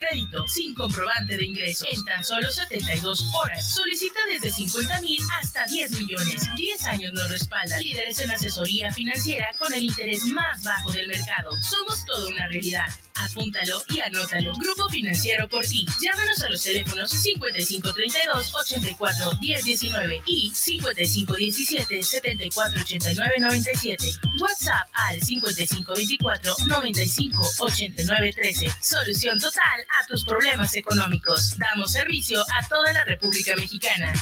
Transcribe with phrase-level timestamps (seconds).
[0.00, 3.74] crédito sin comprobante de ingreso en tan solo 72 horas.
[3.74, 6.48] Solicita desde 50 mil hasta 10 millones.
[6.56, 7.78] 10 años nos respalda.
[7.78, 11.50] Líderes en asesoría financiera con el interés más bajo del mercado.
[11.62, 12.88] Somos toda una realidad.
[13.14, 14.54] Apúntalo y anótalo.
[14.54, 15.84] Grupo Financiero por ti.
[16.00, 24.12] Llámanos a los teléfonos 5532 84 1019 y 5517 74 89 97.
[24.40, 28.72] WhatsApp al 5524 95 89 13.
[28.80, 31.56] Solución total a tus problemas económicos.
[31.58, 34.12] Damos servicio a toda la República Mexicana.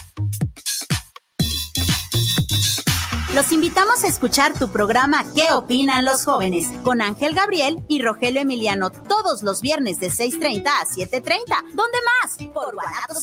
[3.35, 6.67] Los invitamos a escuchar tu programa ¿Qué opinan los jóvenes?
[6.83, 11.45] con Ángel Gabriel y Rogelio Emiliano todos los viernes de 6.30 a 7.30.
[11.75, 12.37] ¿Dónde más?
[12.53, 13.23] Por Guanatos.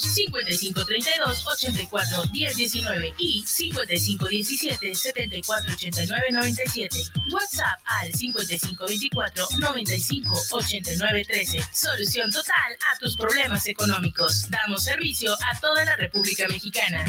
[0.01, 6.97] 5532 84 1019 y 5517 74 89 97.
[7.31, 11.63] WhatsApp al 5524 95 89 13.
[11.73, 14.49] Solución total a tus problemas económicos.
[14.49, 17.05] Damos servicio a toda la República Mexicana.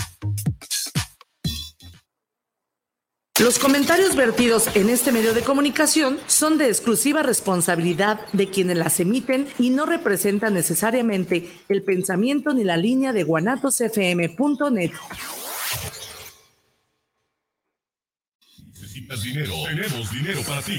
[3.41, 9.01] Los comentarios vertidos en este medio de comunicación son de exclusiva responsabilidad de quienes las
[9.01, 14.91] emiten y no representan necesariamente el pensamiento ni la línea de guanatosfm.net.
[18.67, 20.79] Necesitas dinero, tenemos dinero para ti.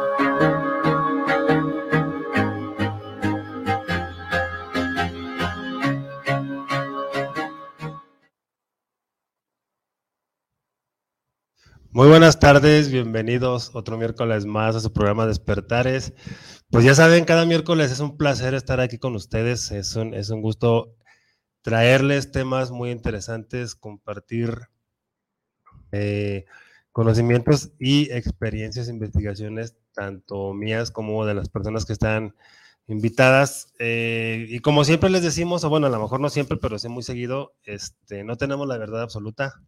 [11.93, 16.13] Muy buenas tardes, bienvenidos otro miércoles más a su programa Despertares.
[16.69, 20.29] Pues ya saben, cada miércoles es un placer estar aquí con ustedes, es un, es
[20.29, 20.95] un gusto
[21.61, 24.69] traerles temas muy interesantes, compartir
[25.91, 26.45] eh,
[26.93, 32.35] conocimientos y experiencias, investigaciones, tanto mías como de las personas que están
[32.87, 33.73] invitadas.
[33.79, 36.87] Eh, y como siempre les decimos, o bueno, a lo mejor no siempre, pero sí
[36.87, 39.61] muy seguido, este, no tenemos la verdad absoluta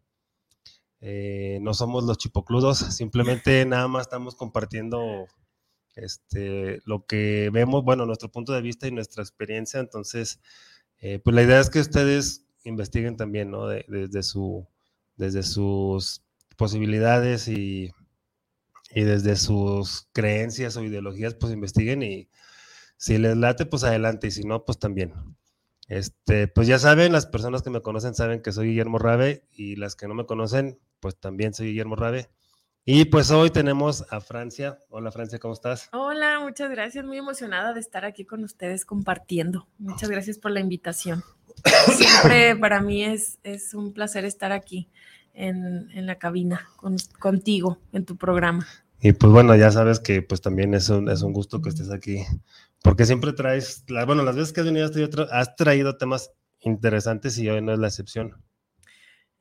[1.06, 5.28] eh, no somos los chipocludos, simplemente nada más estamos compartiendo
[5.96, 9.82] este, lo que vemos, bueno, nuestro punto de vista y nuestra experiencia.
[9.82, 10.40] Entonces,
[11.00, 13.68] eh, pues la idea es que ustedes investiguen también, ¿no?
[13.68, 14.66] desde, su,
[15.18, 16.24] desde sus
[16.56, 17.92] posibilidades y,
[18.92, 22.30] y desde sus creencias o ideologías, pues investiguen y
[22.96, 25.12] si les late, pues adelante y si no, pues también.
[25.88, 29.76] Este, pues ya saben, las personas que me conocen saben que soy Guillermo Rabe y
[29.76, 32.30] las que no me conocen, pues también soy Guillermo Rabe.
[32.86, 34.80] Y pues hoy tenemos a Francia.
[34.90, 35.88] Hola Francia, ¿cómo estás?
[35.94, 37.06] Hola, muchas gracias.
[37.06, 39.70] Muy emocionada de estar aquí con ustedes compartiendo.
[39.78, 41.24] Muchas gracias por la invitación.
[41.96, 44.90] Siempre para mí es, es un placer estar aquí
[45.34, 48.68] en, en la cabina con, contigo, en tu programa.
[49.00, 51.92] Y pues bueno, ya sabes que pues también es un, es un gusto que estés
[51.92, 52.26] aquí,
[52.84, 54.92] porque siempre traes, bueno, las veces que has venido
[55.32, 58.36] has traído temas interesantes y hoy no es la excepción.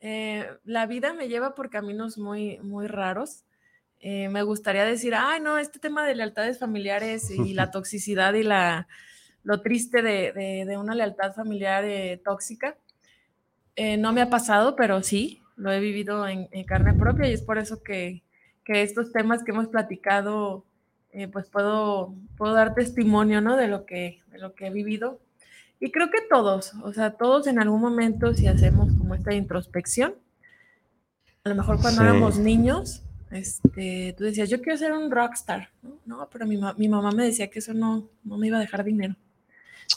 [0.00, 3.44] Eh, la vida me lleva por caminos muy, muy raros.
[4.00, 8.42] Eh, me gustaría decir, ay, no, este tema de lealtades familiares y la toxicidad y
[8.44, 8.88] la,
[9.42, 12.76] lo triste de, una lealtad familiar eh, tóxica.
[13.98, 17.58] no me ha pasado, pero sí, lo he vivido en, carne propia y es por
[17.58, 18.22] eso que,
[18.64, 20.64] que estos temas que hemos platicado,
[21.32, 23.56] pues puedo, puedo dar testimonio ¿no?
[23.56, 25.20] de, lo que, de lo que he vivido
[25.82, 30.14] y creo que todos, o sea, todos en algún momento, si hacemos como esta introspección,
[31.42, 35.98] a lo mejor cuando éramos niños, este, tú decías, yo quiero ser un rockstar, ¿no?
[36.06, 38.84] no pero mi, mi, mamá me decía que eso no, no me iba a dejar
[38.84, 39.16] dinero.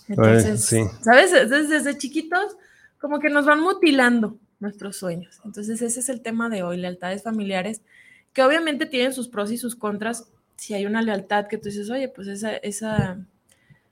[0.07, 0.65] Entonces,
[1.01, 1.31] ¿sabes?
[1.31, 2.57] Desde, desde chiquitos,
[2.97, 5.39] como que nos van mutilando nuestros sueños.
[5.45, 7.83] Entonces, ese es el tema de hoy, lealtades familiares,
[8.33, 10.31] que obviamente tienen sus pros y sus contras.
[10.56, 13.18] Si hay una lealtad que tú dices, oye, pues esa, esa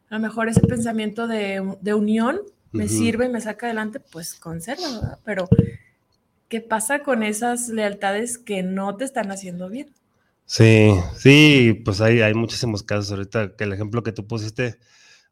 [0.09, 1.59] a lo mejor ese pensamiento de,
[1.95, 5.47] unión me sirve y me saca adelante, pues conserva, pero
[6.49, 9.91] ¿qué pasa con esas lealtades que no te están haciendo bien?
[10.45, 14.77] Sí, sí, pues hay, hay muchísimos casos ahorita, que el ejemplo que tú pusiste,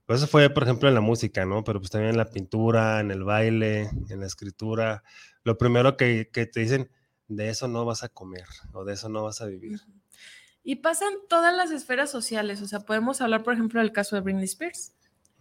[0.06, 1.63] pues eso fue, por ejemplo, en la música, ¿no?
[1.63, 5.04] Pero pues también en la pintura, en el baile, en la escritura.
[5.44, 6.89] Lo primero que, que te dicen,
[7.27, 9.80] de eso no vas a comer o de eso no vas a vivir.
[10.63, 14.22] Y pasan todas las esferas sociales, o sea, podemos hablar, por ejemplo, del caso de
[14.22, 14.94] Britney Spears.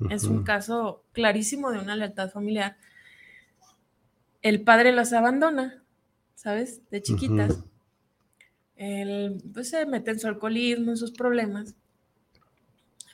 [0.09, 2.79] Es un caso clarísimo de una lealtad familiar.
[4.41, 5.83] El padre las abandona,
[6.35, 6.81] ¿sabes?
[6.91, 7.63] De chiquitas.
[8.77, 11.75] Él pues, se mete en su alcoholismo, en sus problemas.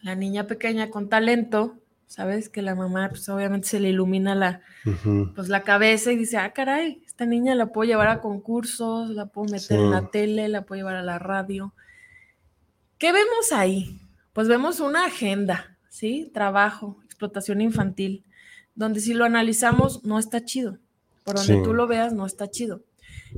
[0.03, 1.77] La niña pequeña con talento,
[2.07, 2.49] ¿sabes?
[2.49, 4.61] Que la mamá, pues obviamente se le ilumina la,
[5.35, 9.27] pues, la cabeza y dice, ah, caray, esta niña la puedo llevar a concursos, la
[9.27, 11.75] puedo meter en la tele, la puedo llevar a la radio.
[12.99, 14.01] ¿Qué vemos ahí?
[14.33, 16.31] Pues vemos una agenda, ¿sí?
[16.33, 18.25] Trabajo, explotación infantil,
[18.75, 20.79] donde si lo analizamos no está chido.
[21.25, 22.83] Por donde tú lo veas no está chido.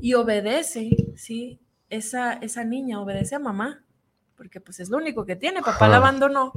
[0.01, 1.59] Y obedece, ¿sí?
[1.91, 3.83] Esa, esa niña obedece a mamá,
[4.37, 6.53] porque pues es lo único que tiene, papá la abandonó.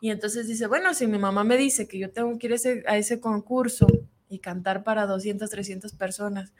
[0.00, 2.96] Y entonces dice, bueno, si mi mamá me dice que yo tengo que ir a
[2.96, 3.86] ese concurso
[4.28, 6.52] y cantar para 200, 300 personas,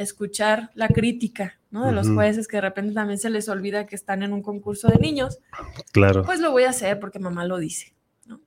[0.00, 1.86] escuchar la crítica, ¿no?
[1.86, 4.88] De los jueces que de repente también se les olvida que están en un concurso
[4.88, 5.38] de niños.
[5.92, 6.22] Claro.
[6.24, 7.92] Pues lo voy a hacer porque mamá lo dice,
[8.26, 8.40] ¿no?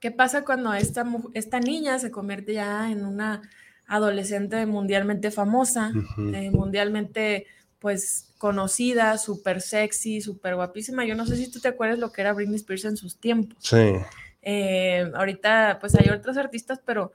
[0.00, 3.42] ¿Qué pasa cuando esta, esta niña se convierte ya en una
[3.86, 5.92] adolescente mundialmente famosa,
[6.32, 7.46] eh, mundialmente
[7.78, 11.04] pues conocida, súper sexy, súper guapísima?
[11.04, 13.58] Yo no sé si tú te acuerdas lo que era Britney Spears en sus tiempos.
[13.60, 13.94] Sí.
[14.42, 17.12] Eh, ahorita pues hay otros artistas, pero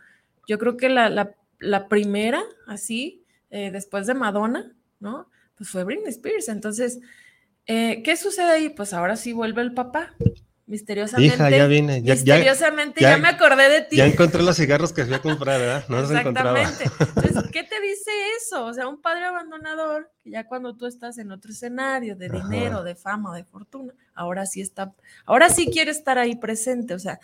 [0.47, 5.29] yo creo que la, la la primera, así, eh, después de Madonna, ¿no?
[5.55, 6.47] Pues fue Britney Spears.
[6.49, 6.99] Entonces,
[7.65, 8.69] eh, ¿qué sucede ahí?
[8.69, 10.15] Pues ahora sí vuelve el papá.
[10.69, 11.35] Misteriosamente.
[11.35, 12.03] Hija, ya vine.
[12.03, 13.95] Ya, misteriosamente, ya, me acordé de ti.
[13.95, 15.83] Ya encontré los cigarros que fui a comprar, ¿verdad?
[15.89, 16.61] No los encontraba.
[16.61, 18.65] Entonces, ¿qué te dice eso?
[18.65, 22.83] O sea, un padre abandonador, que ya cuando tú estás en otro escenario de dinero,
[22.83, 24.93] de fama, de fortuna, ahora sí está,
[25.25, 26.93] ahora sí quiere estar ahí presente.
[26.93, 27.19] O sea,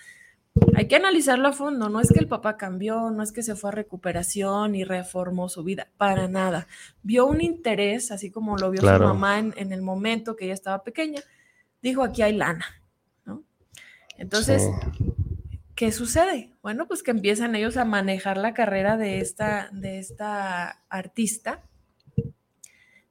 [0.76, 1.90] hay que analizarlo a fondo.
[1.90, 5.50] No es que el papá cambió, no es que se fue a recuperación y reformó
[5.50, 6.68] su vida, para nada.
[7.04, 10.84] Vio un interés, así como lo vio su mamá en, el momento que ella estaba
[10.84, 11.22] pequeña.
[11.82, 12.66] Dijo, aquí hay lana,
[13.26, 13.44] ¿no?
[14.18, 14.64] Entonces,
[15.76, 16.52] ¿qué sucede?
[16.62, 21.62] Bueno, pues que empiezan ellos a manejar la carrera de esta, de esta artista.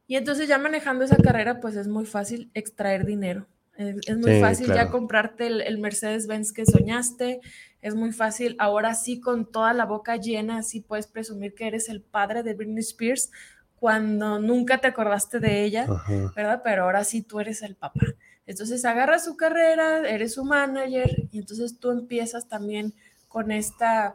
[0.07, 3.47] Y entonces ya manejando esa carrera, pues es muy fácil extraer dinero.
[3.77, 7.41] Es, muy fácil ya comprarte el, Mercedes-Benz que soñaste.
[7.83, 11.89] Es muy fácil, ahora sí, con toda la boca llena, así puedes presumir que eres
[11.89, 13.31] el padre de Britney Spears
[13.77, 15.87] cuando nunca te acordaste de ella,
[16.35, 16.63] ¿verdad?
[16.65, 18.01] Pero ahora sí tú eres el papá.
[18.47, 22.95] Entonces agarras su carrera, eres su manager y entonces tú empiezas también
[23.29, 24.15] con esta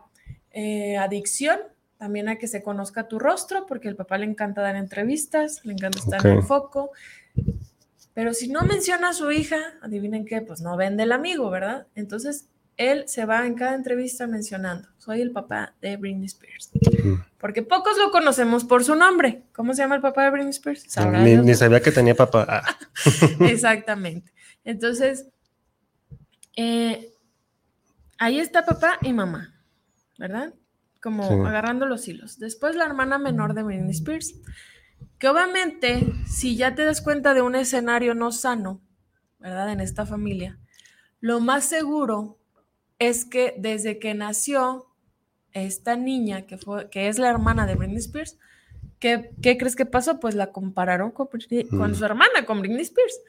[0.51, 1.59] eh, adicción
[1.99, 5.73] también a que se conozca tu rostro, porque al papá le encanta dar entrevistas, le
[5.73, 6.91] encanta estar en el foco.
[8.19, 11.87] Pero si no menciona a su hija, adivinen qué, pues no vende el amigo, ¿verdad?
[11.95, 16.69] Entonces él se va en cada entrevista mencionando, soy el papá de Britney Spears.
[17.39, 19.43] Porque pocos lo conocemos por su nombre.
[19.53, 20.85] ¿Cómo se llama el papá de Britney Spears?
[21.23, 22.45] Ni, sabía que tenía papá.
[22.49, 22.77] Ah.
[23.39, 24.33] Exactamente.
[24.65, 25.27] Entonces,
[26.57, 27.13] eh,
[28.17, 29.55] ahí está papá y mamá,
[30.17, 30.53] ¿verdad?
[31.01, 32.37] Como agarrando los hilos.
[32.37, 34.35] Después la hermana menor de Britney Spears
[35.19, 38.81] que obviamente, si ya te das cuenta de un escenario no sano,
[39.39, 39.71] ¿verdad?
[39.71, 40.57] En esta familia,
[41.19, 42.37] lo más seguro
[42.99, 44.87] es que desde que nació
[45.51, 48.37] esta niña, que, fue, que es la hermana de Britney Spears,
[48.99, 50.19] ¿Qué, ¿Qué, crees que pasó?
[50.19, 51.95] Pues la compararon con, con, Mm.
[51.95, 53.21] su hermana, con Britney Spears.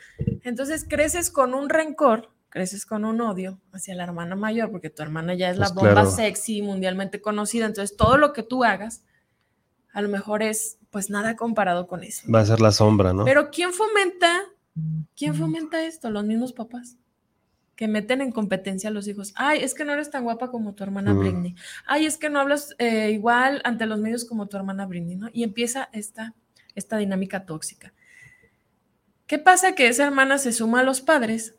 [0.42, 5.00] Entonces creces con un rencor, creces con un odio hacia la hermana mayor, porque tu
[5.04, 6.10] hermana ya es la Pues bomba claro.
[6.10, 7.66] sexy, mundialmente conocida.
[7.66, 9.04] Entonces todo lo que tú hagas,
[9.92, 12.30] a lo mejor es pues nada comparado con eso.
[12.30, 13.24] Va a ser la sombra, ¿no?
[13.24, 14.40] Pero ¿quién fomenta?
[15.16, 16.10] ¿Quién fomenta esto?
[16.10, 16.96] Los mismos papás
[17.76, 19.32] que meten en competencia a los hijos.
[19.36, 21.18] Ay, es que no eres tan guapa como tu hermana Mm.
[21.18, 21.54] Britney.
[21.86, 25.28] Ay, es que no hablas eh, igual ante los medios como tu hermana Britney, ¿no?
[25.32, 26.34] Y empieza esta,
[26.74, 27.94] esta dinámica tóxica.
[29.26, 29.74] ¿Qué pasa?
[29.74, 31.54] Que esa hermana se suma a los padres,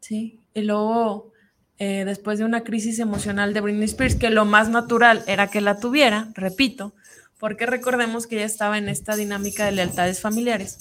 [0.00, 0.40] ¿sí?
[0.54, 1.32] Y luego,
[1.78, 5.60] eh, después de una crisis emocional de Britney Spears, que lo más natural era que
[5.60, 6.94] la tuviera, repito,
[7.40, 10.76] porque recordemos que ella estaba en esta dinámica de lealtades familiares.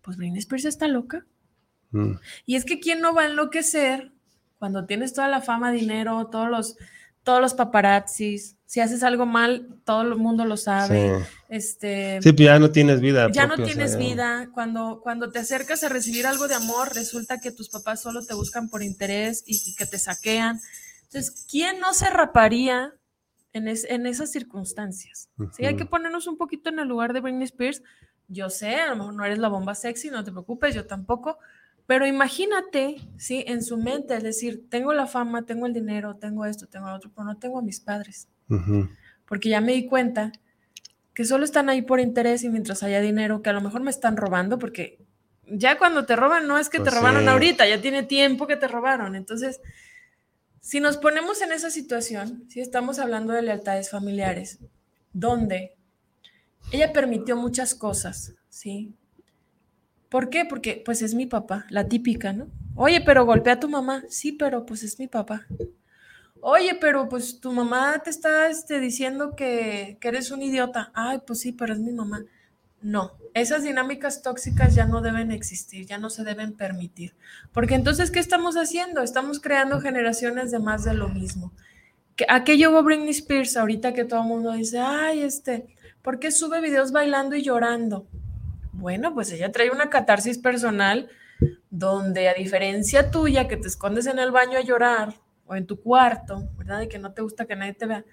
[0.00, 1.26] Pues Britney Spears está loca.
[1.90, 2.14] Mm.
[2.46, 4.10] Y es que quién no va a enloquecer
[4.58, 6.76] cuando tienes toda la fama, dinero, todos los,
[7.24, 8.56] todos los paparazzis.
[8.64, 11.18] Si haces algo mal, todo el mundo lo sabe.
[11.18, 11.24] Sí.
[11.50, 13.28] Este, Sí, pues ya no tienes vida.
[13.30, 14.48] ya propia, no o sea, tienes vida.
[14.54, 18.32] Cuando, cuando te acercas a recibir algo de amor, resulta que tus papás solo te
[18.32, 20.58] buscan por interés y, y que te saquean.
[21.02, 22.94] Entonces, ¿quién no se raparía
[23.52, 25.28] en, es- en esas circunstancias?
[25.52, 27.82] Sí, hay que ponernos un poquito en el lugar de Britney Spears.
[28.28, 31.38] Yo sé, a lo mejor no eres la bomba sexy, no te preocupes, yo tampoco.
[31.86, 36.44] Pero imagínate, sí, en su mente, es decir, tengo la fama, tengo el dinero, tengo
[36.46, 38.28] esto, tengo lo otro, pero no tengo a mis padres
[39.26, 40.30] porque ya me di cuenta
[41.14, 43.90] que solo están ahí por interés y mientras haya dinero, que a lo mejor me
[43.90, 44.98] están robando, porque
[45.46, 47.28] ya cuando te roban no es que Pues te robaron sí.
[47.28, 49.14] ahorita, ya tiene tiempo que te robaron.
[49.16, 49.60] Entonces,
[50.62, 54.60] si nos ponemos en esa situación, si estamos hablando de lealtades familiares,
[55.12, 55.74] donde
[56.70, 58.94] ella permitió muchas cosas, ¿sí?
[60.08, 60.44] ¿Por qué?
[60.44, 62.46] Porque pues es mi papá, la típica, ¿no?
[62.76, 64.04] Oye, pero golpea a tu mamá.
[64.08, 65.46] Sí, pero pues es mi papá.
[66.40, 70.92] Oye, pero pues tu mamá te está este, diciendo que, que eres un idiota.
[70.94, 72.24] Ay, pues sí, pero es mi mamá.
[72.82, 77.14] No, esas dinámicas tóxicas ya no deben existir, ya no se deben permitir.
[77.52, 79.02] Porque entonces, ¿qué estamos haciendo?
[79.02, 81.52] Estamos creando generaciones de más de lo mismo.
[82.16, 85.66] ¿Qué- ¿A qué llegó Britney Spears ahorita que todo el mundo dice, ay, este,
[86.02, 88.06] ¿por qué sube videos bailando y llorando?
[88.72, 91.08] Bueno, pues ella trae una catarsis personal
[91.70, 95.14] donde a diferencia tuya que te escondes en el baño a llorar
[95.46, 96.82] o en tu cuarto, ¿verdad?
[96.82, 98.04] Y que no te gusta que nadie te vea,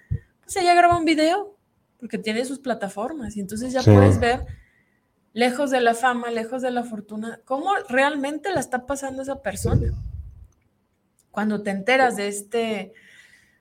[0.42, 1.56] pues ella graba un video
[1.98, 3.90] porque tiene sus plataformas y entonces ya Sí.
[3.90, 4.46] puedes ver
[5.32, 9.92] lejos de la fama, lejos de la fortuna, cómo realmente la está pasando esa persona.
[11.30, 12.92] Cuando te enteras de este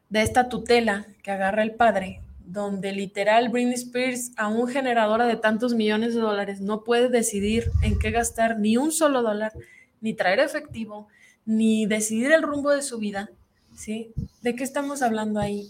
[0.09, 5.75] de esta tutela que agarra el padre, donde literal Britney Spears, aún generadora de tantos
[5.75, 9.53] millones de dólares, no puede decidir en qué gastar ni un solo dólar,
[10.01, 11.07] ni traer efectivo,
[11.45, 13.29] ni decidir el rumbo de su vida,
[13.75, 14.11] ¿sí?
[14.41, 15.69] ¿De qué estamos hablando ahí?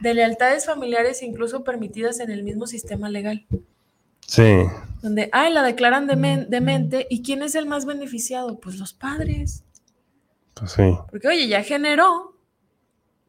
[0.00, 3.46] De lealtades familiares incluso permitidas en el mismo sistema legal,
[4.26, 4.64] Sí.
[5.02, 8.58] donde, ay, la declaran demen- demente, ¿y quién es el más beneficiado?
[8.58, 9.64] Pues los padres.
[10.54, 10.82] Pues sí.
[11.10, 12.38] Porque, oye, ya generó,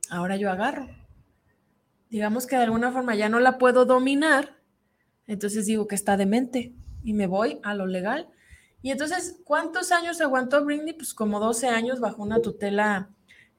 [0.09, 0.87] ahora yo agarro.
[2.09, 4.55] Digamos que de alguna forma ya no la puedo dominar,
[5.27, 6.73] entonces digo que está demente
[7.03, 8.29] y me voy a lo legal.
[8.81, 10.93] Y entonces, ¿cuántos años aguantó Britney?
[10.93, 13.09] Pues como 12 años bajo una tutela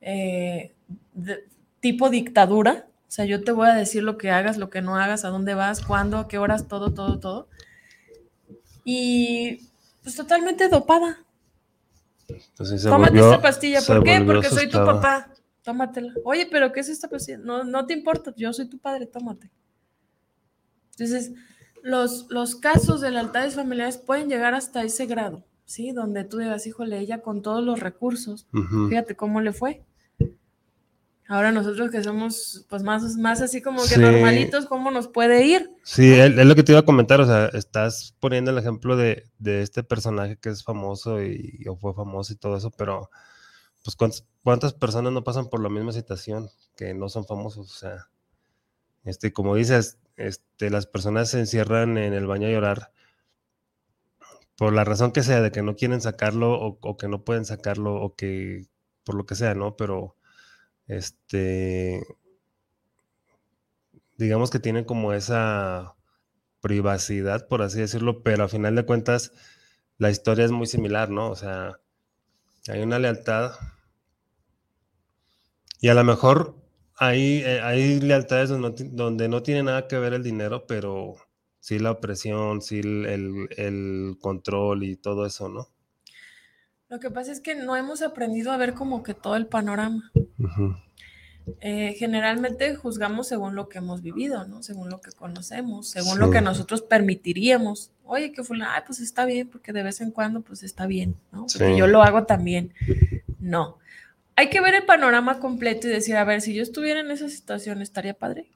[0.01, 0.75] eh,
[1.13, 1.45] de-
[1.81, 2.87] tipo dictadura.
[3.09, 5.29] O sea, yo te voy a decir lo que hagas, lo que no hagas, a
[5.29, 7.49] dónde vas, cuándo, a qué horas, todo, todo, todo.
[8.85, 9.69] Y
[10.03, 11.25] pues totalmente dopada.
[12.29, 13.81] Entonces se Tómate volvió- esta pastilla.
[13.81, 14.21] ¿Por qué?
[14.21, 15.31] Porque soy tu papá.
[15.63, 16.13] Tómatela.
[16.25, 17.39] Oye, pero ¿qué es esta pastilla?
[17.39, 19.51] No, no te importa, yo soy tu padre, tómate.
[20.93, 21.33] Entonces,
[21.83, 25.91] los, los casos de lealtades familiares pueden llegar hasta ese grado, ¿sí?
[25.93, 28.47] Donde tú digas, híjole, ella con todos los recursos,
[28.89, 29.85] fíjate cómo le fue.
[31.29, 34.01] Ahora nosotros que somos pues más, más así como que Sí.
[34.01, 35.71] normalitos, ¿cómo nos puede ir?
[35.83, 38.97] Sí, es, es lo que te iba a comentar, o sea, estás poniendo el ejemplo
[38.97, 43.11] de, de este personaje que es famoso y, o fue famoso y todo eso, pero
[43.83, 47.73] pues ¿cuántas, cuántas personas no pasan por la misma situación que no son famosos?
[47.73, 48.09] O sea,
[49.05, 52.93] este, como dices, este, las personas se encierran en el baño a llorar
[54.57, 57.45] por la razón que sea, de que no quieren sacarlo o, o que no pueden
[57.45, 58.67] sacarlo o que
[59.05, 59.77] por lo que sea, ¿no?
[59.77, 60.17] Pero
[60.89, 62.03] este
[64.17, 65.95] digamos que tienen como esa
[66.61, 69.33] privacidad, por así decirlo, pero a final de cuentas
[69.99, 71.31] la historia es muy similar, ¿no?
[71.31, 71.81] O sea,
[72.69, 73.53] hay una lealtad
[75.81, 76.55] y a lo mejor
[76.99, 81.15] hay, eh, hay lealtades donde no, donde no tiene nada que ver el dinero, pero
[81.61, 85.69] sí la opresión, sí el, el- el control y todo eso, ¿no?
[86.89, 90.11] Lo que pasa es que no hemos aprendido a ver como que todo el panorama.
[90.39, 90.77] Ujú.
[91.61, 94.63] eh, generalmente juzgamos según lo que hemos vivido, ¿no?
[94.63, 97.91] Según lo que conocemos, según lo que nosotros permitiríamos.
[98.05, 101.17] Oye, que fulano, ay, pues está bien, porque de vez en cuando, pues está bien,
[101.33, 101.47] ¿no?
[101.47, 102.75] Porque yo lo hago también.
[103.41, 103.79] No.
[104.35, 107.29] Hay que ver el panorama completo y decir, a ver, si yo estuviera en esa
[107.29, 108.51] situación, ¿estaría padre?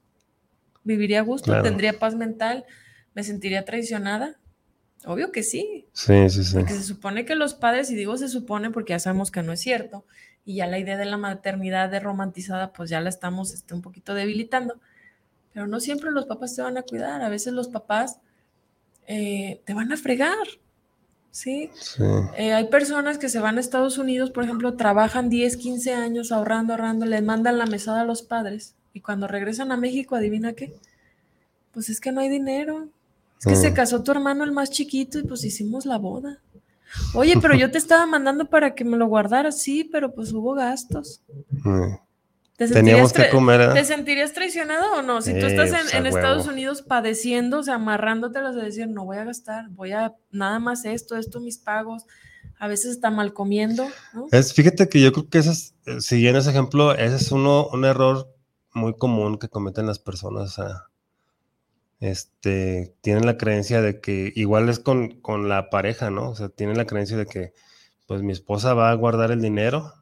[0.85, 1.63] ¿Viviría a gusto?
[1.63, 2.65] ¿Tendría paz mental?
[3.15, 4.37] ¿Me sentiría traicionada?
[5.07, 5.87] Obvio que sí.
[5.93, 6.57] Sí, sí, sí.
[6.57, 9.53] Porque se supone que los padres, y digo se supone porque ya sabemos que no
[9.53, 10.05] es cierto,
[10.45, 13.83] y ya la idea de la maternidad de romantizada, pues ya la estamos este, un
[13.83, 14.81] poquito debilitando.
[15.53, 18.21] Pero no siempre los papás te van a cuidar, a veces los papás
[19.07, 20.47] eh, te van a fregar.
[21.31, 21.71] ¿sí?
[22.37, 26.33] Eh, hay personas que se van a Estados Unidos, por ejemplo, trabajan 10, 15 años
[26.33, 30.53] ahorrando, ahorrando, les mandan la mesada a los padres y cuando regresan a México, adivina
[30.55, 30.75] qué,
[31.73, 32.89] pues es que no hay dinero.
[33.39, 36.41] Es que se casó tu hermano el más chiquito y pues hicimos la boda.
[37.15, 40.55] Oye, pero yo te estaba mandando para que me lo guardaras, sí, pero pues hubo
[40.55, 41.23] gastos.
[41.65, 41.95] Mm.
[42.57, 43.73] ¿Te Teníamos que comer.
[43.73, 45.23] ¿Te sentirías traicionado o no?
[45.23, 49.25] Si tú estás en, Estados Unidos padeciendo, o sea, amarrándote de decir, no voy a
[49.25, 52.05] gastar, voy a nada más esto, esto, mis pagos,
[52.59, 53.89] a veces está mal comiendo.
[54.31, 57.67] Es, fíjate que yo creo que ese es, eh, siguiendo ese ejemplo, ese es uno,
[57.69, 58.29] un error
[58.75, 60.51] muy común que cometen las personas.
[60.51, 60.90] O sea,
[62.01, 66.31] este, tienen la creencia de que igual es con, con, la pareja, ¿no?
[66.31, 67.53] O sea, tienen la creencia de que,
[68.07, 69.93] pues mi esposa va a guardar el dinero,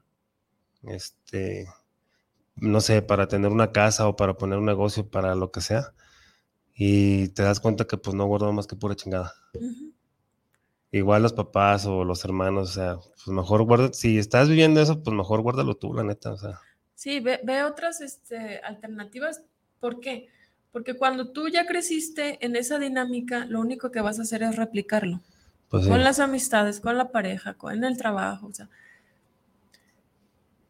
[0.84, 1.66] este,
[2.56, 5.92] no sé, para tener una casa o para poner un negocio, para lo que sea,
[6.72, 9.34] y te das cuenta que pues no guardo más que pura chingada.
[10.92, 15.02] Igual los papás o los hermanos, o sea, pues mejor guarda, si estás viviendo eso,
[15.02, 16.60] pues mejor guárdalo tú, la neta, o sea.
[16.94, 19.42] Sí, ve, ve otras este, alternativas.
[19.80, 20.28] ¿Por qué?
[20.72, 24.56] Porque cuando tú ya creciste en esa dinámica, lo único que vas a hacer es
[24.56, 25.20] replicarlo.
[25.68, 28.46] Pues con las amistades, con la pareja, con el trabajo.
[28.46, 28.68] O sea,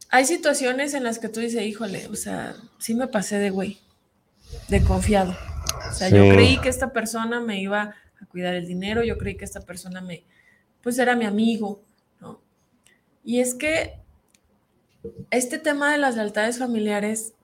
[0.08, 3.78] hay situaciones en las que tú dices, híjole, o sea, sí me pasé de güey,
[4.68, 5.36] de confiado.
[5.90, 9.36] O sea, yo creí que esta persona me iba a cuidar el dinero, yo creí
[9.36, 10.24] que esta persona me,
[10.82, 11.82] pues era mi amigo,
[12.20, 12.40] ¿no?
[13.24, 14.00] Y es que
[15.30, 17.34] este tema de las lealtades familiares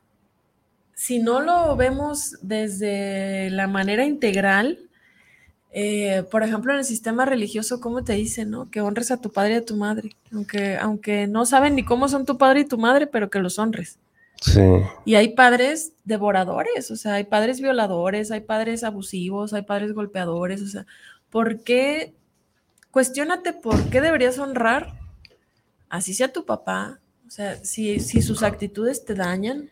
[0.94, 4.78] si no lo vemos desde la manera integral,
[5.76, 8.70] eh, por ejemplo, en el sistema religioso, ¿cómo te dicen, no?
[8.70, 12.08] Que honres a tu padre y a tu madre, aunque, aunque no saben ni cómo
[12.08, 13.98] son tu padre y tu madre, pero que los honres.
[14.40, 14.60] Sí.
[15.04, 20.62] Y hay padres devoradores, o sea, hay padres violadores, hay padres abusivos, hay padres golpeadores,
[20.62, 20.86] o sea,
[21.28, 22.14] ¿por qué?
[22.92, 24.92] Cuestiónate por qué deberías honrar,
[25.88, 29.70] así sea tu papá, o sea, si, si sus actitudes te dañan,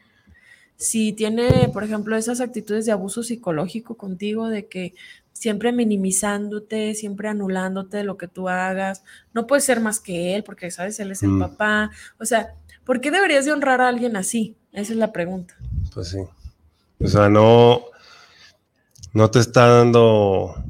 [0.83, 4.95] si tiene, por ejemplo, esas actitudes de abuso psicológico contigo, de que
[5.33, 10.71] siempre minimizándote, siempre anulándote lo que tú hagas, no puedes ser más que él, porque
[10.71, 11.41] sabes, él es el mm.
[11.41, 11.91] papá.
[12.19, 14.57] O sea, ¿por qué deberías de honrar a alguien así?
[14.73, 15.57] Esa es la pregunta.
[15.95, 16.19] Pues sí.
[17.01, 17.85] O sea, no,
[19.13, 20.65] no te está dando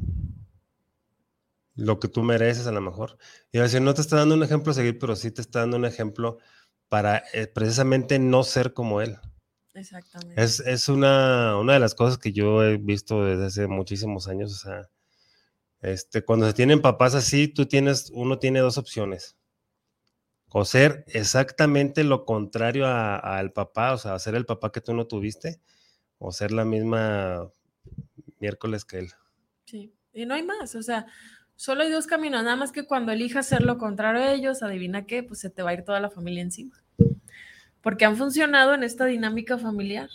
[1.75, 3.17] lo que tú mereces a lo mejor.
[3.51, 5.77] Y decir, no te está dando un ejemplo a seguir, pero sí te está dando
[5.77, 6.37] un ejemplo
[6.87, 9.17] para eh, precisamente no ser como él.
[9.73, 10.41] Exactamente.
[10.41, 14.53] Es, una, una, de las cosas que yo he visto desde hace muchísimos años.
[14.53, 14.89] O sea,
[15.81, 19.35] este, cuando se tienen papás así, tú tienes, uno tiene dos opciones.
[20.49, 25.07] O ser exactamente lo contrario al papá, o sea, ser el papá que tú no
[25.07, 25.59] tuviste,
[26.19, 27.49] o ser la misma
[28.39, 29.11] miércoles que él.
[29.65, 31.07] Sí, y no hay más, o sea,
[31.55, 35.07] solo hay dos caminos, nada más que cuando elijas ser lo contrario a ellos, adivina
[35.07, 36.83] qué, pues se te va a ir toda la familia encima
[37.83, 40.09] porque han funcionado en esta dinámica familiar.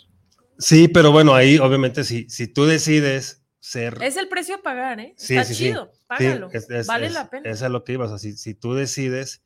[0.57, 4.01] Sí, pero bueno, ahí obviamente si, si tú decides ser...
[4.01, 5.15] Es el precio a pagar, ¿eh?
[5.17, 6.49] Está chido, págalo,
[6.87, 7.49] vale la pena.
[7.49, 9.43] Eso es lo que ibas, o sea, si, tú decides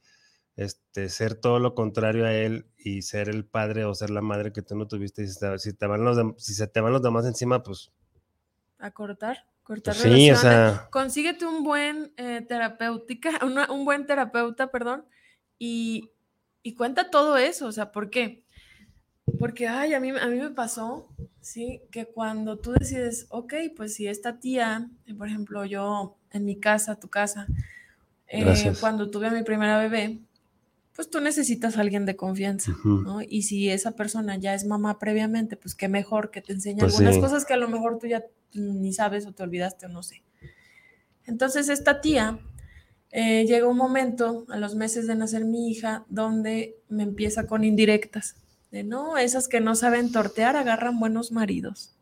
[0.55, 4.53] este, ser todo lo contrario a él y ser el padre o ser la madre
[4.53, 7.25] que tú no tuviste, si, si, te van los si se te van los demás
[7.25, 7.91] encima, pues...
[8.79, 10.87] A cortar, cortar pues Sí, o sea...
[10.91, 15.05] Consíguete un buen eh, terapéutica, un buen terapeuta, perdón,
[15.59, 16.12] y
[16.63, 18.43] y cuenta todo eso, o sea, ¿por qué?
[19.37, 21.09] Porque, ay, a mí, a mí me pasó,
[21.41, 21.81] ¿sí?
[21.91, 26.99] Que cuando tú decides, ok, pues si esta tía, por ejemplo, yo en mi casa,
[26.99, 27.47] tu casa,
[28.27, 30.21] eh, cuando tuve a mi primera bebé,
[30.95, 33.21] pues tú necesitas a alguien de confianza, ¿no?
[33.21, 36.95] Y si esa persona ya es mamá previamente, pues qué mejor que te enseñe pues
[36.95, 38.23] algunas cosas que a lo mejor tú ya
[38.53, 40.23] ni sabes o te olvidaste o no sé.
[41.25, 42.39] Entonces esta tía
[43.15, 47.63] eh, llega un momento, a los meses de nacer mi hija, donde me empieza con
[47.63, 48.37] indirectas.
[48.71, 51.95] De no, esas que no saben tortear agarran buenos maridos.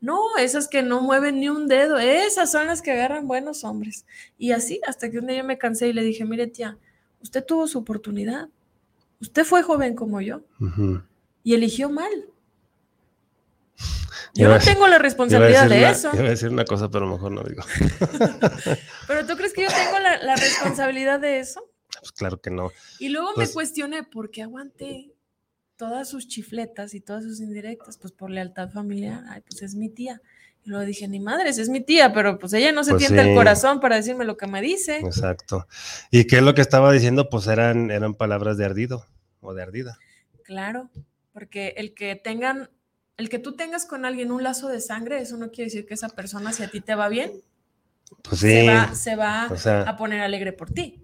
[0.00, 4.06] No, esas que no mueven ni un dedo, esas son las que agarran buenos hombres.
[4.38, 6.78] Y así, hasta que un día yo me cansé y le dije, mire tía,
[7.20, 8.48] usted tuvo su oportunidad.
[9.20, 10.42] Usted fue joven como yo.
[11.42, 12.28] y eligió mal.
[14.34, 16.10] Yo no tengo la responsabilidad de eso.
[16.12, 17.62] Yo voy a decir una cosa, pero mejor no digo.
[19.06, 21.70] pero tú crees que yo tengo la, responsabilidad de eso?
[22.00, 22.72] Pues claro que no.
[22.98, 25.12] Y luego me pues cuestioné por qué aguanté
[25.76, 29.22] todas sus chifletas y todas sus indirectas, pues por lealtad familiar.
[29.28, 30.20] Ay, pues es mi tía.
[30.64, 33.22] Y luego dije, ni madre, es mi tía, pero pues ella no se pues tienta
[33.22, 34.98] el corazón para decirme lo que me dice.
[34.98, 35.68] Exacto.
[36.10, 37.28] ¿Y qué es lo que estaba diciendo?
[37.28, 39.06] Pues eran, eran palabras de ardido
[39.40, 39.98] o de ardida.
[40.42, 40.90] Claro,
[41.32, 42.70] porque el que tengan
[43.16, 45.94] el que tú tengas con alguien un lazo de sangre, eso no quiere decir que
[45.94, 47.42] esa persona, si a ti te va bien,
[48.22, 49.48] pues se va,
[49.86, 51.00] a poner alegre por ti.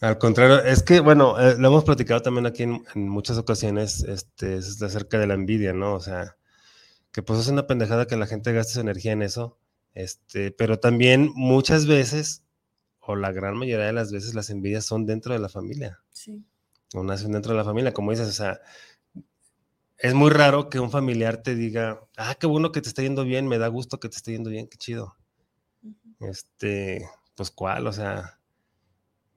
[0.00, 4.56] Al contrario, es que, bueno, eh, lo hemos platicado también aquí en, muchas ocasiones, este,
[4.56, 5.94] es acerca de la envidia, ¿no?
[5.94, 6.36] O sea,
[7.12, 9.58] que pues es una pendejada que la gente gaste su energía en eso,
[9.94, 12.44] este, pero también muchas veces,
[13.00, 16.00] o la gran mayoría de las veces, las envidias son dentro de la familia.
[16.10, 16.44] Sí.
[16.94, 18.60] O nacen dentro de la familia, como dices, o sea,
[19.98, 23.24] es muy raro que un familiar te diga, ah, qué bueno que te está yendo
[23.24, 25.16] bien, me da gusto que te esté yendo bien, qué chido.
[26.20, 28.38] Este, pues cuál, o sea,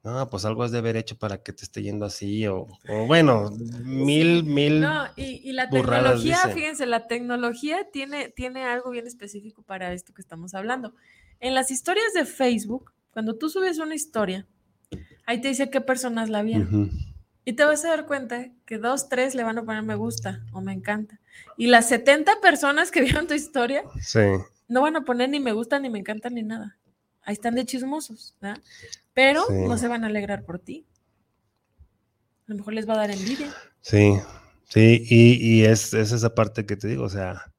[0.04, 2.68] no, pues algo has de haber hecho para que te esté yendo así, o,
[3.08, 3.52] bueno,
[3.84, 4.82] mil, mil.
[4.82, 10.22] No, y, la tecnología, fíjense, la tecnología tiene, tiene algo bien específico para esto que
[10.22, 10.94] estamos hablando.
[11.40, 14.48] En las historias de Facebook, cuando tú subes una historia,
[15.26, 16.92] ahí te dice qué personas la vieron.
[17.46, 20.46] Y te vas a dar cuenta que dos, tres le van a poner me gusta
[20.52, 21.20] o me encanta.
[21.58, 23.84] Y las 70 personas que vieron tu historia
[24.68, 26.78] no van a poner ni me gusta, ni me encanta, ni nada.
[27.22, 28.62] Ahí están de chismosos, ¿verdad?
[29.14, 30.86] Pero no se van a alegrar por ti.
[32.48, 33.54] A lo mejor les va a dar envidia.
[33.82, 34.20] Sí,
[34.64, 37.54] sí, y, es, es, esa parte que te digo, o sea,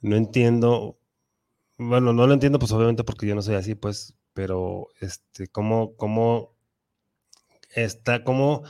[0.00, 0.98] no entiendo,
[1.76, 5.94] bueno, no lo entiendo pues obviamente porque yo no soy así, pues, pero este, cómo,
[5.96, 6.51] cómo
[7.74, 8.62] está como,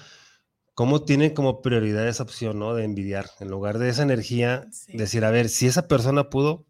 [0.75, 2.75] como tiene como prioridad esa opción, ¿no?
[2.75, 6.67] De envidiar, en lugar de esa energía, decir, a ver, si esa persona pudo,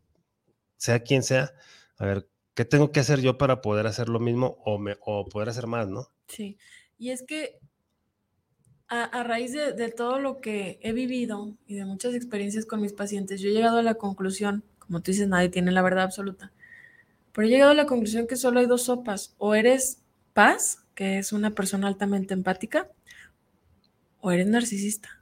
[0.77, 1.53] sea quien sea,
[1.99, 5.25] a ver, ¿qué tengo que hacer yo para poder hacer lo mismo o, me, o
[5.27, 6.09] poder hacer más, ¿no?
[6.29, 6.59] Sí,
[6.99, 7.59] y es que
[8.89, 12.93] a, raíz de, de, todo lo que he vivido y de muchas experiencias con mis
[12.93, 16.53] pacientes, yo he llegado a la conclusión, como tú dices, nadie tiene la verdad absoluta,
[17.33, 20.02] pero he llegado a la conclusión que solo hay dos sopas, o eres
[20.33, 22.89] paz que es una persona altamente empática,
[24.21, 25.21] o eres narcisista.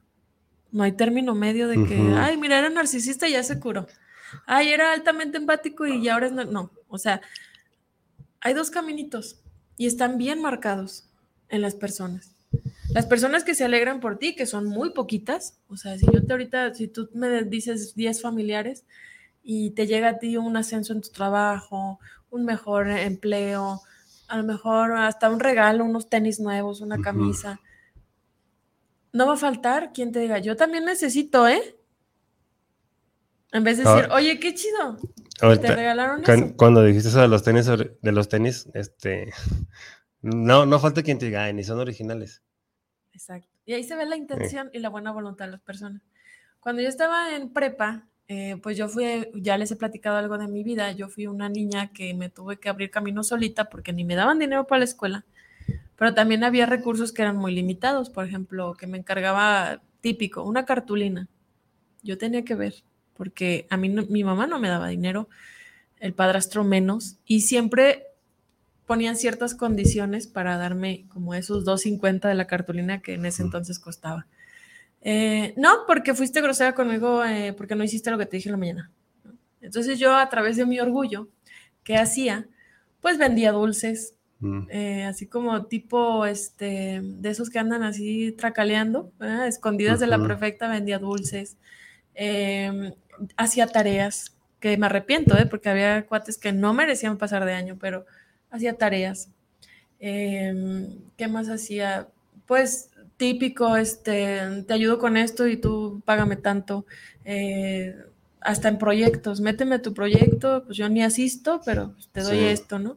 [0.73, 3.87] No hay término medio de que, ay, mira, era narcisista y ya se curó.
[4.47, 6.33] Ay, era altamente empático y ya ahora es...
[6.33, 6.71] No, no.
[6.89, 7.21] o sea,
[8.41, 9.41] hay dos caminitos
[9.77, 11.09] y están bien marcados
[11.49, 12.35] en las personas.
[12.91, 16.25] Las personas que se alegran por ti, que son muy poquitas, o sea, si yo
[16.25, 18.85] te ahorita, si tú me dices 10 familiares
[19.43, 23.81] y te llega a ti un ascenso en tu trabajo, un mejor empleo,
[24.31, 27.61] a lo mejor hasta un regalo, unos tenis nuevos, una camisa.
[29.13, 31.77] No va a faltar quien te diga, yo también necesito, ¿eh?
[33.53, 34.99] En vez de decir, oye, qué chido.
[35.41, 36.57] te regalaron eso.
[36.57, 39.33] Cuando dijiste eso de los tenis, de los tenis, este,
[40.23, 42.43] no, no falta quien te diga, ni son originales.
[43.13, 43.49] Exacto.
[43.65, 46.03] Y ahí se ve la intención y la buena voluntad de las personas.
[46.61, 50.47] Cuando yo estaba en prepa, eh, pues yo fui, ya les he platicado algo de
[50.47, 54.05] mi vida, yo fui una niña que me tuve que abrir camino solita porque ni
[54.05, 55.25] me daban dinero para la escuela,
[55.97, 60.65] pero también había recursos que eran muy limitados, por ejemplo, que me encargaba típico, una
[60.65, 61.27] cartulina.
[62.05, 65.29] Yo tenía que ver, porque a mí mi mamá no me daba dinero,
[65.99, 68.05] el padrastro menos, y siempre
[68.87, 73.81] ponían ciertas condiciones para darme como esos 2.50 de la cartulina que en ese entonces
[73.81, 74.29] costaba.
[75.03, 78.53] Eh, no, porque fuiste grosera conmigo, eh, porque no hiciste lo que te dije en
[78.53, 78.91] la mañana.
[79.61, 81.29] Entonces yo a través de mi orgullo,
[81.85, 82.47] ¿qué hacía?
[83.01, 84.63] Pues vendía dulces, mm.
[84.71, 89.13] eh, así como tipo, este, de esos que andan así tracaleando,
[89.47, 91.57] escondidas de la prefecta, vendía dulces,
[92.15, 92.93] em,
[93.37, 98.05] hacía tareas, que me arrepiento, porque había cuates que no merecían pasar de año, pero
[98.51, 99.31] hacía tareas.
[99.99, 102.09] Em, ¿Qué más hacía?
[102.47, 106.87] Pues típico, este, te ayudo con esto y tú págame tanto.
[107.27, 107.95] Eh,
[108.41, 112.97] hasta en proyectos, méteme tu proyecto, pues yo ni asisto, pero te doy esto, ¿no?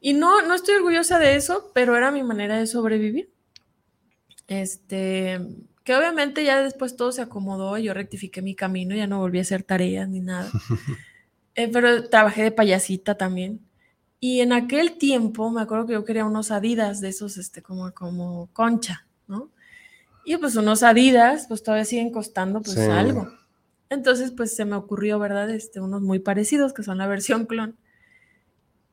[0.00, 3.30] Y no, no estoy orgullosa de eso, pero era mi manera de sobrevivir.
[4.48, 5.38] Este,
[5.84, 9.42] que obviamente ya después todo se acomodó, yo rectifiqué mi camino, ya no volví a
[9.42, 10.50] hacer tareas ni nada.
[11.58, 13.65] Eh, pero trabajé de payasita también.
[14.18, 17.92] Y en aquel tiempo me acuerdo que yo quería unos Adidas de esos, este, como,
[17.92, 19.50] como concha, ¿no?
[20.24, 23.28] Y pues unos Adidas, pues todavía siguen costando pues algo.
[23.88, 25.50] Entonces, pues se me ocurrió, ¿verdad?
[25.50, 27.76] Este, unos muy parecidos, que son la versión clon.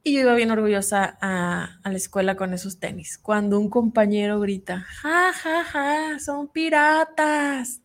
[0.04, 3.18] Y yo iba bien orgullosa a, a la escuela con esos tenis.
[3.18, 7.82] Cuando un compañero grita, ja, ja, ja, son piratas.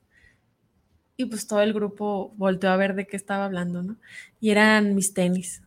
[1.17, 3.97] Y pues todo el grupo volteó a ver de qué estaba hablando, ¿no?
[4.41, 5.63] Y eran mis tenis.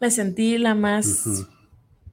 [0.00, 1.46] Me sentí la más, Ujú.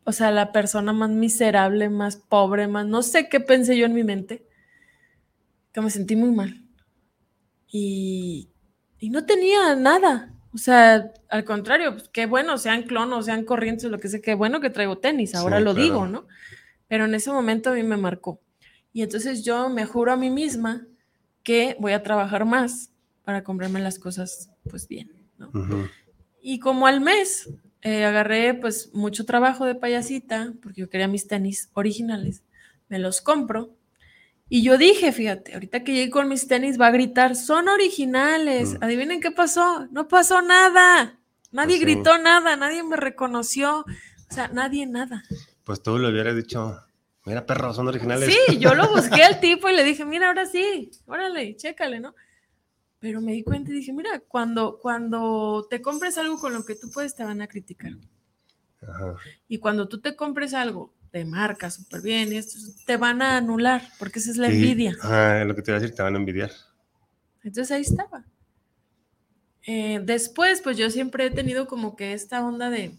[0.05, 3.93] o sea, la persona más miserable, más pobre, más, no sé qué pensé yo en
[3.93, 4.47] mi mente,
[5.71, 6.61] que me sentí muy mal.
[7.71, 8.49] Y,
[8.99, 10.31] y no tenía nada.
[10.53, 14.35] O sea, al contrario, pues, qué bueno, sean clonos, sean corrientes, lo que sea, qué
[14.35, 15.85] bueno que traigo tenis, ahora Sí, lo claro.
[15.85, 16.27] digo, ¿no?
[16.87, 18.39] Pero en ese momento a mí me marcó.
[18.93, 20.87] Y entonces yo me juro a mí misma
[21.43, 22.91] que voy a trabajar más
[23.23, 25.49] para comprarme las cosas, pues bien, ¿no?
[25.49, 25.87] Ujú.
[26.41, 27.49] Y como al mes
[27.85, 32.41] eh, agarré pues mucho trabajo de payasita, porque yo quería mis tenis originales,
[32.89, 33.75] me los compro.
[34.49, 38.73] Y yo dije, fíjate, ahorita que llegue con mis tenis va a gritar, son originales.
[38.73, 38.83] Mm.
[38.83, 39.87] Adivinen qué pasó.
[39.91, 41.19] No pasó nada.
[41.51, 41.85] Nadie Pues sí.
[41.85, 43.81] gritó nada, nadie me reconoció.
[43.81, 45.23] O sea, nadie nada.
[45.63, 46.79] Pues tú le hubieras dicho,
[47.25, 48.33] mira, perro, son originales.
[48.33, 52.15] Sí, yo lo busqué al tipo y le dije, mira, ahora sí, órale, chécale, ¿no?
[53.05, 56.73] Pero me di cuenta y dije, mira, cuando, cuando te compres algo con lo que
[56.73, 57.91] tú puedes, te van a criticar.
[58.81, 59.15] Ajá.
[59.47, 63.83] Y cuando tú te compres algo de marca súper bien, esto, te van a anular,
[63.99, 64.95] porque esa es la envidia.
[64.99, 66.49] Ajá, lo que te iba a decir, te van a envidiar.
[67.43, 68.25] Entonces ahí estaba.
[69.67, 72.97] Eh, después, pues yo siempre he tenido como que esta onda de,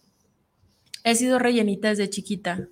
[1.03, 2.69] he sido rellenita desde chiquita.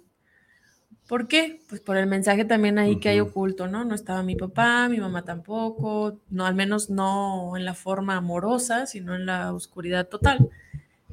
[1.09, 1.61] ¿Por qué?
[1.69, 3.85] Pues por el mensaje también ahí que hay oculto, ¿no?
[3.85, 8.87] No estaba mi papá, mi mamá tampoco, no, al menos no en la forma amorosa,
[8.87, 10.49] sino en la oscuridad total.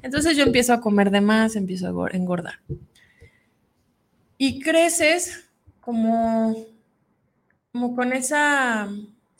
[0.01, 2.59] Entonces yo empiezo a comer de más, empiezo a gor- engordar.
[4.37, 5.49] Y creces
[5.79, 6.55] como,
[7.71, 8.87] como con esa,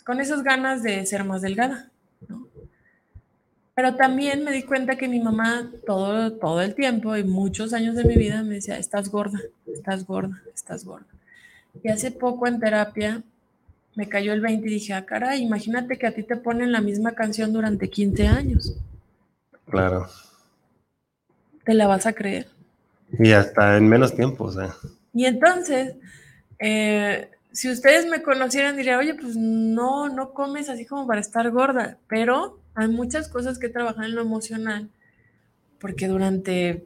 [0.05, 1.90] con esas ganas de ser más delgada.
[3.73, 7.95] Pero también me di cuenta que mi mamá todo, todo el tiempo y muchos años
[7.95, 11.07] de mi vida me decía, estás gorda, estás gorda, estás gorda.
[11.81, 13.23] Y hace poco en terapia
[13.95, 16.81] me cayó el 20 y dije, ah, caray, imagínate que a ti te ponen la
[16.81, 18.77] misma canción durante 15 años.
[19.69, 20.07] Claro.
[21.63, 22.47] ¿Te la vas a creer?
[23.19, 24.75] Y hasta en menos tiempo, o sea.
[25.13, 25.95] Y entonces,
[26.59, 31.49] eh, si ustedes me conocieran, dirían, oye, pues no, no comes así como para estar
[31.51, 34.89] gorda, pero hay muchas cosas que trabajar en lo emocional,
[35.79, 36.85] porque durante,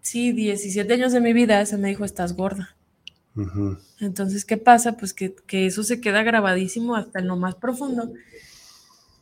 [0.00, 2.76] sí, 17 años de mi vida se me dijo, estás gorda.
[3.98, 4.96] Entonces, ¿qué pasa?
[4.98, 8.12] Pues que, que eso se queda grabadísimo hasta en lo más profundo.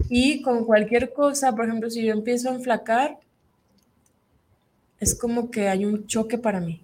[0.09, 3.19] Y con cualquier cosa, por ejemplo, si yo empiezo a enflacar,
[4.99, 6.83] es como que hay un choque para mí.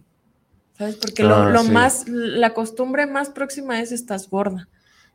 [0.78, 0.96] ¿Sabes?
[0.96, 1.70] Porque lo, Ah, lo sí.
[1.70, 4.68] más, la costumbre más próxima es estás gorda.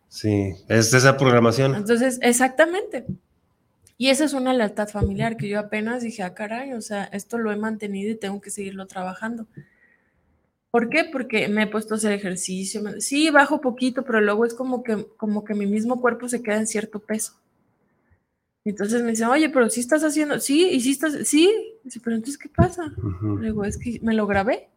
[0.10, 1.76] Sí, es esa programación.
[1.76, 3.06] Entonces, exactamente.
[4.02, 7.38] Y esa es una lealtad familiar que yo apenas dije, ah, caray, o sea, esto
[7.38, 9.46] lo he mantenido y tengo que seguirlo trabajando.
[10.72, 11.04] ¿Por qué?
[11.04, 12.82] Porque me he puesto a hacer ejercicio.
[13.00, 16.58] Sí, bajo poquito, pero luego es como que, como que mi mismo cuerpo se queda
[16.58, 17.34] en cierto peso.
[18.66, 21.54] Entonces me dicen, oye, pero sí estás haciendo, sí, y sí estás, sí.
[21.84, 22.92] Dice, pero entonces, ¿qué pasa?
[23.40, 24.72] Le digo, es que me lo grabé.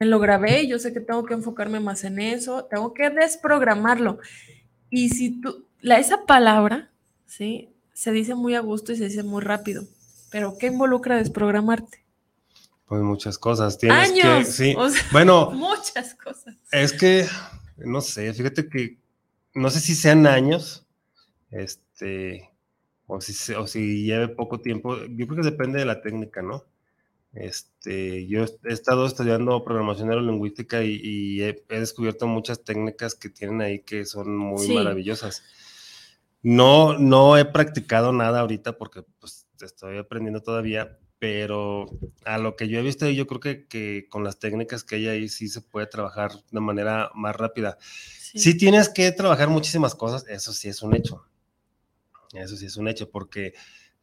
[0.00, 3.10] Me lo grabé y yo sé que tengo que enfocarme más en eso, tengo que
[3.10, 4.18] desprogramarlo.
[4.90, 6.90] Y si tú, la, esa palabra,
[7.26, 7.70] ¿sí?
[7.94, 9.84] Se dice muy a gusto y se dice muy rápido,
[10.30, 12.04] pero ¿qué involucra desprogramarte?
[12.86, 13.78] Pues muchas cosas.
[13.78, 14.46] Tienes Años.
[14.46, 14.52] que.
[14.52, 14.74] Sí.
[14.76, 16.54] o sea, Bueno, muchas cosas.
[16.70, 17.26] es que,
[17.78, 18.98] no sé, fíjate que
[19.54, 20.84] no sé si sean años,
[21.50, 22.50] este,
[23.06, 24.96] o si, o si lleve poco tiempo.
[25.08, 26.64] Yo creo que depende de la técnica, ¿no?
[27.32, 33.28] Este, yo he estado estudiando programación neurolingüística y, y he, he descubierto muchas técnicas que
[33.28, 34.74] tienen ahí que son muy Sí.
[34.74, 35.42] maravillosas.
[36.44, 41.86] No, no he practicado nada ahorita porque pues estoy aprendiendo todavía, pero
[42.24, 45.08] a lo que yo he visto, yo creo que, que con las técnicas que hay
[45.08, 47.78] ahí sí se puede trabajar de manera más rápida.
[47.80, 48.38] Sí.
[48.38, 51.24] Sí tienes que trabajar muchísimas cosas, eso sí es un hecho.
[52.32, 53.54] Eso sí es un hecho, porque,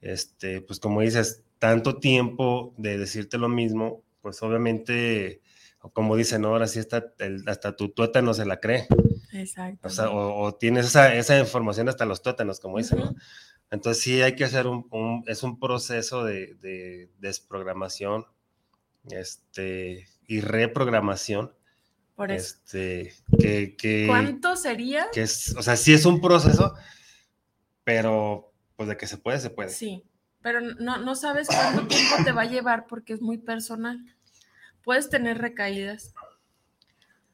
[0.01, 5.41] este, pues como dices, tanto tiempo de decirte lo mismo, pues obviamente,
[5.93, 6.49] como dicen, ¿no?
[6.49, 8.87] ahora sí hasta, el- hasta tu tuétano se la cree.
[9.33, 9.87] Exacto.
[9.87, 13.15] O, sea, o, o tienes esa, esa información hasta los tuétanos, como dicen, ¿no?
[13.69, 18.25] Entonces sí hay que hacer un, un- es un proceso de, de desprogramación
[19.09, 21.53] este, y reprogramación.
[22.15, 22.55] Por eso.
[22.57, 25.07] Este, que, que, ¿Cuánto sería?
[25.11, 26.75] que es, o sea, sí es un proceso,
[27.83, 29.69] pero pues de que se puede, se puede.
[29.69, 30.03] Sí,
[30.41, 33.99] pero no, no sabes cuánto tiempo te va a llevar porque es muy personal.
[34.83, 36.13] Puedes tener recaídas,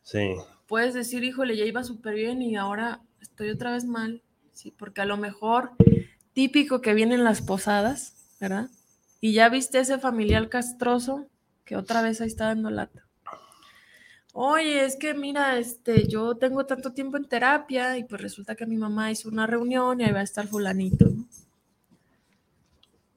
[0.04, 0.36] Sí,
[0.68, 4.22] puedes decir, híjole, ya iba súper bien y ahora estoy otra vez mal,
[4.54, 5.72] sí, porque a lo mejor
[6.34, 8.70] típico que vienen las posadas, ¿verdad?
[9.22, 11.26] Y ya viste ese familiar castroso
[11.66, 13.04] que otra vez ahí está dando lata.
[14.34, 18.68] Oye, es que mira, este, yo tengo tanto tiempo en terapia y pues resulta que
[18.68, 21.06] mi mamá hizo una reunión y ahí va a estar fulanito.
[21.06, 21.26] ¿no?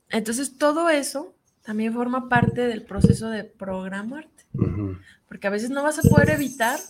[0.08, 4.96] Entonces todo eso también forma parte del proceso de programarte, Ujú.
[5.28, 6.80] porque a veces no vas a poder evitar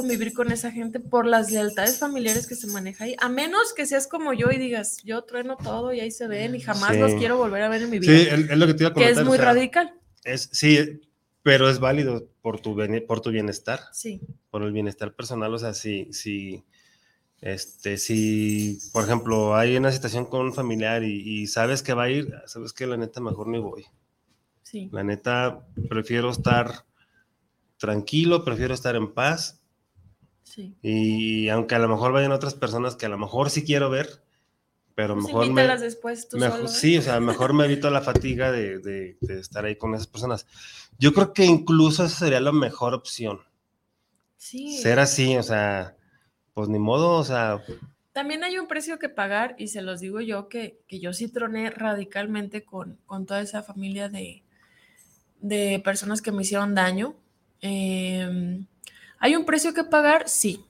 [0.00, 3.86] convivir con esa gente por las lealtades familiares que se maneja ahí, a menos que
[3.86, 7.00] seas como yo y digas, yo trueno todo y ahí se ven y jamás Sí.
[7.00, 8.94] los quiero volver a ver en mi vida, Sí, es, lo que te iba a
[8.94, 9.94] que es o muy sea, radical.
[10.24, 11.00] es- sí,
[11.42, 15.52] pero es válido por tu, por tu bienestar, Sí, por el bienestar personal.
[15.54, 16.62] O sea, si, si,
[17.40, 22.04] este, si, por ejemplo, hay una situación con un familiar y, y sabes que va
[22.04, 23.84] a ir, sabes que la neta mejor ni voy.
[24.62, 24.88] sí.
[24.92, 26.84] La neta, prefiero estar
[27.78, 29.57] tranquilo, prefiero estar en paz.
[30.48, 30.74] Sí.
[30.82, 34.08] Y aunque a lo mejor vayan otras personas que a lo mejor sí quiero ver,
[34.94, 36.64] pero Pues mejor me, después tú solo.
[36.64, 36.68] ¿eh?
[36.68, 40.06] sí, o sea, mejor me evito la fatiga de, de- de estar ahí con esas
[40.06, 40.46] personas.
[40.98, 43.40] Yo creo que incluso esa sería la mejor opción.
[44.36, 44.78] Sí.
[44.78, 45.96] Ser así, o sea,
[46.54, 47.62] pues ni modo, o sea,
[48.12, 51.28] También hay un precio que pagar y se los digo yo que, que yo sí
[51.28, 54.42] troné radicalmente con, con toda esa familia de,
[55.40, 57.14] de personas que me hicieron daño.
[57.60, 58.64] Eh,
[59.18, 60.64] hay un precio que pagar, sí.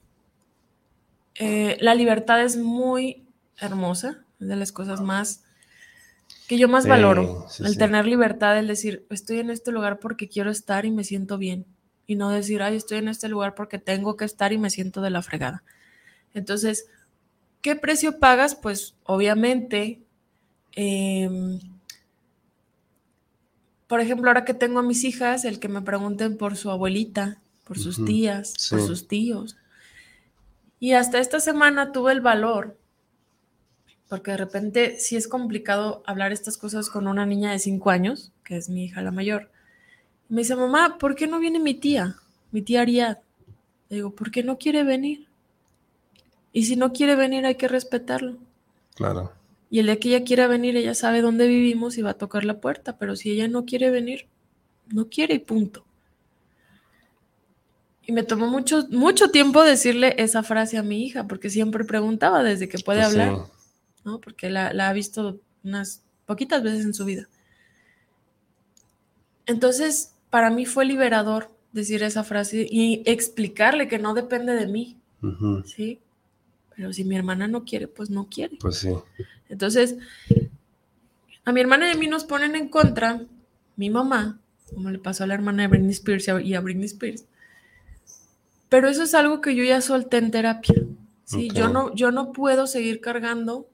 [1.35, 3.25] Eh, la libertad es muy
[3.57, 5.43] hermosa, es de las cosas más
[6.47, 7.45] que yo más Sí, valoro.
[7.49, 7.77] sí, el sí.
[7.77, 11.65] tener libertad, el decir, estoy en este lugar porque quiero estar y me siento bien.
[12.07, 15.01] Y no decir, ay, estoy en este lugar porque tengo que estar y me siento
[15.01, 15.63] de la fregada.
[16.33, 16.87] Entonces,
[17.61, 18.55] ¿qué precio pagas?
[18.55, 20.01] Pues obviamente,
[20.73, 21.59] em,
[23.87, 27.41] por ejemplo, ahora que tengo a mis hijas, el que me pregunten por su abuelita,
[27.69, 29.55] por sus tías, por sus tíos.
[30.79, 32.75] Y hasta esta semana tuve el valor,
[34.07, 38.31] porque de repente sí es complicado hablar estas cosas con una niña de 5 años,
[38.43, 39.51] que es mi hija la mayor.
[40.29, 42.15] Me dice, mamá, ¿por qué no viene mi tía?
[42.51, 43.19] Mi tía Ariad.
[43.89, 45.27] Le digo, ¿por qué no quiere venir?
[46.51, 48.37] Y si no quiere venir, hay que respetarlo.
[48.95, 49.31] claro.
[49.71, 52.43] Y el día que ella quiera venir, ella sabe dónde vivimos y va a tocar
[52.45, 52.97] la puerta.
[52.97, 54.25] Pero si ella no quiere venir,
[54.87, 55.85] no quiere y punto.
[58.09, 62.41] Y me tomó mucho, mucho tiempo decirle esa frase a mi hija, porque siempre preguntaba
[62.41, 63.19] desde que puede Pues sí.
[63.19, 63.45] hablar,
[64.03, 64.19] ¿no?
[64.19, 67.27] Porque la, la ha visto unas poquitas veces en su vida.
[69.45, 74.97] Entonces, para mí fue liberador decir esa frase y explicarle que no depende de mí,
[75.65, 75.99] ¿sí?
[76.75, 78.57] Pero si mi hermana no quiere, pues no quiere.
[78.59, 78.89] Pues sí.
[79.49, 79.97] Entonces,
[81.45, 83.21] a mi hermana y a mí nos ponen en contra,
[83.75, 84.39] mi mamá,
[84.73, 87.25] como le pasó a la hermana de Britney Spears y a Britney Spears.
[88.69, 90.75] Pero eso es algo que yo ya solté en terapia.
[91.25, 91.49] ¿sí?
[91.53, 93.67] Yo, no, yo no puedo seguir cargando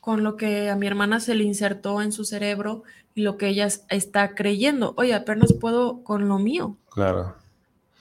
[0.00, 2.82] con lo que a mi hermana se le insertó en su cerebro
[3.14, 4.94] y lo que ella es- está creyendo.
[4.96, 6.76] Oye, apenas puedo con lo mío.
[6.90, 7.36] Claro.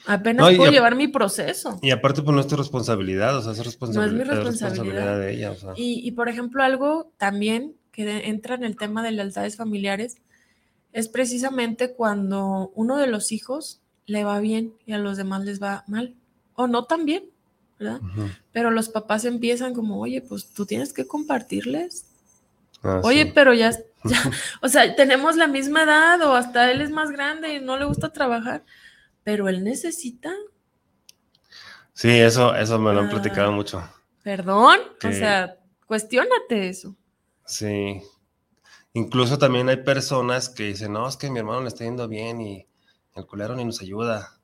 [0.08, 1.78] Apenas No, puedo llevar mi proceso.
[1.84, 4.28] Y aparte, pues no es tu responsabilidad, o sea, es, No es responsabilidad, mi es
[4.30, 5.20] responsabilidad.
[5.20, 5.74] de ella, o sea.
[5.76, 10.18] Y, y, por ejemplo, algo también que de- entra en el tema de lealtades familiares
[10.94, 15.62] es precisamente cuando uno de los hijos le va bien y a los demás les
[15.62, 16.16] va mal.
[16.56, 17.26] O no tan bien,
[17.80, 18.02] ¿verdad?
[18.52, 22.06] Pero los papás empiezan como, oye, pues tú tienes que compartirles.
[22.84, 23.32] Ah, Oye, sí.
[23.36, 23.72] pero ya,
[24.04, 27.78] ya, o sea, tenemos la misma edad o hasta él es más grande y no
[27.78, 28.64] le gusta trabajar,
[29.24, 30.32] pero él necesita,
[31.94, 33.12] Sí, eso, eso me lo han Ah.
[33.12, 33.84] platicado mucho.
[34.24, 36.96] perdón, o sea, cuestiónate eso.
[37.46, 38.02] Sí.
[38.94, 42.42] Incluso también hay personas que dicen, no, es que mi hermano le está yendo bien
[42.42, 42.68] y
[43.16, 44.38] el culero ni nos ayuda.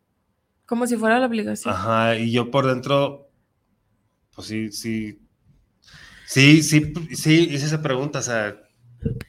[0.65, 1.73] Como si fuera la obligación.
[1.73, 3.29] Ajá, y yo por dentro,
[4.35, 5.19] pues sí, sí,
[6.25, 8.57] sí, sí, sí, hice esa pregunta, o sea,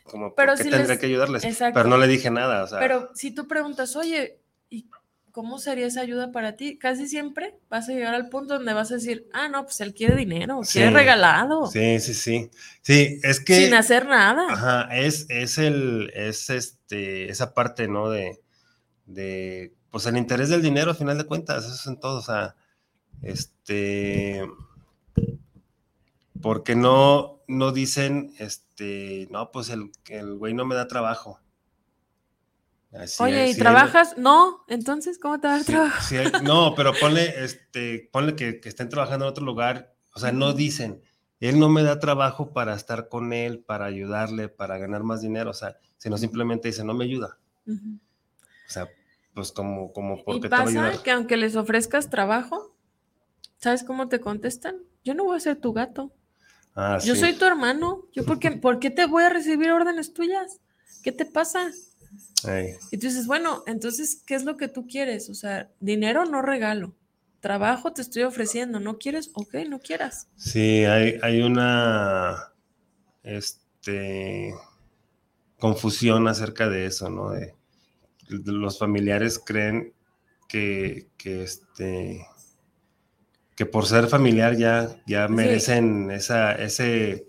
[0.02, 1.44] como, Pero ¿por qué sí tendría les- que ayudarles?
[1.44, 1.78] Exacto.
[1.78, 4.88] Pero no le dije nada, o sea, Pero si tú preguntas, oye, ¿y
[5.30, 6.78] cómo sería esa ayuda para ti?
[6.78, 9.94] Casi siempre vas a llegar al punto donde vas a decir, ah, no, pues él
[9.94, 12.50] quiere dinero, quiere regalado, sí, sí, sí.
[12.82, 13.54] Sí, es que...
[13.66, 14.46] sin hacer nada.
[14.50, 18.10] Ajá, es, es el, es este, esa parte, ¿no?
[18.10, 18.40] De,
[19.08, 22.22] de, pues el interés del dinero, al final de cuentas, eso es en todo, o
[22.22, 22.54] sea,
[23.22, 24.42] este,
[26.40, 31.40] porque no, no dicen, este, no, pues el, el güey no me da trabajo.
[32.92, 34.16] Así Oye, es, ¿y sí, trabajas?
[34.16, 36.02] No, entonces, ¿cómo te va a dar sí, trabajo?
[36.08, 40.20] sí hay- no, pero ponle, este, ponle que, que estén trabajando en otro lugar, o
[40.20, 41.02] sea, no dicen,
[41.40, 45.50] él no me da trabajo para estar con él, para ayudarle, para ganar más dinero,
[45.50, 47.38] o sea, sino simplemente dice, no me ayuda.
[47.66, 48.88] O sea,
[49.38, 52.74] pues como, como, ¿por Y te pasa que aunque les ofrezcas trabajo,
[53.58, 54.78] ¿sabes cómo te contestan?
[55.04, 56.12] Yo no voy a ser tu gato.
[56.74, 57.20] Ah, Yo sí.
[57.20, 58.02] soy tu hermano.
[58.12, 60.58] ¿Yo por qué, por qué te voy a recibir órdenes tuyas?
[61.04, 61.70] ¿Qué te pasa?
[62.90, 65.30] Y tú dices, bueno, entonces, ¿qué es lo que tú quieres?
[65.30, 66.96] O sea, dinero no regalo.
[67.38, 68.80] Trabajo te estoy ofreciendo.
[68.80, 69.30] ¿No quieres?
[69.34, 70.26] Ok, no quieras.
[70.34, 72.54] Sí, hay, hay una
[73.22, 74.52] este,
[75.60, 77.30] confusión acerca de eso, ¿no?
[77.30, 77.54] De
[78.28, 79.92] los familiares creen
[80.48, 82.26] que, que, este,
[83.56, 85.32] que por ser familiar ya, ya Sí.
[85.34, 87.26] merecen esa, ese,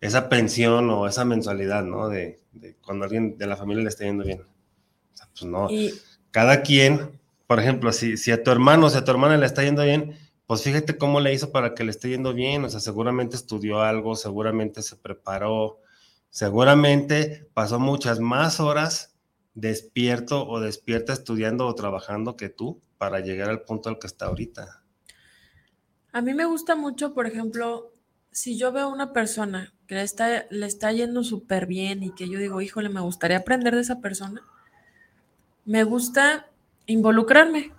[0.00, 2.08] esa pensión o esa mensualidad, ¿no?
[2.08, 4.42] De, de cuando alguien de la familia le está yendo bien.
[4.42, 5.94] O sea, pues no, Y
[6.30, 9.46] cada quien, por ejemplo, si, si a tu hermano o si a tu hermana le
[9.46, 10.16] está yendo bien,
[10.46, 12.64] pues fíjate cómo le hizo para que le esté yendo bien.
[12.64, 15.78] O sea, seguramente estudió algo, seguramente se preparó,
[16.30, 19.09] seguramente pasó muchas más horas
[19.54, 24.26] despierto o despierta estudiando o trabajando que tú para llegar al punto al que está
[24.26, 24.82] ahorita.
[26.12, 27.92] a mí me gusta mucho, por ejemplo,
[28.32, 32.12] si yo veo a una persona que le está, le está yendo súper bien y
[32.12, 34.42] que yo digo, híjole, me gustaría aprender de esa persona,
[35.64, 36.48] me gusta
[36.86, 37.72] involucrarme,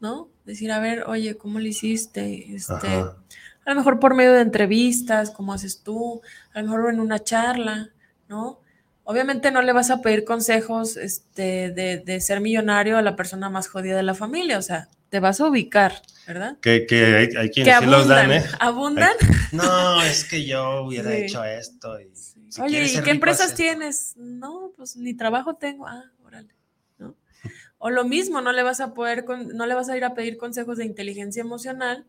[0.00, 0.28] ¿no?
[0.44, 2.54] Decir, a ver, oye, ¿cómo lo hiciste?
[2.54, 3.16] Este, Ajá.
[3.64, 6.22] a lo mejor por medio de entrevistas, cómo haces tú,
[6.54, 7.90] a lo mejor en una charla,
[8.28, 8.60] ¿no?
[9.08, 13.48] Obviamente no le vas a pedir consejos este, de, de ser millonario a la persona
[13.48, 16.56] más jodida de la familia, o sea, te vas a ubicar, ¿verdad?
[16.60, 18.44] Que, que hay, hay Que quienes sí los dan, ¿eh?
[18.58, 19.12] abundan.
[19.52, 21.16] No, es que yo hubiera Sí.
[21.18, 22.00] hecho esto.
[22.00, 24.14] y si Oye, ¿y qué empresas tienes?
[24.16, 25.86] No, pues ni trabajo tengo.
[25.86, 26.52] Ah, órale.
[26.98, 27.14] ¿no?
[27.78, 30.14] O lo mismo, no le vas a poder, con- no le vas a ir a
[30.14, 32.04] pedir consejos de inteligencia emocional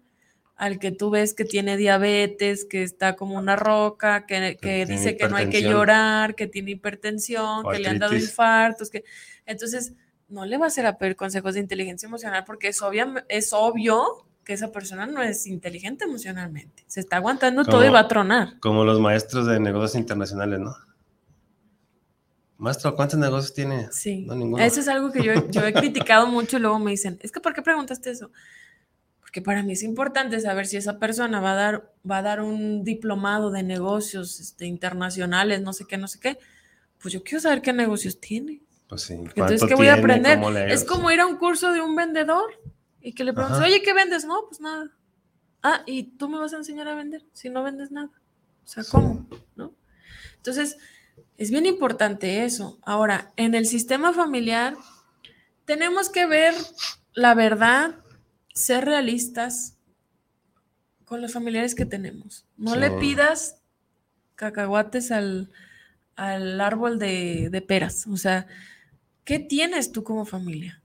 [0.58, 5.16] al que tú ves que tiene diabetes, que está como una roca, que, que dice
[5.16, 9.04] que no hay que llorar, que tiene hipertensión, que le han dado infartos, que
[9.46, 9.94] entonces
[10.28, 13.54] no le vas a ir a pedir consejos de inteligencia emocional porque es, obvia, es
[13.54, 16.84] obvio que esa persona no es inteligente emocionalmente.
[16.88, 18.60] Se está aguantando todo y va a tronar.
[18.60, 20.76] Como los maestros de negocios internacionales, ¿no?
[22.58, 23.90] Maestro, ¿cuántos negocios tiene?
[23.92, 27.20] Sí, No, eso es algo que yo, yo he criticado mucho y luego me dicen,
[27.22, 28.32] es que ¿por qué preguntaste eso?
[29.28, 32.42] Porque para mí es importante saber si esa persona va a dar, va a dar
[32.42, 36.38] un diplomado de negocios este, internacionales, no sé qué, no sé qué.
[37.02, 38.62] Pues yo quiero saber qué negocios tiene.
[38.88, 39.16] Pues sí.
[39.16, 40.00] Entonces, ¿cuánto ¿qué voy a tiene?
[40.14, 40.38] aprender?
[40.40, 42.50] ¿Cómo le ha Es como ir a un curso de un vendedor
[43.02, 43.68] y que le preguntas, Ajá.
[43.68, 44.24] oye, ¿qué vendes?
[44.24, 44.92] No, pues nada.
[45.62, 48.10] Ah, ¿y tú me vas a enseñar a vender si no vendes nada?
[48.64, 48.92] O sea, Sí.
[48.92, 49.28] ¿cómo?
[49.58, 49.74] ¿No?
[50.38, 50.78] Entonces,
[51.38, 52.80] es bien importante eso.
[52.82, 54.78] Ahora, en el sistema familiar,
[55.66, 56.54] tenemos que ver
[57.14, 57.96] la verdad,
[58.58, 59.76] ser realistas
[61.06, 62.46] con los familiares que tenemos.
[62.58, 63.58] No le pidas
[64.36, 65.50] cacahuates al,
[66.16, 68.08] al árbol de, de peras.
[68.08, 68.48] O sea,
[69.24, 70.82] ¿qué tienes tú como familia?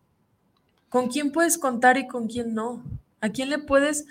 [0.88, 2.84] ¿Con quién puedes contar y con quién no?
[3.20, 4.06] ¿A quién le puedes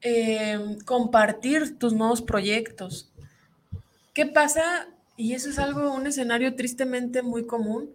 [0.00, 3.10] eh, compartir tus nuevos proyectos?
[4.14, 4.88] ¿Qué pasa?
[5.16, 7.90] Y eso es algo, un escenario tristemente muy común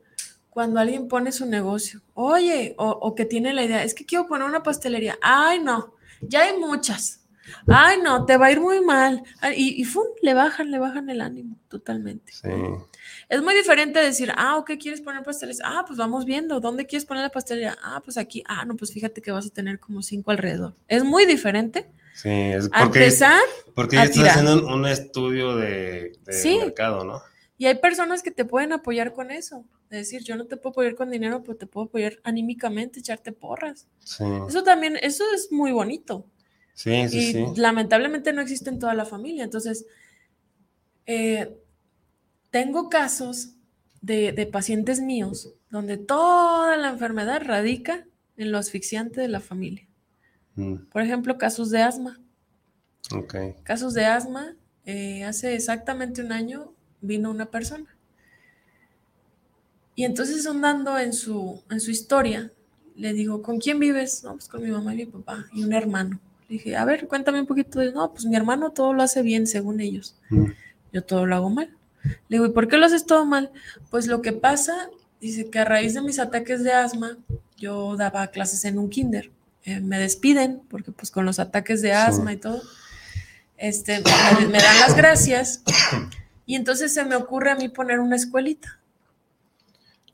[0.50, 2.02] cuando alguien pone su negocio.
[2.14, 5.18] Oye, o, o que tiene la idea, es que quiero poner una pastelería.
[5.22, 7.18] Ay, no, ya hay muchas.
[7.68, 9.24] Ay, no, te va a ir muy mal.
[9.56, 10.06] Y, y ¡fum!
[10.22, 12.32] le bajan, le bajan el ánimo totalmente.
[12.32, 12.48] Sí.
[13.28, 15.60] Es muy diferente decir, ah, ok, ¿quieres poner pasteles?
[15.64, 17.76] Ah, pues vamos viendo, ¿dónde quieres poner la pastelería?
[17.84, 20.76] Ah, pues aquí, ah, no, pues fíjate que vas a tener como cinco alrededor.
[20.88, 23.40] Es muy diferente Sí, es a porque, empezar
[23.76, 24.30] porque ya estás tirar.
[24.32, 26.58] haciendo un, un estudio de, de Sí.
[26.60, 27.22] mercado, ¿no?
[27.60, 29.66] Y hay personas que te pueden apoyar con eso.
[29.92, 33.34] De decir, yo no te puedo apoyar con dinero, pero te puedo apoyar anímicamente, echarte
[33.34, 33.88] porras.
[34.00, 36.26] Sí, Eso también, eso es muy bonito.
[36.74, 37.18] sí, sí.
[37.20, 37.46] y sí.
[37.58, 39.44] lamentablemente no existe en toda la familia.
[39.44, 39.86] Entonces,
[41.06, 41.58] eh,
[42.52, 43.56] tengo casos
[44.02, 48.08] de, de pacientes míos donde toda la enfermedad radica
[48.38, 49.88] en lo asfixiante de la familia.
[50.56, 52.20] Mm, Por ejemplo, casos de asma.
[53.12, 53.36] ok.
[53.64, 54.56] Casos de asma,
[54.86, 57.86] eh, hace exactamente un año vino una persona.
[59.96, 62.52] Y entonces andando en su, en su historia,
[62.96, 64.24] le digo, ¿con quién vives?
[64.24, 66.20] No, pues con mi mamá y mi papá y un hermano.
[66.48, 69.22] Le dije, a ver, cuéntame un poquito de, no, pues mi hermano todo lo hace
[69.22, 70.16] bien según ellos.
[70.30, 70.46] Mm,
[70.94, 71.76] Yo todo lo hago mal.
[72.04, 73.52] Le digo, ¿y por qué lo haces todo mal?
[73.90, 74.90] Pues lo que pasa,
[75.20, 77.18] dice que a raíz de mis ataques de asma,
[77.58, 79.32] yo daba clases en un kinder.
[79.66, 82.62] Eh, me despiden porque pues con los ataques de asma y todo,
[83.58, 84.02] este,
[84.40, 85.62] me, me dan las gracias
[86.50, 88.80] y entonces se me ocurre a mí poner una escuelita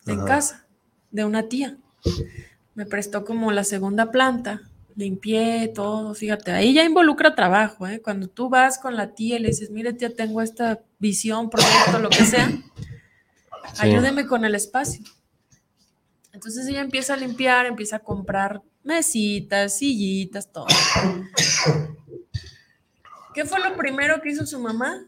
[0.06, 0.28] en Ajá.
[0.28, 0.68] casa
[1.10, 1.78] de una tía.
[2.74, 4.60] Me prestó como la segunda planta,
[4.98, 8.02] limpié todo, fíjate, ahí ya involucra trabajo, ¿eh?
[8.02, 12.00] Cuando tú vas con la tía y le dices, mire tía, tengo esta visión, proyecto,
[12.00, 12.64] lo que sea, Sí.
[13.80, 15.06] ayúdeme con el espacio.
[16.34, 20.68] Entonces ella empieza a limpiar, empieza a comprar mesitas, sillitas, todo.
[23.34, 25.06] ¿Qué fue lo primero que hizo su mamá?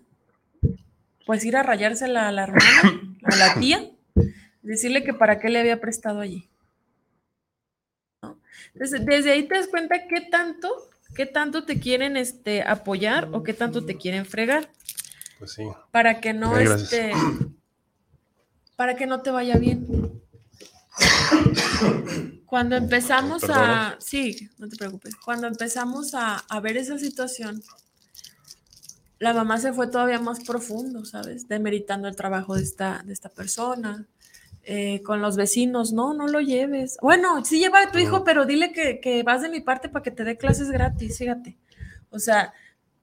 [1.28, 3.92] Pues ir a rayársela a la hermana, a la tía,
[4.64, 6.50] decirle que para qué le había prestado allí.
[8.74, 13.44] Entonces, desde ahí te das cuenta qué tanto, qué tanto te quieren este, apoyar o
[13.44, 14.72] qué tanto te quieren fregar.
[15.40, 15.64] Pues sí.
[15.92, 17.12] Para que no, este,
[18.76, 19.86] para que no te vaya bien.
[22.46, 27.62] Cuando empezamos a, sí, no te preocupes, cuando empezamos a, a, ver esa situación,
[29.20, 31.48] la mamá se fue todavía más profundo, ¿sabes?
[31.48, 34.06] Demeritando el trabajo de esta, de esta persona,
[34.64, 36.98] eh, con los vecinos, no, no lo lleves.
[37.02, 40.04] Bueno, sí lleva a tu hijo, pero dile que, que vas de mi parte para
[40.04, 41.58] que te dé clases gratis, fíjate.
[42.10, 42.54] O sea,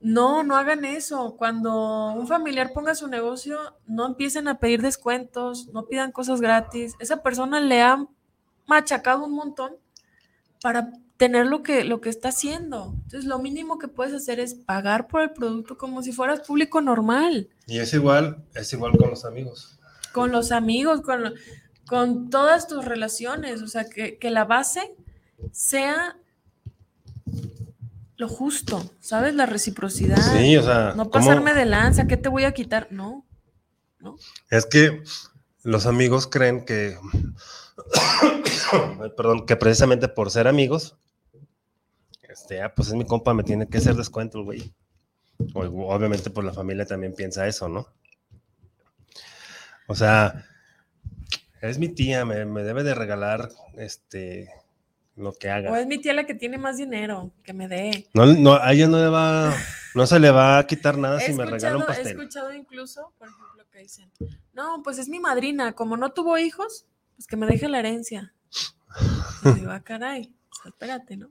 [0.00, 1.34] no, no hagan eso.
[1.36, 6.94] Cuando un familiar ponga su negocio, no empiecen a pedir descuentos, no pidan cosas gratis.
[7.00, 8.06] Esa persona le ha
[8.66, 9.72] machacado un montón
[10.60, 12.92] para tener lo que, lo que está haciendo.
[12.94, 16.80] Entonces, lo mínimo que puedes hacer es pagar por el producto como si fueras público
[16.80, 17.48] normal.
[17.66, 19.78] Y es igual, es igual con los amigos.
[20.12, 21.34] Con los amigos, con,
[21.86, 23.62] con todas tus relaciones.
[23.62, 24.94] O sea, que, que la base
[25.52, 26.16] sea
[28.16, 29.34] lo justo, ¿sabes?
[29.34, 30.18] La reciprocidad.
[30.36, 30.94] Sí, o sea.
[30.96, 31.60] No pasarme ¿cómo?
[31.60, 32.88] de lanza, ¿qué te voy a quitar?
[32.90, 33.24] No,
[33.98, 34.16] no.
[34.50, 35.02] Es que
[35.62, 36.96] los amigos creen que,
[39.16, 40.96] perdón, que precisamente por ser amigos,
[42.28, 44.74] este, ah, pues es mi compa, me tiene que hacer descuento, güey.
[45.54, 47.86] Obviamente, pues la familia también piensa eso, ¿no?
[49.86, 50.46] O sea,
[51.60, 54.48] es mi tía, me, me debe de regalar, este,
[55.16, 55.70] lo que haga.
[55.70, 58.08] O es mi tía la que tiene más dinero, que me dé.
[58.14, 59.54] No, no, a ella no le va,
[59.94, 62.06] no se le va a quitar nada he si me regala un pastel.
[62.06, 64.10] He escuchado incluso, por ejemplo, que dicen,
[64.52, 66.86] no, pues es mi madrina, como no tuvo hijos,
[67.16, 68.32] pues que me deje la herencia.
[69.44, 70.34] Y digo, ah, caray,
[70.64, 71.30] espérate, ¿no?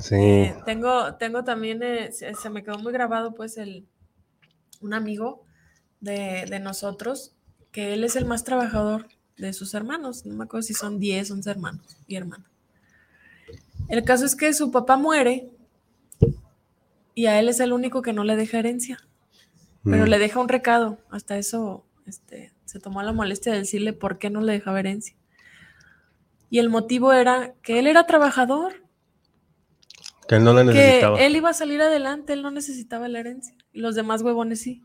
[0.00, 0.16] Sí.
[0.16, 3.86] Eh, tengo, tengo también, eh, se, se, me quedó muy grabado, pues, el,
[4.80, 5.44] un amigo
[6.00, 7.34] de, de nosotros,
[7.70, 11.30] que él es el más trabajador de sus hermanos, no me acuerdo si son 10,
[11.30, 12.50] 11 hermanos y hermanas.
[13.88, 15.48] El caso es que su papá muere
[17.14, 18.98] y a él es el único que no le deja herencia,
[19.84, 20.08] pero mm.
[20.08, 20.98] le deja un recado.
[21.10, 25.16] Hasta eso este, se tomó la molestia de decirle por qué no le dejaba herencia.
[26.50, 28.84] Y el motivo era que él era trabajador.
[30.28, 31.16] Que él no la necesitaba.
[31.16, 33.54] Que él iba a salir adelante, él no necesitaba la herencia.
[33.72, 34.82] Y los demás huevones sí.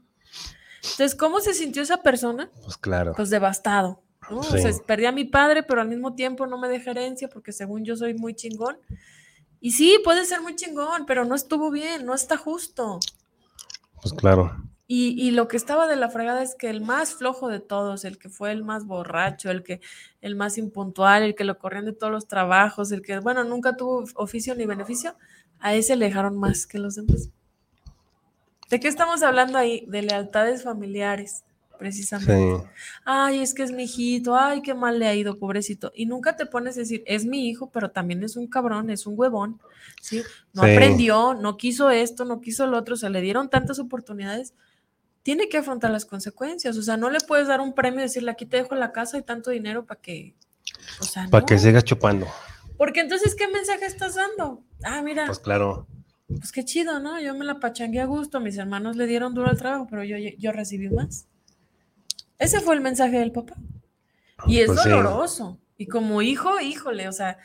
[0.78, 2.50] Entonces, ¿cómo se sintió esa persona?
[2.64, 3.12] Pues claro.
[3.18, 4.02] Pues devastado.
[4.32, 4.44] ¿no?
[4.44, 4.56] Sí.
[4.56, 7.52] O sea, perdí a mi padre, pero al mismo tiempo no me deja herencia porque
[7.52, 8.78] según yo soy muy chingón.
[9.60, 13.00] Y sí, puede ser muy chingón, pero no estuvo bien, no está justo.
[14.02, 14.56] Pues claro.
[14.96, 18.06] Y, y, lo que estaba de la fregada es que el más flojo de todos,
[18.06, 19.82] el que fue el más borracho, el que
[20.22, 23.76] el más impuntual, el que lo corrían de todos los trabajos, el que, bueno, nunca
[23.76, 25.16] tuvo oficio ni beneficio,
[25.58, 27.32] a ese le dejaron más que los demás.
[28.70, 29.84] ¿De qué estamos hablando ahí?
[29.88, 31.44] De lealtades familiares
[31.80, 32.64] precisamente.
[32.64, 32.70] Sí.
[33.04, 35.92] Ay, es que es mi hijito, ay, qué mal le ha ido, pobrecito.
[35.96, 39.08] Y nunca te pones a decir, es mi hijo, pero también es un cabrón, es
[39.08, 39.60] un huevón,
[40.02, 40.22] ¿sí?
[40.54, 40.72] No sí.
[40.72, 44.54] aprendió, no quiso esto, no quiso lo otro, se le dieron tantas oportunidades.
[45.24, 48.32] Tiene que afrontar las consecuencias, o sea, no le puedes dar un premio y decirle,
[48.32, 50.36] aquí te dejo la casa y tanto dinero para que,
[51.00, 51.46] o sea, Para no.
[51.46, 52.28] que sigas chupando.
[52.78, 54.64] Porque entonces, ¿qué mensaje estás dando?
[54.84, 55.26] Ah, mira.
[55.26, 55.88] Pues claro.
[56.28, 57.20] Pues qué chido, ¿no?
[57.22, 60.18] Yo me la pachangué a gusto, mis hermanos le dieron duro al trabajo, pero yo,
[60.18, 61.28] yo recibí más.
[62.40, 63.56] Ese fue el mensaje del papá.
[64.48, 65.60] Y es pues doloroso.
[65.78, 65.84] Sí.
[65.84, 67.38] Y como hijo, híjole, o sea,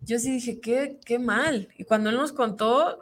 [0.00, 1.68] yo sí dije, qué, qué mal.
[1.76, 2.98] Y cuando él nos contó,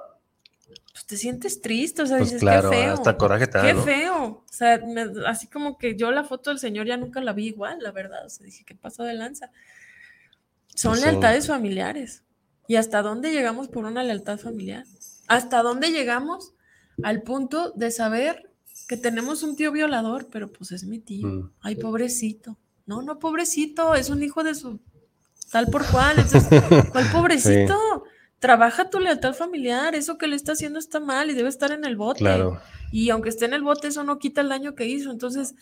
[0.92, 2.94] pues te sientes triste, o sea, pues dices, claro, qué feo.
[2.94, 3.82] Hasta coraje te da, Qué ¿no?
[3.82, 4.24] feo.
[4.24, 7.46] O sea, me, así como que yo la foto del señor ya nunca la vi
[7.48, 8.26] igual, la verdad.
[8.26, 9.50] O sea, dije, ¿qué pasó de lanza?
[10.74, 11.02] Son Sí.
[11.04, 12.24] lealtades familiares.
[12.68, 14.84] ¿Y hasta dónde llegamos por una lealtad familiar?
[15.26, 16.54] ¿Hasta dónde llegamos
[17.02, 18.50] al punto de saber
[18.88, 21.26] que tenemos un tío violador, pero pues es mi tío.
[21.26, 21.52] Mm.
[21.60, 22.56] Ay, pobrecito.
[22.86, 24.80] No, no, pobrecito, es un hijo de su
[25.52, 26.16] tal por cual.
[26.18, 27.74] Entonces, ¿cuál pobrecito?
[28.04, 28.09] Sí.
[28.41, 31.84] Trabaja tu lealtad familiar, eso que le está haciendo está mal y debe estar en
[31.84, 32.20] el bote.
[32.20, 32.61] Claro.
[32.91, 35.11] Y aunque esté en el bote, eso no quita el daño que hizo.
[35.11, 35.55] Entonces,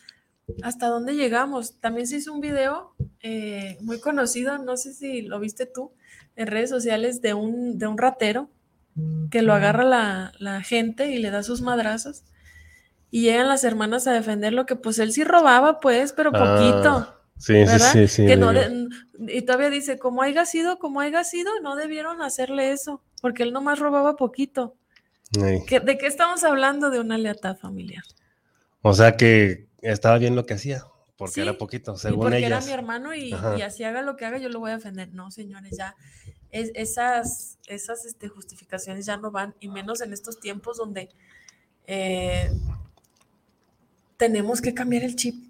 [0.62, 1.78] ¿hasta dónde llegamos?
[1.80, 5.92] También se hizo un video eh, muy conocido, no sé si lo viste tú,
[6.36, 8.48] en redes sociales, de un, de un ratero
[9.30, 12.24] que lo agarra la, la gente y le da sus madrazos
[13.10, 16.90] y llegan las hermanas a defenderlo, que pues él sí robaba, pues, pero poquito.
[16.90, 17.92] Ah, sí, ¿verdad?
[17.92, 18.26] sí, sí, sí.
[18.26, 22.72] Que no de, y todavía dice, como haya sido, como haya sido, no debieron hacerle
[22.72, 24.76] eso, porque él nomás robaba poquito.
[25.66, 26.90] ¿Que, ¿De qué estamos hablando?
[26.90, 28.02] De una lealtad familiar.
[28.80, 30.84] O sea que estaba bien lo que hacía,
[31.16, 32.50] porque sí, era poquito, según y porque ellas.
[32.50, 35.12] era mi hermano y, y, así haga lo que haga, yo lo voy a defender.
[35.12, 35.94] No, señores, ya
[36.50, 41.10] es, esas, esas este, justificaciones ya no van, y menos en estos tiempos donde...
[41.86, 42.50] Eh,
[44.18, 45.47] tenemos que cambiar el chip.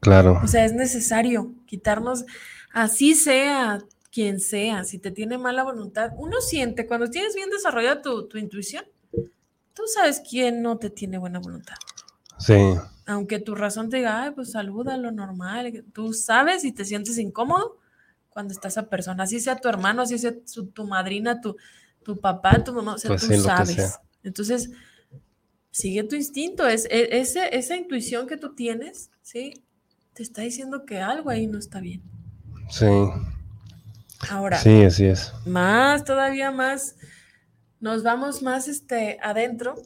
[0.00, 0.40] Claro.
[0.42, 2.24] O sea, es necesario quitarnos,
[2.72, 3.78] así sea
[4.10, 8.38] quien sea, si te tiene mala voluntad, uno siente, cuando tienes bien desarrollada tu, tu
[8.38, 8.84] intuición,
[9.74, 11.76] tú sabes quién no te tiene buena voluntad.
[12.38, 12.54] Sí.
[13.06, 17.18] Aunque tu razón te diga, ay, pues saluda lo normal, tú sabes y te sientes
[17.18, 17.78] incómodo
[18.28, 21.56] cuando está esa persona, así sea tu hermano, así sea su- tu madrina, tu,
[22.02, 23.98] tu papá, tu mamá, o sea, Pues tú sí, sabes.
[24.22, 24.70] Entonces,
[25.70, 29.64] sigue tu instinto, es, e- ese, esa intuición que tú tienes, ¿sí?
[30.18, 32.02] Te está diciendo que algo ahí no está bien.
[32.70, 32.86] Sí.
[34.28, 35.32] Ahora, Sí, así es.
[35.46, 36.96] más, todavía más,
[37.78, 39.76] nos vamos más este, adentro.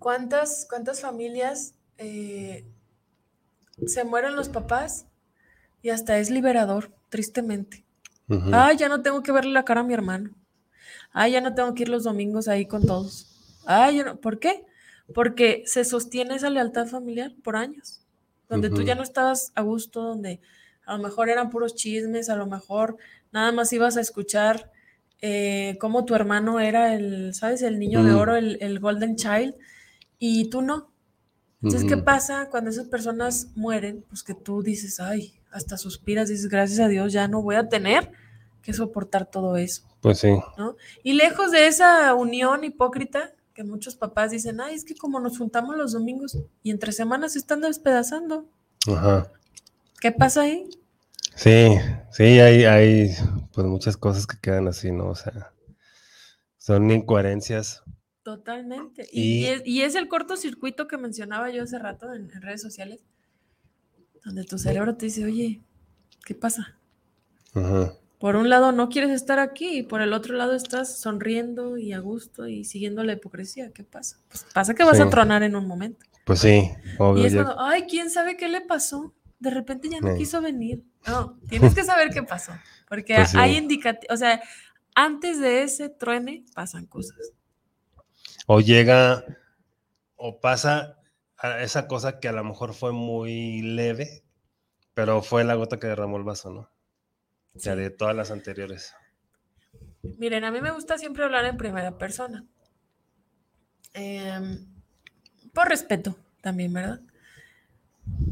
[0.00, 2.64] ¿Cuántas, cuántas familias eh,
[3.86, 5.06] se mueren los papás
[5.82, 7.84] y hasta es liberador, tristemente?
[8.28, 8.50] Ujú.
[8.52, 10.30] Ay, ya no tengo que verle la cara a mi hermano.
[11.12, 13.28] Ay, ya no tengo que ir los domingos ahí con todos.
[13.66, 14.64] Ay, ya no- ¿por qué?
[15.14, 17.99] Porque se sostiene esa lealtad familiar por años,
[18.50, 20.40] donde tú ya no estabas a gusto, donde
[20.84, 22.98] a lo mejor eran puros chismes, a lo mejor
[23.32, 24.70] nada más ibas a escuchar
[25.22, 27.62] eh, cómo tu hermano era el, ¿sabes?
[27.62, 29.54] El niño de oro, el, el golden child,
[30.18, 30.90] y tú no.
[31.62, 34.04] Entonces, ¿qué pasa cuando esas personas mueren?
[34.08, 37.68] Pues que tú dices, ay, hasta suspiras, dices, gracias a Dios, ya no voy a
[37.68, 38.10] tener
[38.62, 40.30] que soportar todo eso, Pues sí.
[40.58, 40.76] ¿no?
[41.02, 45.38] Y lejos de esa unión hipócrita que muchos papás dicen, ay, es que como nos
[45.38, 48.48] juntamos los domingos y entre semanas se están despedazando,
[48.86, 49.30] Ajá.
[50.00, 50.68] ¿qué pasa ahí?
[51.34, 51.76] Sí,
[52.10, 53.10] sí, hay, hay
[53.52, 55.08] pues muchas cosas que quedan así, ¿no?
[55.08, 55.52] O sea,
[56.58, 57.82] son incoherencias.
[58.22, 59.08] Totalmente.
[59.12, 63.00] Y, es, y es el cortocircuito que mencionaba yo hace rato en, en redes sociales,
[64.24, 65.62] donde tu cerebro te dice, oye,
[66.24, 66.78] ¿qué pasa?
[67.54, 67.94] Ajá.
[68.20, 71.94] Por un lado no quieres estar aquí y por el otro lado estás sonriendo y
[71.94, 73.72] a gusto y siguiendo la hipocresía.
[73.72, 74.18] ¿Qué pasa?
[74.28, 75.02] Pues pasa que vas Sí.
[75.02, 76.04] a tronar en un momento.
[76.26, 77.22] Pues sí, obvio.
[77.22, 79.14] Y es cuando, ay, ¿quién sabe qué le pasó?
[79.38, 80.18] De repente ya no Sí.
[80.18, 80.84] quiso venir.
[81.06, 82.52] No, tienes que saber qué pasó.
[82.90, 83.38] Porque Pues sí.
[83.38, 84.42] hay indicativos, o sea,
[84.94, 87.16] antes de ese truene pasan cosas.
[88.46, 89.24] O llega,
[90.16, 90.98] o pasa
[91.38, 94.24] a esa cosa que a lo mejor fue muy leve,
[94.92, 96.68] pero fue la gota que derramó el vaso, ¿no?
[97.54, 97.80] O sea, Sí.
[97.80, 98.94] de todas las anteriores.
[100.02, 102.44] Miren, a mí me gusta siempre hablar en primera persona.
[103.92, 104.66] Em,
[105.52, 107.00] por respeto también, ¿verdad?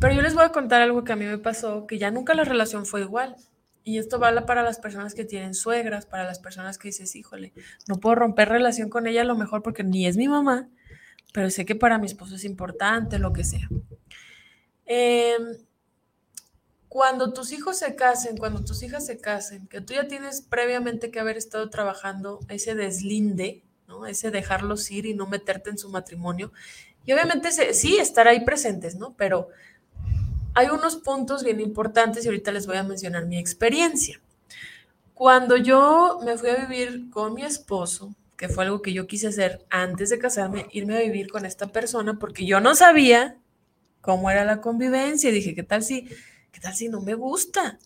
[0.00, 2.34] Pero yo les voy a contar algo que a mí me pasó, que ya nunca
[2.34, 3.36] la relación fue igual.
[3.84, 7.52] Y esto vale para las personas que tienen suegras, para las personas que dices, híjole,
[7.88, 10.68] no puedo romper relación con ella a lo mejor porque ni es mi mamá,
[11.32, 13.68] pero sé que para mi esposo es importante, lo que sea.
[14.86, 15.56] Em,
[16.88, 21.10] cuando tus hijos se casen, cuando tus hijas se casen, que tú ya tienes previamente
[21.10, 24.06] que haber estado trabajando ese deslinde, ¿no?
[24.06, 26.52] Ese dejarlos ir y no meterte en su matrimonio.
[27.04, 29.14] Y obviamente sí, estar ahí presentes, ¿no?
[29.16, 29.48] Pero
[30.54, 34.20] hay unos puntos bien importantes y ahorita les voy a mencionar mi experiencia.
[35.14, 39.26] Cuando yo me fui a vivir con mi esposo, que fue algo que yo quise
[39.28, 43.36] hacer antes de casarme, irme a vivir con esta persona, porque yo no sabía
[44.00, 45.30] cómo era la convivencia.
[45.30, 46.08] Y dije, ¿qué tal si,
[46.52, 47.78] qué tal si no me gusta?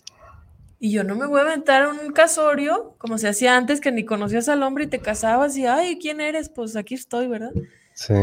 [0.79, 4.05] Y yo no me voy a aventar un casorio, como se hacía antes, que ni
[4.05, 6.49] conocías al hombre y te casabas y, ay, ¿quién eres?
[6.49, 7.53] Pues aquí estoy, ¿verdad?
[7.95, 8.15] Sí,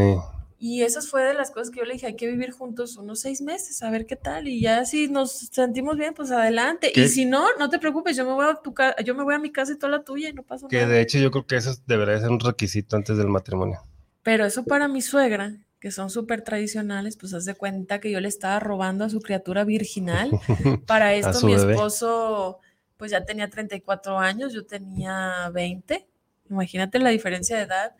[0.58, 3.20] Y esas fue de las cosas que yo le dije, hay que vivir juntos unos
[3.20, 4.46] seis meses, a ver qué tal.
[4.46, 6.92] Y ya si nos sentimos bien, pues adelante.
[6.92, 7.04] ¿Qué?
[7.04, 9.34] Y si no, no te preocupes, yo me voy a tu ca- yo me voy
[9.34, 10.88] a mi casa y toda la tuya y no pasa que nada.
[10.88, 13.80] de hecho yo creo que eso debería ser un requisito antes del matrimonio.
[14.22, 18.20] Pero eso para mi suegra, que son súper tradicionales, pues haz de cuenta que yo
[18.20, 20.30] le estaba robando a su criatura virginal.
[20.86, 21.72] Para esto mi bebé.
[21.72, 22.58] esposo,
[22.98, 26.06] pues ya tenía 34 años, yo tenía 20.
[26.50, 27.96] Imagínate la diferencia de edad.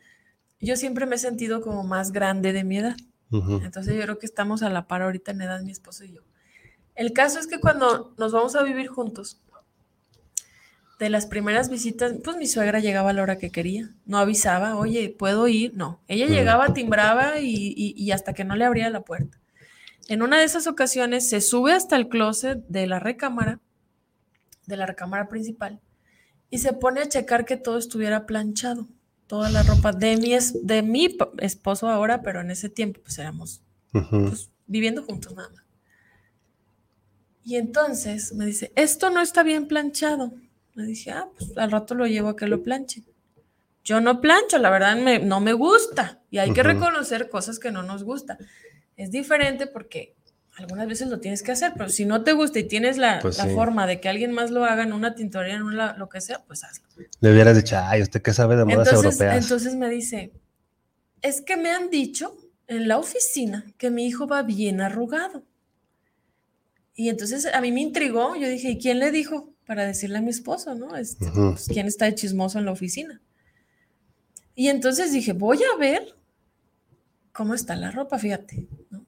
[0.61, 2.97] Yo siempre me he sentido como más grande de mi edad.
[3.33, 6.23] Entonces yo creo que estamos a la par ahorita en edad mi esposo y yo.
[6.97, 9.41] El caso es que cuando nos vamos a vivir juntos,
[11.01, 14.77] de las primeras visitas, pues mi suegra llegaba a la hora que quería, no avisaba,
[14.77, 15.75] oye, ¿puedo ir?
[15.77, 19.39] No, ella llegaba, timbraba y, y- y hasta que no le abría la puerta.
[20.09, 23.61] En una de esas ocasiones se sube hasta el closet de la recámara,
[24.67, 25.81] de la recámara principal,
[26.51, 28.87] y se pone a checar que todo estuviera planchado,
[29.27, 33.19] toda la ropa de mi, es- de mi esposo ahora, pero en ese tiempo pues
[33.19, 33.63] éramos
[34.29, 35.65] pues, viviendo juntos nada más.
[37.43, 40.33] Y entonces me dice, esto no está bien planchado.
[40.75, 43.03] Le dije, ah, pues al rato lo llevo a que lo planche.
[43.85, 46.21] Yo no plancho, la verdad me- no me gusta.
[46.31, 48.39] Y hay que reconocer cosas que no nos gusta.
[48.97, 50.15] Es diferente porque
[50.57, 53.39] algunas veces lo tienes que hacer, pero si no te gusta y tienes la, Pues
[53.39, 53.55] la sí.
[53.55, 56.43] forma de que alguien más lo haga en una tintorería, en una, lo que sea,
[56.47, 56.87] pues hazlo.
[57.21, 59.43] Le hubieras dicho, ay, ¿usted qué sabe de modas Entonces, europeas?
[59.45, 60.33] entonces me dice,
[61.23, 65.43] es que me han dicho en la oficina que mi hijo va bien arrugado.
[66.95, 69.55] Y entonces a mí me intrigó, yo dije, ¿y quién le dijo?
[69.71, 70.97] Para decirle a mi esposo, ¿no?
[70.97, 73.21] Este, pues, ¿Quién está de chismoso en la oficina?
[74.57, 76.17] Y entonces dije, voy a ver
[77.33, 79.07] cómo está la ropa, fíjate, ¿no?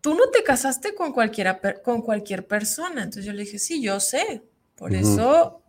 [0.00, 3.02] Tú no te casaste con, cualquiera, con cualquier persona.
[3.02, 4.42] Entonces yo le dije, sí, yo sé.
[4.76, 5.62] Por eso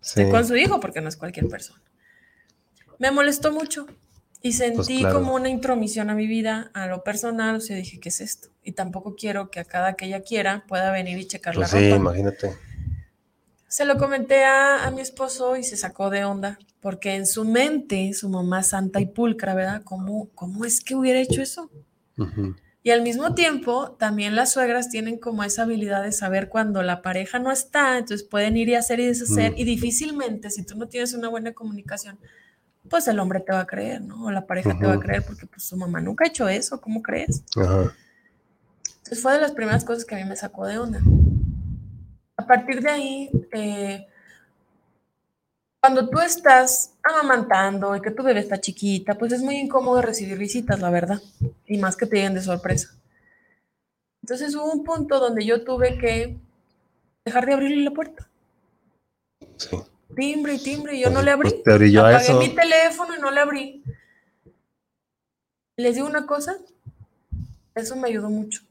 [0.00, 0.22] Sí.
[0.22, 1.82] estoy con su hijo, porque no es cualquier persona.
[2.98, 3.86] Me molestó mucho
[4.42, 5.14] y sentí Pues claro.
[5.20, 7.56] como una intromisión a mi vida, a lo personal.
[7.56, 8.48] O sea, dije, ¿qué es esto?
[8.64, 11.78] Y tampoco quiero que a cada que ella quiera pueda venir y checar Pues la
[11.78, 11.96] sí, ropa.
[12.00, 12.52] imagínate.
[13.68, 17.44] Se lo comenté a, a mi esposo y se sacó de onda, porque en su
[17.46, 19.82] mente, su mamá santa y pulcra, ¿verdad?
[19.84, 21.70] ¿Cómo, cómo es que hubiera hecho eso?
[22.84, 27.00] Y al mismo tiempo, también las suegras tienen como esa habilidad de saber cuando la
[27.00, 29.58] pareja no está, entonces pueden ir y hacer y deshacer, Mm.
[29.58, 32.18] y difícilmente, si tú no tienes una buena comunicación,
[32.92, 34.26] pues el hombre te va a creer, ¿no?
[34.26, 36.78] O la pareja te va a creer, porque pues su mamá nunca ha hecho eso,
[36.78, 37.42] ¿cómo crees?
[37.56, 37.90] Ajá.
[38.98, 41.00] Entonces fue de las primeras cosas que a mí me sacó de onda.
[42.36, 44.06] A partir de ahí, eh,
[45.80, 50.36] cuando tú estás amamantando y que tu bebé está chiquita, pues es muy incómodo recibir
[50.36, 51.22] visitas, la verdad,
[51.66, 52.90] y más que te lleguen de sorpresa.
[54.22, 56.38] Entonces hubo un punto donde yo tuve que
[57.24, 58.28] dejar de abrirle la puerta.
[59.56, 59.82] Sí.
[60.14, 61.50] Timbre y timbre, y yo no Pues- le abrí.
[61.50, 62.38] pues te orilló a Apagué eso.
[62.38, 63.82] mi teléfono y no le abrí.
[65.76, 66.56] Les digo una cosa,
[67.74, 68.62] eso me ayudó mucho,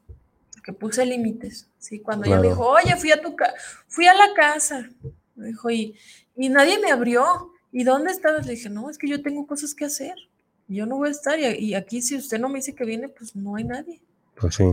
[0.53, 1.67] porque puse límites.
[1.79, 3.53] Sí, cuando ella me dijo, oye, fui a tu ca
[3.87, 4.89] fui a la casa,
[5.35, 5.95] me dijo, y,
[6.35, 7.51] y nadie me abrió.
[7.73, 8.45] ¿Y dónde estabas?
[8.45, 10.15] Le dije, no, es que yo tengo cosas que hacer.
[10.67, 11.39] Yo no voy a estar.
[11.39, 14.01] Y, y aquí, si usted no me dice que viene, pues no hay nadie.
[14.35, 14.63] Pues sí.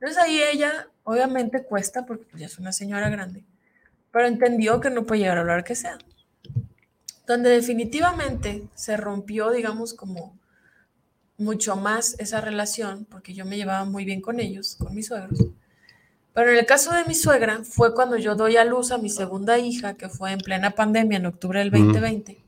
[0.00, 3.44] Entonces ahí ella, obviamente cuesta, porque pues, ya es una señora grande,
[4.12, 5.98] pero entendió que no puede llegar a hablar que sea.
[7.26, 10.38] Donde definitivamente se rompió, digamos, como
[11.36, 15.44] mucho más esa relación, porque yo me llevaba muy bien con ellos, con mis suegros.
[16.34, 19.10] Pero en el caso de mi suegra, fue cuando yo doy a luz a mi
[19.10, 21.74] segunda hija, que fue en plena pandemia, en octubre del Mm.
[21.92, 22.44] 2020.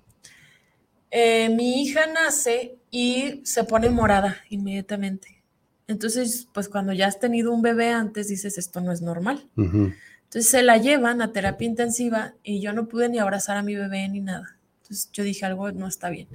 [1.11, 5.43] Eh, mi hija nace y se pone morada inmediatamente.
[5.89, 9.45] Entonces, pues cuando ya has tenido un bebé antes, dices, esto no es normal.
[9.57, 9.93] Ujú.
[10.31, 13.75] Entonces se la llevan a terapia intensiva y yo no pude ni abrazar a mi
[13.75, 14.57] bebé ni nada.
[14.83, 16.29] Entonces yo dije, algo no está bien.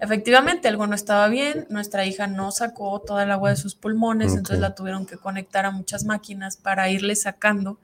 [0.00, 1.66] Efectivamente, algo no estaba bien.
[1.68, 5.66] Nuestra hija no sacó toda el agua de sus pulmones, entonces la tuvieron que conectar
[5.66, 7.78] a muchas máquinas para irle sacando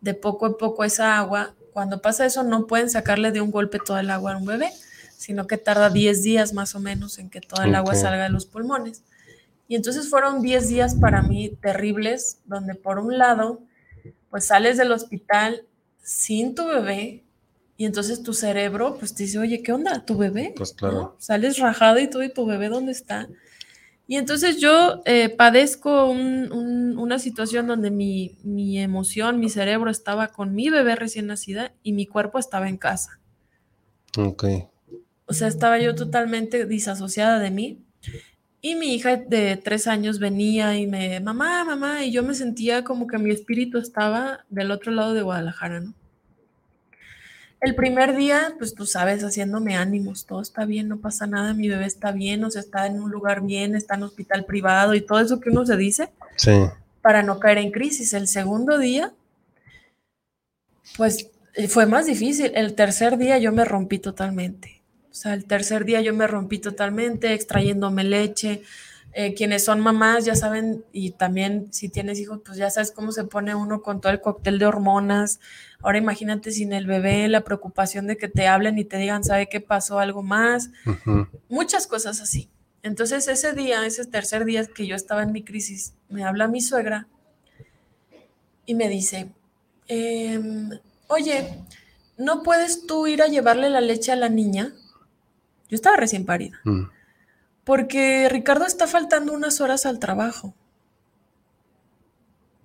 [0.00, 1.56] de poco a poco esa agua.
[1.72, 4.70] Cuando pasa eso, no pueden sacarle de un golpe toda el agua a un bebé,
[5.16, 8.30] sino que tarda 10 días más o menos en que toda el agua salga de
[8.30, 9.02] los pulmones.
[9.66, 13.60] Y entonces fueron 10 días para mí terribles, donde por un lado,
[14.34, 15.62] pues sales del hospital
[16.02, 17.22] sin tu bebé
[17.76, 20.04] y entonces tu cerebro pues te dice, oye, ¿qué onda?
[20.04, 20.54] ¿Tu bebé?
[20.56, 20.94] Pues claro.
[20.98, 21.16] ¿No?
[21.20, 23.28] Sales rajado y todo, ¿y tu bebé dónde está?
[24.08, 29.88] Y entonces yo eh, padezco un- un- una situación donde mi, mi emoción, mi cerebro
[29.88, 33.20] estaba con mi bebé recién nacida y mi cuerpo estaba en casa.
[34.18, 34.46] Ok.
[35.26, 37.83] O sea, estaba yo totalmente disasociada de mí.
[38.66, 42.82] Y mi hija de tres años venía y me, mamá, mamá, y yo me sentía
[42.82, 45.92] como que mi espíritu estaba del otro lado de Guadalajara, ¿no?
[47.60, 51.68] El primer día, pues tú sabes, haciéndome ánimos, todo está bien, no pasa nada, mi
[51.68, 55.02] bebé está bien, o sea, está en un lugar bien, está en hospital privado y
[55.02, 56.52] todo eso que uno se dice Sí.
[57.02, 58.14] para no caer en crisis.
[58.14, 59.12] El segundo día,
[60.96, 61.28] pues
[61.68, 62.50] fue más difícil.
[62.54, 64.73] El tercer día yo me rompí totalmente.
[65.14, 68.62] O sea, el tercer día yo me rompí totalmente, extrayéndome leche.
[69.12, 73.12] Eh, quienes son mamás ya saben, y también si tienes hijos, pues ya sabes cómo
[73.12, 75.38] se pone uno con todo el cóctel de hormonas.
[75.80, 79.48] Ahora imagínate sin el bebé, la preocupación de que te hablen y te digan, ¿sabe
[79.48, 80.00] qué pasó?
[80.00, 80.70] Algo más
[81.48, 82.50] muchas cosas así.
[82.82, 86.60] Entonces ese día, ese tercer día que yo estaba en mi crisis, me habla mi
[86.60, 87.06] suegra
[88.66, 89.32] y me dice,
[89.86, 90.70] em,
[91.06, 91.60] oye,
[92.18, 94.74] ¿no puedes tú ir a llevarle la leche a la niña?
[95.74, 96.84] Yo estaba recién parida, Mm.
[97.64, 100.54] porque Ricardo está faltando unas horas al trabajo.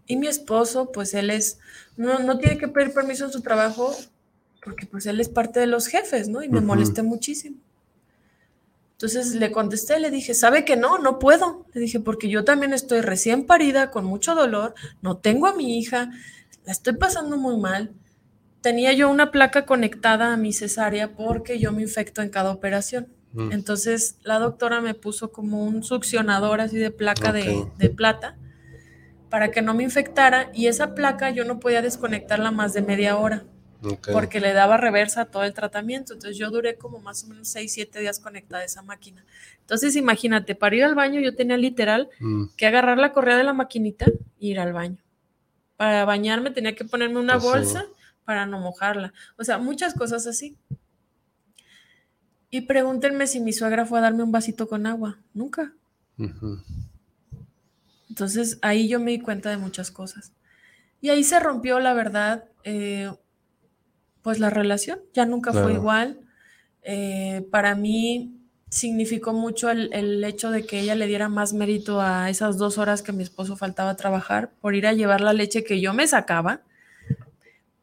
[0.06, 1.58] Y mi esposo, pues él es,
[1.98, 3.96] no, no tiene que pedir permiso en su trabajo,
[4.64, 6.44] porque pues él es parte de los jefes, ¿no?
[6.44, 6.68] Y me Ujú.
[6.68, 7.58] molesté muchísimo.
[8.92, 11.00] Entonces le contesté, le dije, ¿sabe que no?
[11.00, 11.66] No puedo.
[11.74, 15.80] Le dije, porque yo también estoy recién parida, con mucho dolor, no tengo a mi
[15.80, 16.12] hija,
[16.64, 17.92] la estoy pasando muy mal.
[18.62, 23.08] Tenía yo una placa conectada a mi cesárea porque yo me infecto en cada operación.
[23.34, 23.52] Mm.
[23.52, 28.36] Entonces la doctora me puso como un succionador así de placa de, de plata
[29.30, 33.18] para que no me infectara y esa placa yo no podía desconectarla más de media
[33.18, 33.44] hora
[34.12, 36.14] porque le daba reversa a todo el tratamiento.
[36.14, 39.24] Entonces yo duré como más o menos 6, 7 días conectada a esa máquina.
[39.62, 42.46] Entonces imagínate, para ir al baño yo tenía literal Mm.
[42.58, 44.14] que agarrar la correa de la maquinita e
[44.48, 44.98] ir al baño.
[45.78, 47.78] para bañarme tenía que ponerme una Pues sí.
[48.30, 49.12] Para no mojarla.
[49.40, 50.56] O sea, muchas cosas así.
[52.52, 55.18] Y pregúntenme si mi suegra fue a darme un vasito con agua.
[55.34, 55.74] Nunca.
[58.08, 60.32] Entonces ahí yo me di cuenta de muchas cosas.
[61.02, 63.12] Y ahí se rompió, la verdad, eh,
[64.22, 65.00] pues la relación.
[65.16, 66.20] Ya nunca fue igual.
[66.84, 68.38] Eh, para mí
[68.70, 72.78] significó mucho el, el hecho de que ella le diera más mérito a esas dos
[72.78, 75.96] horas que mi esposo faltaba a trabajar por ir a llevar la leche que yo
[75.96, 76.62] me sacaba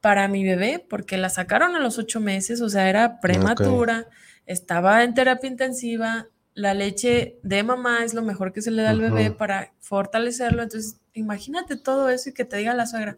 [0.06, 4.06] para mi bebé, porque la sacaron a los ocho meses, o sea, era prematura,
[4.46, 8.90] estaba en terapia intensiva, la leche de mamá es lo mejor que se le da
[8.90, 13.16] al bebé para fortalecerlo, entonces imagínate todo eso y que te diga la suegra,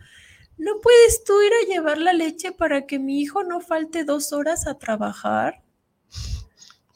[0.57, 4.33] ¿no puedes tú ir a llevar la leche para que mi hijo no falte dos
[4.33, 5.61] horas a trabajar?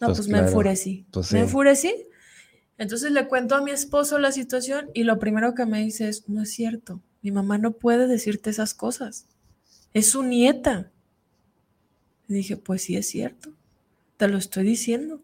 [0.00, 1.04] No, Pues pues, me enfurecí.
[1.12, 1.94] pues Me enfurecí.
[2.78, 6.30] Entonces le cuento a mi esposo la situación y lo primero que me dice es,
[6.30, 9.26] no es cierto, mi mamá no puede decirte esas cosas.
[9.92, 10.90] Es su nieta.
[12.28, 13.52] Y dije, pues sí es cierto,
[14.16, 15.20] te lo estoy diciendo.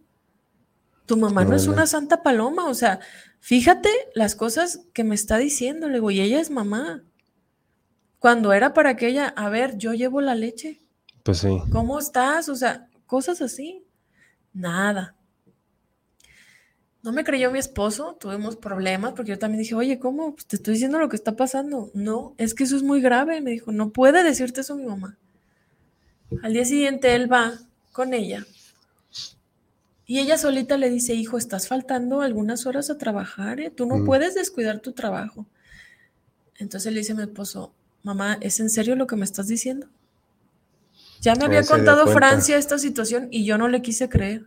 [1.06, 3.00] Tu mamá no es una santa paloma, o sea,
[3.40, 7.02] fíjate las cosas que me está diciendo, le digo, y ella es mamá.
[8.18, 10.82] Cuando era para que ella, a ver, yo llevo la leche,
[11.22, 11.48] Pues sí.
[11.72, 12.48] ¿cómo estás?
[12.50, 13.86] O sea, cosas así.
[14.52, 15.16] Nada.
[17.02, 20.34] No me creyó mi esposo, tuvimos problemas porque yo también dije, oye, ¿cómo?
[20.34, 21.90] Pues te estoy diciendo lo que está pasando.
[21.94, 23.40] No, es que eso es muy grave.
[23.40, 25.16] Me dijo, no puede decirte eso mi mamá.
[26.42, 27.54] Al día siguiente él va
[27.92, 28.44] con ella
[30.06, 33.70] y ella solita le dice, hijo, estás faltando algunas horas a trabajar, ¿eh?
[33.70, 34.06] Tú no Mm.
[34.06, 35.46] puedes descuidar tu trabajo.
[36.56, 37.72] Entonces le dice a mi esposo,
[38.02, 39.86] mamá, ¿es en serio lo que me estás diciendo?
[41.20, 42.06] Ya me había contado.
[42.06, 44.46] Francia esta situación y yo no le quise creer.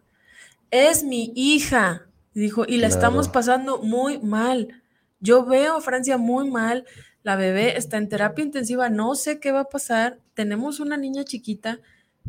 [0.72, 2.08] Es mi hija,
[2.40, 4.82] dijo, y la estamos pasando muy mal.
[5.20, 6.86] Yo veo a Francia muy mal.
[7.24, 10.20] La bebé está en terapia intensiva, no sé qué va a pasar.
[10.34, 11.80] Tenemos una niña chiquita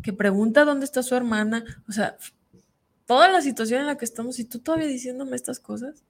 [0.01, 1.63] que pregunta dónde está su hermana.
[1.87, 2.17] O sea,
[3.05, 6.03] toda la situación en la que estamos y tú todavía diciéndome estas cosas.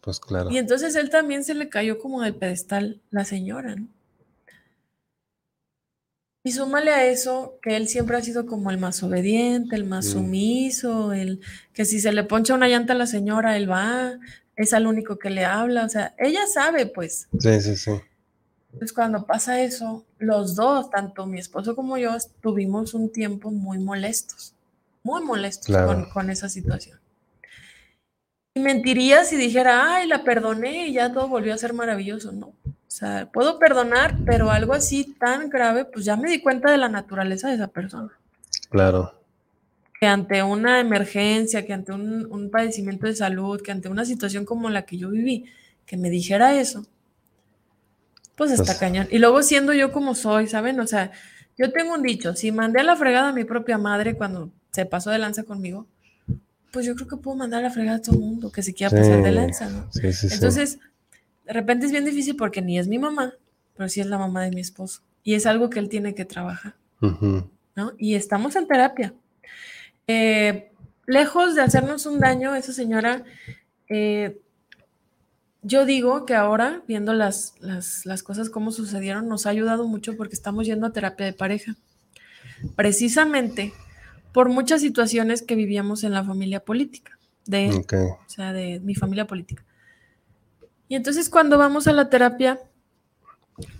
[0.00, 0.50] Pues claro.
[0.50, 3.88] Y entonces él también se le cayó como del pedestal la señora, ¿no?
[6.46, 10.06] Y súmale a eso que él siempre ha sido como el más obediente, el más
[10.06, 10.10] Mm.
[10.12, 11.40] sumiso, el
[11.74, 14.12] que si se le poncha una llanta a la señora, él va,
[14.54, 17.26] es al único que le habla, o sea, ella sabe, pues.
[17.40, 17.90] Sí, sí, sí.
[18.72, 23.78] Entonces cuando pasa eso, los dos, tanto mi esposo como yo, tuvimos un tiempo muy
[23.80, 24.54] molestos,
[25.02, 25.88] muy molestos Claro.
[25.88, 27.00] con, con esa situación.
[28.54, 32.30] Y mentiría si dijera, ay, la perdoné y ya todo volvió a ser maravilloso.
[32.30, 32.52] No.
[32.96, 36.88] Sea, puedo perdonar, pero algo así tan grave, pues ya me di cuenta de la
[36.88, 38.10] naturaleza de esa persona.
[38.70, 39.12] Claro.
[40.00, 44.46] Que ante una emergencia, que ante un, un padecimiento de salud, que ante una situación
[44.46, 45.44] como la que yo viví,
[45.84, 46.86] que me dijera eso,
[48.34, 49.08] pues está Pues- cañón.
[49.10, 50.80] Y luego siendo yo como soy, ¿saben?
[50.80, 51.12] O sea,
[51.58, 54.86] yo tengo un dicho, si mandé a la fregada a mi propia madre cuando se
[54.86, 55.86] pasó de lanza conmigo,
[56.72, 58.72] pues yo creo que puedo mandar a la fregada a todo el mundo que se
[58.72, 59.34] quiera pasar de Sí.
[59.34, 59.92] lanza, ¿no?
[59.92, 60.34] Sí, sí, sí.
[60.34, 60.78] Entonces,
[61.46, 63.34] de repente es bien difícil porque ni es mi mamá,
[63.76, 65.02] pero sí es la mamá de mi esposo.
[65.22, 66.74] Y es algo que él tiene que trabajar.
[67.00, 67.92] ¿no?
[67.98, 69.14] Y estamos en terapia.
[70.06, 70.72] Eh,
[71.06, 73.24] lejos de hacernos un daño, esa señora,
[73.88, 74.40] eh,
[75.62, 80.16] yo digo que ahora, viendo las, las, las cosas como sucedieron, nos ha ayudado mucho
[80.16, 81.76] porque estamos yendo a terapia de pareja.
[82.74, 83.72] Precisamente
[84.32, 89.26] por muchas situaciones que vivíamos en la familia política, de o sea, de mi familia
[89.26, 89.64] política.
[90.88, 92.60] Y entonces cuando vamos a la terapia,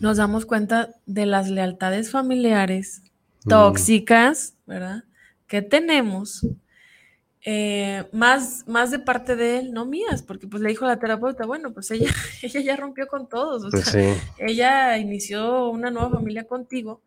[0.01, 3.03] nos damos cuenta de las lealtades familiares
[3.45, 3.49] Mm.
[3.51, 5.05] tóxicas, ¿verdad?
[5.47, 6.45] Que tenemos,
[7.45, 10.99] eh, más, más de parte de él, no mías, porque pues le dijo a la
[10.99, 12.11] terapeuta, bueno, pues ella,
[12.43, 14.21] ella ya rompió con todos, o Pues sea, sí.
[14.39, 17.03] ella inició una nueva familia contigo,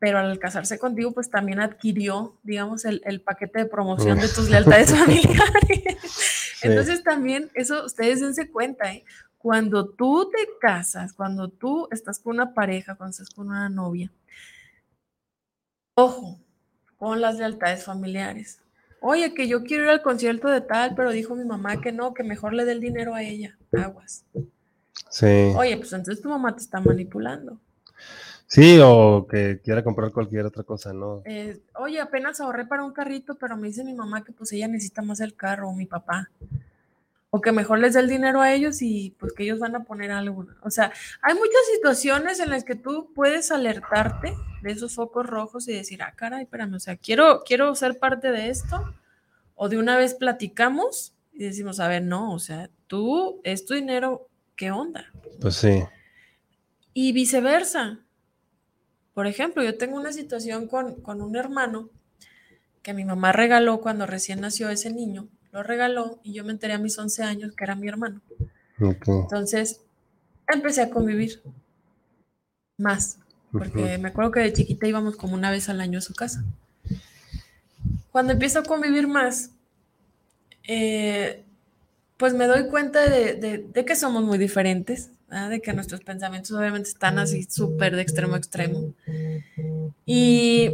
[0.00, 4.48] pero al casarse contigo, pues también adquirió, digamos, el, el paquete de promoción de tus
[4.48, 6.00] lealtades familiares.
[6.02, 6.68] Sí.
[6.68, 9.04] Entonces también eso, ustedes dense cuenta, ¿eh?
[9.38, 14.10] Cuando tú te casas, cuando tú estás con una pareja, cuando estás con una novia,
[15.94, 16.40] ojo
[16.96, 18.60] con las lealtades familiares.
[19.00, 22.12] Oye, que yo quiero ir al concierto de tal, pero dijo mi mamá que no,
[22.12, 23.56] que mejor le dé el dinero a ella.
[23.72, 24.24] Aguas.
[25.08, 25.52] Sí.
[25.56, 27.58] Oye, pues entonces tu mamá te está manipulando.
[28.50, 31.22] Sí, o que quiera comprar cualquier otra cosa, ¿no?
[31.24, 34.66] Eh, oye, apenas ahorré para un carrito, pero me dice mi mamá que pues ella
[34.66, 36.30] necesita más el carro o mi papá.
[37.30, 39.84] O que mejor les dé el dinero a ellos y pues que ellos van a
[39.84, 40.48] poner algo.
[40.62, 40.92] O sea,
[41.22, 46.02] hay muchas situaciones en las que tú puedes alertarte de esos focos rojos y decir,
[46.02, 48.82] ah, caray, espérame, o sea, quiero, quiero ser parte de esto.
[49.54, 53.74] O de una vez platicamos y decimos, a ver, no, o sea, tú, es tu
[53.74, 54.26] dinero,
[54.56, 55.04] ¿qué onda?
[55.40, 55.84] Pues sí.
[56.92, 58.00] Y viceversa.
[59.20, 61.90] Por ejemplo, yo tengo una situación con, con un hermano
[62.82, 65.28] que mi mamá regaló cuando recién nació ese niño.
[65.52, 68.22] Lo regaló y yo me enteré a mis 11 años que era mi hermano.
[68.78, 69.82] Entonces,
[70.48, 71.42] empecé a convivir
[72.78, 73.18] más,
[73.52, 76.42] porque me acuerdo que de chiquita íbamos como una vez al año a su casa.
[78.12, 79.50] Cuando empiezo a convivir más,
[80.66, 81.44] eh,
[82.16, 87.18] pues me doy cuenta de, que somos muy diferentes, de que nuestros pensamientos obviamente están
[87.18, 88.94] así súper de extremo a extremo.
[90.04, 90.70] Y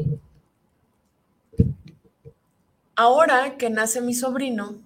[2.95, 4.79] ahora que nace mi sobrino,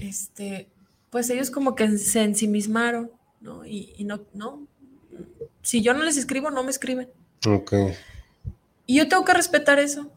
[0.00, 0.68] este,
[1.10, 3.64] pues ellos como que se ensimismaron, ¿no?
[3.64, 4.66] Y, no, no,
[5.62, 7.08] si yo no les escribo, no me escriben.
[7.46, 7.72] Ok.
[8.86, 10.10] Y yo tengo que respetar eso.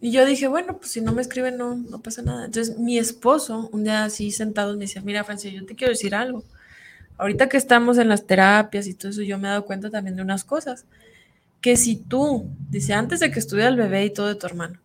[0.00, 2.46] Y yo dije, bueno, pues si no me escriben, no, no pasa nada.
[2.46, 6.14] Entonces, mi esposo, un día así sentado, me decía, mira, Francia, yo te quiero decir
[6.14, 6.42] algo.
[7.18, 10.16] Ahorita que estamos en las terapias y todo eso, yo me he dado cuenta también
[10.16, 10.86] de unas cosas.
[11.60, 14.80] Que si tú, dice, antes de que estuviera el bebé y todo de tu hermano,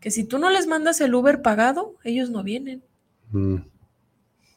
[0.00, 2.82] que si tú no les mandas el Uber pagado, ellos no vienen.
[3.32, 3.56] Mm.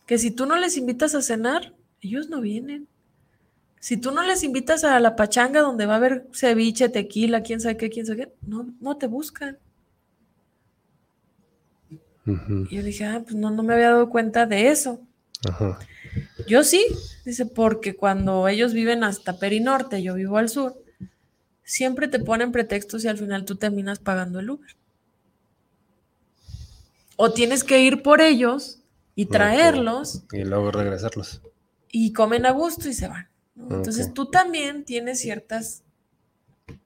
[0.06, 2.88] Que si tú no les invitas a cenar, ellos no vienen.
[3.80, 7.60] Si tú no les invitas a la pachanga donde va a haber ceviche, tequila, quién
[7.60, 9.58] sabe qué, quién sabe qué, no, no te buscan.
[12.70, 15.02] Y yo dije, ah, pues no, no me había dado cuenta de eso.
[16.48, 16.86] Yo sí,
[17.26, 20.84] dice, porque cuando ellos viven hasta Perinorte, yo vivo al sur,
[21.64, 24.76] siempre te ponen pretextos y al final tú terminas pagando el Uber.
[27.16, 28.80] O tienes que ir por ellos
[29.16, 30.24] y traerlos.
[30.32, 31.42] Y luego regresarlos.
[31.90, 33.30] Y comen a gusto y se van.
[33.56, 35.84] Entonces tú también tienes ciertas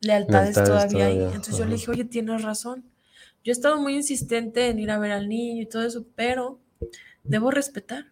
[0.02, 1.20] lealtades, todavía, ahí.
[1.20, 2.84] Entonces yo le dije, oye, tienes razón.
[3.44, 6.60] Yo he estado muy insistente en ir a ver al niño y todo eso, pero
[7.24, 8.12] debo respetar.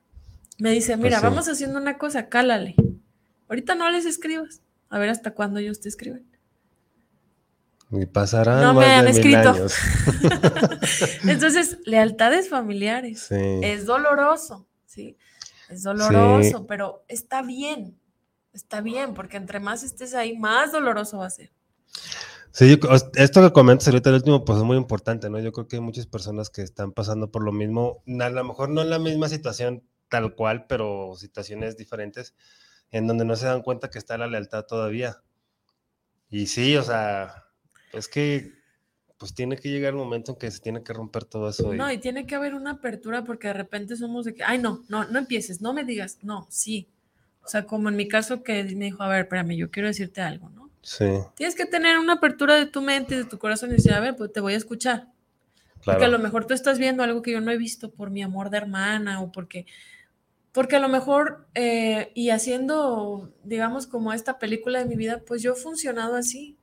[0.59, 2.75] Me dice, mira, pues vamos haciendo una cosa, cálale.
[3.49, 4.61] Ahorita no les escribas.
[4.89, 6.25] A ver hasta cuándo ellos te escriben.
[7.91, 9.55] Y pasarán no me han escrito.
[11.27, 13.27] Entonces, lealtades familiares.
[13.31, 15.17] Es doloroso, ¿sí?
[15.69, 17.99] Es doloroso, pero está bien.
[18.51, 21.51] Está bien, porque entre más estés ahí, más doloroso va a ser.
[22.51, 22.79] Sí,
[23.15, 25.39] esto que comentas ahorita el último, pues es muy importante, ¿no?
[25.39, 28.69] Yo creo que hay muchas personas que están pasando por lo mismo, a lo mejor
[28.69, 29.83] no en la misma situación
[30.13, 32.35] tal cual, pero situaciones diferentes,
[32.91, 35.23] en donde no se dan cuenta que está la lealtad todavía.
[36.29, 37.45] Y sí, o sea,
[37.93, 38.53] es que
[39.17, 41.73] pues tiene que llegar el momento en que se tiene que romper todo eso.
[41.73, 44.83] No, y tiene que haber una apertura porque de repente somos de que, ay, no,
[44.87, 46.87] no, no empieces, no me digas, no, sí.
[47.43, 50.21] O sea, como en mi caso que me dijo, a ver, espérame, yo quiero decirte
[50.21, 50.69] algo, ¿no?
[50.83, 51.07] Sí.
[51.33, 53.99] Tienes que tener una apertura de tu mente y de tu corazón y decir, a
[53.99, 55.07] ver, pues te voy a escuchar.
[55.83, 58.21] Porque a lo mejor tú estás viendo algo que yo no he visto por mi
[58.21, 59.65] amor de hermana o porque,
[60.53, 65.41] porque a lo mejor, eh, y haciendo, digamos, como esta película de mi vida, pues
[65.41, 66.57] yo he funcionado así.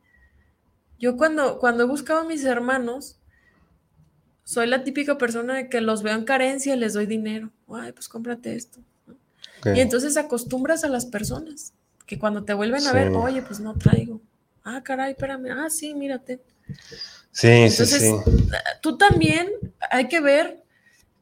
[1.00, 3.18] Yo cuando, cuando he buscado a mis hermanos,
[4.44, 7.50] soy la típica persona de que los veo en carencia y les doy dinero.
[7.68, 8.78] Ay, pues cómprate esto.
[9.64, 11.74] Y entonces acostumbras a las personas,
[12.06, 14.20] que cuando te vuelven a ver, oye, pues no traigo.
[14.62, 15.50] Ah, caray, espérame.
[15.50, 16.40] Ah, sí, mírate.
[17.32, 18.14] Sí, sí, sí.
[18.82, 19.50] Tú también
[19.90, 20.62] hay que ver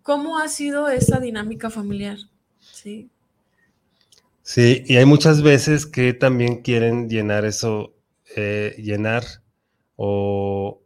[0.03, 2.19] cómo ha sido esa dinámica familiar.
[2.83, 3.11] Sí.
[4.43, 7.93] Sí, y hay muchas veces que también quieren llenar eso,
[8.37, 9.25] eh, llenar
[9.97, 10.81] o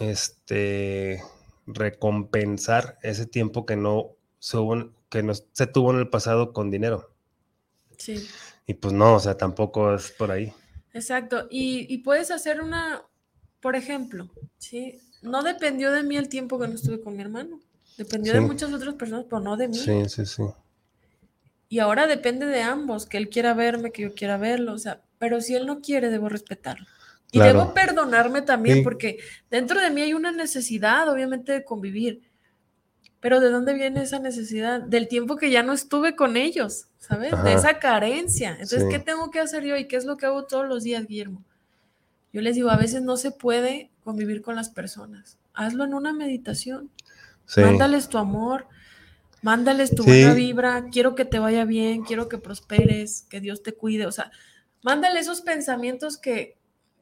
[0.00, 1.22] este
[1.66, 4.58] recompensar ese tiempo que no se,
[5.08, 7.14] que no se tuvo en el pasado con dinero.
[7.96, 8.26] Sí.
[8.66, 10.52] Y pues no, o sea, tampoco es por ahí.
[10.94, 11.46] Exacto.
[11.48, 13.04] Y, puedes hacer una,
[13.60, 14.98] por ejemplo, ¿sí?
[15.22, 17.60] No dependió de mí el tiempo que no estuve con mi hermano.
[17.96, 19.76] Dependió de muchas otras personas, pero no de mí.
[19.76, 20.42] Sí, sí, sí.
[21.68, 25.02] Y ahora depende de ambos, que él quiera verme, que yo quiera verlo, o sea,
[25.18, 26.86] pero si él no quiere, debo respetarlo.
[27.32, 29.18] Y debo perdonarme también, porque
[29.50, 32.22] dentro de mí hay una necesidad, obviamente, de convivir.
[33.20, 34.80] Pero ¿de dónde viene esa necesidad?
[34.80, 37.32] Del tiempo que ya no estuve con ellos, ¿sabes?
[37.42, 38.52] De esa carencia.
[38.52, 41.06] Entonces, ¿qué tengo que hacer yo y qué es lo que hago todos los días,
[41.06, 41.42] Guillermo?
[42.32, 45.38] Yo les digo, a veces no se puede convivir con las personas.
[45.52, 46.90] Hazlo en una meditación.
[47.56, 48.66] Mándales tu amor,
[49.42, 53.72] mándales tu buena vibra, quiero que te vaya bien, quiero que prosperes, que Dios te
[53.72, 54.06] cuide.
[54.06, 54.30] O sea,
[54.82, 56.56] mándale esos pensamientos que,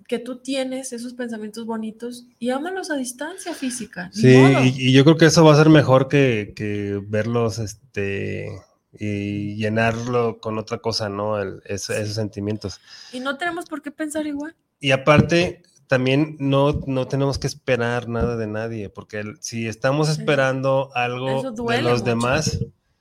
[0.07, 4.11] que tú tienes esos pensamientos bonitos y ámalos a distancia física.
[4.13, 4.37] Sí,
[4.77, 8.49] y, yo creo que eso va a ser mejor que, verlos este,
[8.93, 11.43] y llenarlo con otra cosa, ¿no?
[11.65, 12.81] esos sentimientos.
[13.13, 14.55] Y no tenemos por qué pensar igual.
[14.81, 15.63] Y aparte,
[15.95, 21.83] también no, no tenemos que esperar nada de nadie, porque si estamos esperando algo de
[21.83, 22.59] los demás,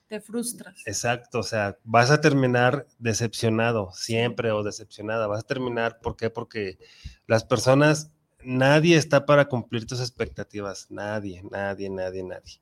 [0.08, 0.80] Te frustras.
[0.86, 5.26] Exacto, o sea, vas a terminar decepcionado siempre o decepcionada.
[5.26, 6.30] Vas a terminar, ¿por qué?
[6.30, 6.78] Porque
[7.26, 8.12] las personas,
[8.44, 10.86] nadie está para cumplir tus expectativas.
[10.92, 12.62] Nadie, nadie, nadie, nadie.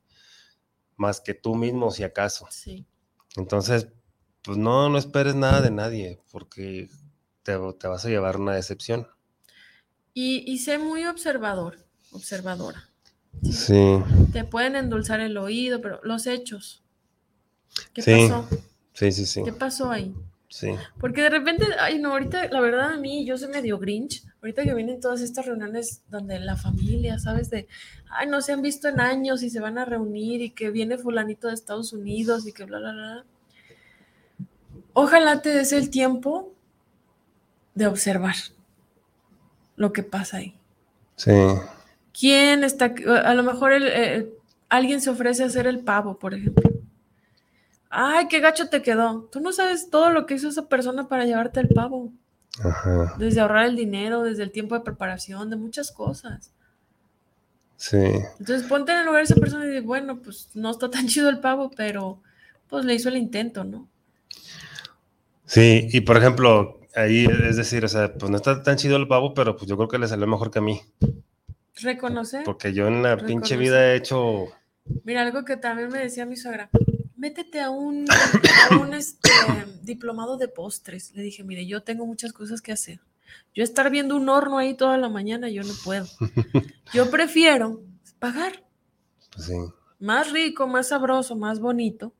[0.96, 2.46] Más que tú mismo, si acaso.
[2.48, 2.86] Sí.
[3.36, 3.88] Entonces,
[4.42, 6.88] pues no, no esperes nada de nadie, porque
[7.42, 9.06] te, te vas a llevar una decepción.
[10.14, 11.78] Y, y sé muy observador,
[12.12, 12.88] observadora.
[13.50, 13.98] Sí,
[14.32, 16.82] Te pueden endulzar el oído, pero los hechos.
[17.94, 18.12] ¿Qué Sí.
[18.28, 18.46] pasó?
[18.92, 19.42] sí, sí, sí.
[19.42, 20.14] ¿Qué pasó ahí?
[20.48, 20.68] Sí,
[21.00, 24.64] Porque de repente, ay no, ahorita la verdad a mí, yo soy medio grinch, ahorita
[24.64, 27.48] que vienen todas estas reuniones donde la familia, ¿sabes?
[27.48, 27.66] De,
[28.10, 30.98] ay, no se han visto en años y se van a reunir y que viene
[30.98, 33.24] fulanito de Estados Unidos y que bla, bla, bla.
[34.92, 36.52] Ojalá te des el tiempo
[37.74, 38.34] de observar
[39.76, 40.54] lo que pasa ahí.
[41.16, 41.30] sí,
[42.18, 42.94] ¿Quién está?
[43.24, 44.30] A lo mejor el- el-
[44.68, 46.70] alguien se ofrece a hacer el pavo, por ejemplo.
[47.90, 49.28] Ay, qué gacho te quedó.
[49.30, 52.12] Tú no sabes todo lo que hizo esa persona para llevarte el pavo.
[52.62, 56.52] ajá, Desde ahorrar el dinero, desde el tiempo de preparación, de muchas cosas.
[57.76, 57.98] sí,
[58.38, 61.06] Entonces ponte en el lugar de esa persona y dices, bueno, pues no está tan
[61.08, 62.20] chido el pavo, pero
[62.68, 63.88] pues le hizo el intento, ¿no?
[65.46, 65.88] sí.
[65.92, 69.34] Y por ejemplo, ahí es decir, o sea, pues no está tan chido el pavo,
[69.34, 70.80] pero pues yo creo que le salió mejor que a mí,
[71.80, 72.44] Reconocer.
[72.44, 74.48] porque yo en la pinche vida he hecho,
[75.04, 76.68] Mira, algo que también me decía mi suegra,
[77.16, 78.04] métete a un,
[78.70, 79.30] a un este,
[79.82, 81.12] diplomado de postres.
[81.14, 83.00] Le dije, mire, yo tengo muchas cosas que hacer.
[83.54, 86.06] Yo estar viendo un horno ahí toda la mañana, yo no puedo.
[86.92, 87.80] Yo prefiero
[88.18, 88.62] pagar
[89.32, 89.54] pues sí,
[89.98, 92.12] más rico, más sabroso, más bonito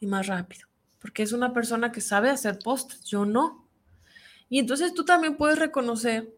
[0.00, 0.68] y más rápido.
[1.00, 3.67] Porque es una persona que sabe hacer postres, yo no.
[4.48, 6.32] Y entonces tú también puedes reconocer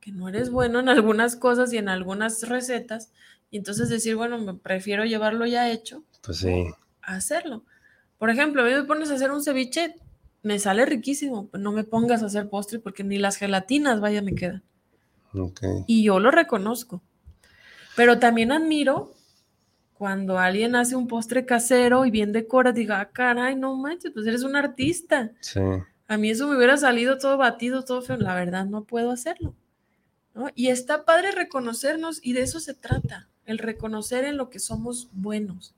[0.00, 3.10] que no eres bueno en algunas cosas y en algunas recetas.
[3.50, 6.66] Y entonces decir, bueno, me prefiero llevarlo ya hecho pues sí,
[7.02, 7.64] a hacerlo.
[8.18, 9.96] Por ejemplo, a mí me pones a hacer un ceviche,
[10.42, 11.50] me sale riquísimo.
[11.52, 14.62] No me pongas a hacer postre porque ni las gelatinas, vaya, me quedan.
[15.86, 17.02] Y yo lo reconozco.
[17.94, 19.12] Pero también admiro
[19.94, 24.26] cuando alguien hace un postre casero y bien decora, diga, ah, caray, no manches, pues
[24.26, 25.32] eres un artista.
[25.40, 25.60] sí,
[26.08, 28.16] A mí eso me hubiera salido todo batido, todo feo.
[28.16, 29.54] La verdad, no puedo hacerlo.
[30.34, 30.48] ¿no?
[30.54, 35.08] Y está padre reconocernos y de eso se trata, el reconocer en lo que somos
[35.12, 35.74] buenos.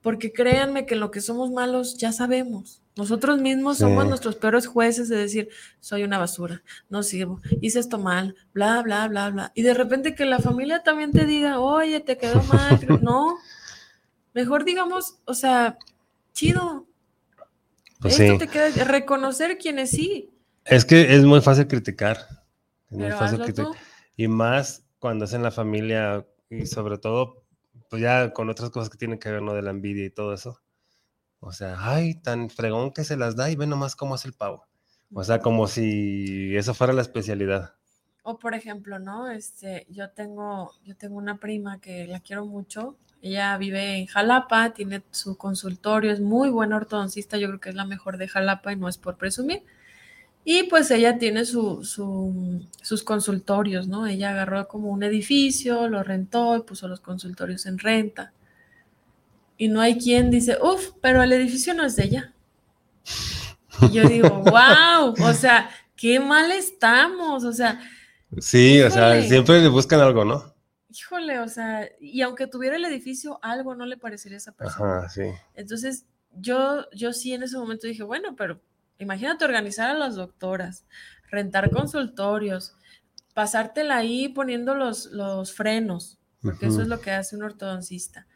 [0.00, 2.80] Porque créanme que en lo que somos malos ya sabemos.
[2.96, 3.82] Nosotros mismos Sí.
[3.82, 8.80] somos nuestros peores jueces de decir, soy una basura, no sirvo, hice esto mal, bla,
[8.82, 9.52] bla, bla, bla.
[9.54, 12.80] Y de repente que la familia también te diga, oye, te quedó mal.
[13.02, 13.36] no,
[14.32, 15.76] mejor digamos, o sea,
[16.32, 16.85] chido,
[18.08, 18.38] pues esto sí.
[18.38, 20.30] te queda, reconocer quienes sí.
[20.64, 22.18] Es que es muy fácil criticar.
[22.90, 23.72] Es muy Pero fácil hazlo criticar.
[23.72, 23.78] tú.
[24.16, 27.44] Y más cuando es en la familia y sobre todo,
[27.90, 29.54] pues ya con otras cosas que tienen que ver, ¿no?
[29.54, 30.60] De la envidia y todo eso.
[31.40, 34.34] O sea, ay, tan fregón que se las da y ve nomás cómo hace el
[34.34, 34.66] pavo.
[35.12, 37.74] O sea, como si eso fuera la especialidad.
[38.22, 39.30] O por ejemplo, ¿no?
[39.30, 42.96] Este, yo tengo, yo tengo una prima que la quiero mucho.
[43.22, 47.74] Ella vive en Jalapa, tiene su consultorio, es muy buena ortodoncista, yo creo que es
[47.74, 49.62] la mejor de Jalapa y no es por presumir.
[50.44, 54.06] Y pues ella tiene su, su- sus consultorios, ¿no?
[54.06, 58.32] Ella agarró como un edificio, lo rentó y puso los consultorios en renta.
[59.58, 62.32] Y no hay quien dice, uff, pero el edificio no es de ella.
[63.82, 67.80] Y yo digo, wow, o sea, qué mal estamos, o sea,
[68.38, 70.52] Sí, o sea, siempre le buscan algo, ¿no?
[70.98, 74.98] Híjole, o sea, y aunque tuviera el edificio, algo no le parecería a esa persona.
[74.98, 75.22] Ajá, sí.
[75.54, 78.60] Entonces, yo, yo sí en ese momento dije, bueno, pero
[78.98, 80.84] imagínate organizar a las doctoras,
[81.30, 82.74] rentar consultorios,
[83.34, 86.82] pasártela ahí poniendo los, los frenos, porque eso Ujú.
[86.82, 88.26] es lo que hace un ortodoncista.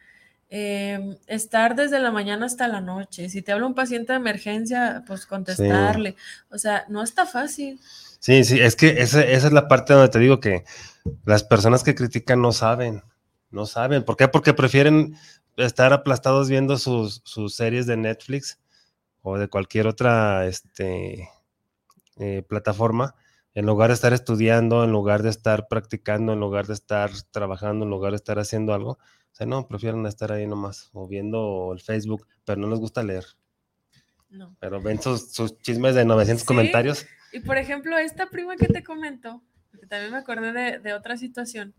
[0.53, 3.29] Eh, estar desde la mañana hasta la noche.
[3.29, 6.17] Si te habla un paciente de emergencia, pues contestarle.
[6.51, 7.81] O sea, no está fácil.
[8.21, 10.65] Sí, sí, es que esa, esa es la parte donde te digo que
[11.25, 13.03] las personas que critican no saben,
[13.51, 14.05] no saben.
[14.05, 14.29] ¿Por qué?
[14.29, 15.17] Porque prefieren
[15.57, 18.61] estar aplastados viendo sus, sus series de Netflix
[19.23, 21.31] o de cualquier otra este,
[22.19, 23.15] eh, plataforma,
[23.55, 27.85] en lugar de estar estudiando, en lugar de estar practicando, en lugar de estar trabajando,
[27.87, 28.93] en lugar de estar haciendo algo.
[28.93, 33.03] O sea, no, prefieren estar ahí nomás o viendo el Facebook, pero no les gusta
[33.03, 33.25] leer.
[34.29, 34.55] No.
[34.61, 36.47] Pero ven sus, sus chismes de 900 Sí.
[36.47, 37.07] comentarios.
[37.33, 41.17] Y por ejemplo, esta prima que te comento, porque también me acordé de, de otra
[41.17, 41.75] situación,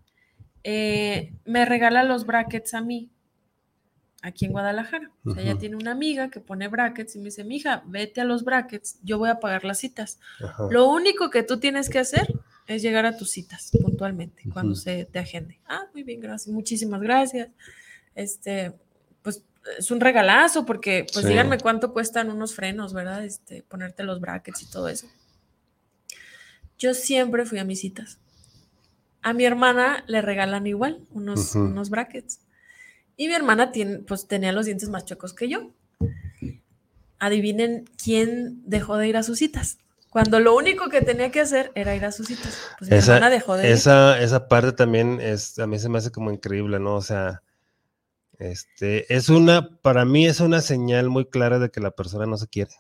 [0.64, 3.10] eh, me regala los brackets a mí,
[4.22, 5.10] aquí en Guadalajara.
[5.26, 8.23] O sea, ella tiene una amiga que pone brackets y me dice, mija, vete a
[8.26, 10.19] los brackets, yo voy a pagar las citas.
[10.69, 12.28] Lo único que tú tienes que hacer
[12.68, 15.60] es llegar a tus citas puntualmente, cuando se te agende.
[15.65, 17.49] Ah, muy bien, gracias, muchísimas gracias.
[18.14, 18.73] Este,
[19.23, 19.44] pues
[19.78, 21.32] es un regalazo porque, pues Sí.
[21.32, 23.26] díganme cuánto cuestan unos frenos, ¿verdad?
[23.26, 25.07] Este, ponerte los brackets y todo eso.
[26.81, 28.17] Yo siempre fui a mis citas.
[29.21, 32.39] A mi hermana le regalan igual unos, unos brackets.
[33.15, 35.69] Y mi hermana tiene, pues tenía los dientes más chuecos que yo.
[37.19, 39.77] Adivinen quién dejó de ir a sus citas.
[40.09, 42.57] Cuando lo único que tenía que hacer era ir a sus citas.
[42.79, 43.73] Pues mi Esa, hermana dejó de ir.
[43.73, 46.95] esa, esa parte también es, a mí se me hace como increíble, ¿no?
[46.95, 47.43] O sea,
[48.39, 52.37] este, es una, para mí es una señal muy clara de que la persona no
[52.37, 52.71] se quiere,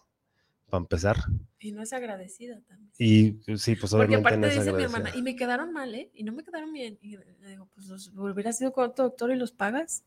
[0.71, 1.17] para empezar.
[1.59, 2.91] Y no es agradecida también.
[2.97, 5.93] Y sí, pues Porque obviamente aparte no es dice mi hermana, y me quedaron mal,
[5.93, 6.09] ¿eh?
[6.13, 6.97] Y no me quedaron bien.
[7.01, 10.03] Y le digo, pues los, hubieras ido con otro doctor y los pagas.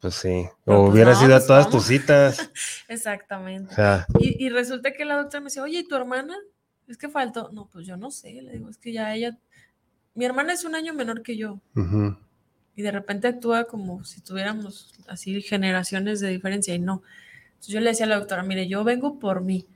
[0.00, 2.50] Pues sí, Pero, o pues, hubieras no, ido a pues, todas tus citas.
[2.88, 3.72] Exactamente.
[3.72, 6.36] O sea, Y, y resulta que la doctora me decía, oye, ¿y tu hermana?
[6.88, 7.50] Es que faltó.
[7.52, 8.42] No, pues yo no sé.
[8.42, 9.38] Le digo, es que ya ella.
[10.14, 11.60] Mi hermana es un año menor que yo.
[12.74, 16.74] Y de repente actúa como si tuviéramos así generaciones de diferencia.
[16.74, 17.02] Y no.
[17.50, 19.68] Entonces yo le decía a la doctora, mire, yo vengo por mí.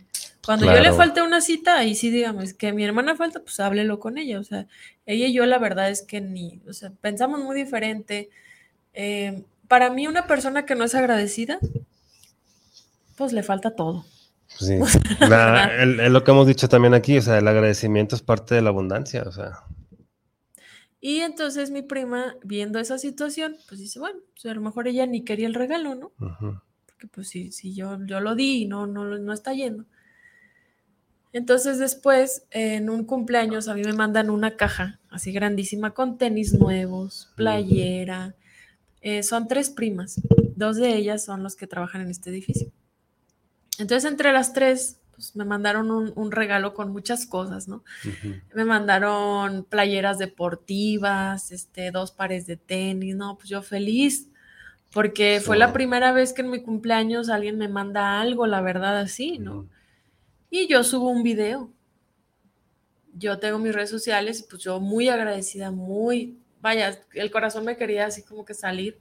[0.44, 3.58] Cuando yo le falte una cita, ahí sí, dígame, es que mi hermana falta, pues
[3.60, 4.38] háblelo con ella.
[4.40, 4.66] O sea,
[5.06, 8.30] ella y yo la verdad es que ni, o sea, pensamos muy diferente.
[8.92, 11.58] Eh, para mí una persona que no es agradecida,
[13.16, 14.04] pues le falta todo.
[14.48, 14.78] sí.
[15.20, 18.54] La- el- es lo que hemos dicho también aquí, o sea, el agradecimiento es parte
[18.54, 19.60] de la abundancia, o sea.
[21.00, 25.06] Y entonces mi prima, viendo esa situación, pues dice, bueno, pues a lo mejor ella
[25.06, 26.12] ni quería el regalo, ¿no?
[26.86, 29.84] Porque pues si, si yo, yo lo di y no, no, no está yendo.
[31.34, 36.54] Entonces después, en un cumpleaños, a mí me mandan una caja así grandísima con tenis
[36.54, 38.36] nuevos, playera.
[39.00, 40.20] Eh, son tres primas.
[40.54, 42.70] Dos de ellas son los que trabajan en este edificio.
[43.80, 47.82] Entonces, entre las tres, pues me mandaron un, un regalo con muchas cosas, ¿no?
[48.54, 54.28] Me mandaron playeras deportivas, este, dos pares de tenis, no, pues yo feliz,
[54.92, 59.00] porque fue la primera vez que en mi cumpleaños alguien me manda algo, la verdad,
[59.00, 59.66] así, ¿no?
[60.54, 61.68] Y yo subo un video.
[63.12, 67.76] Yo tengo mis redes sociales y pues yo muy agradecida, muy, vaya, el corazón me
[67.76, 68.96] quería así como que salir.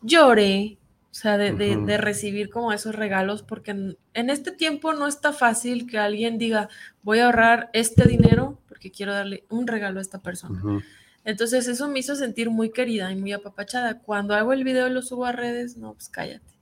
[0.00, 0.78] Lloré,
[1.10, 5.86] o sea, de, recibir como esos regalos, porque en, en este tiempo no está fácil
[5.86, 6.70] que alguien diga,
[7.02, 10.82] voy a ahorrar este dinero porque quiero darle un regalo a esta persona.
[11.26, 13.98] Entonces eso me hizo sentir muy querida y muy apapachada.
[13.98, 16.56] Cuando hago el video y lo subo a redes, no, pues cállate.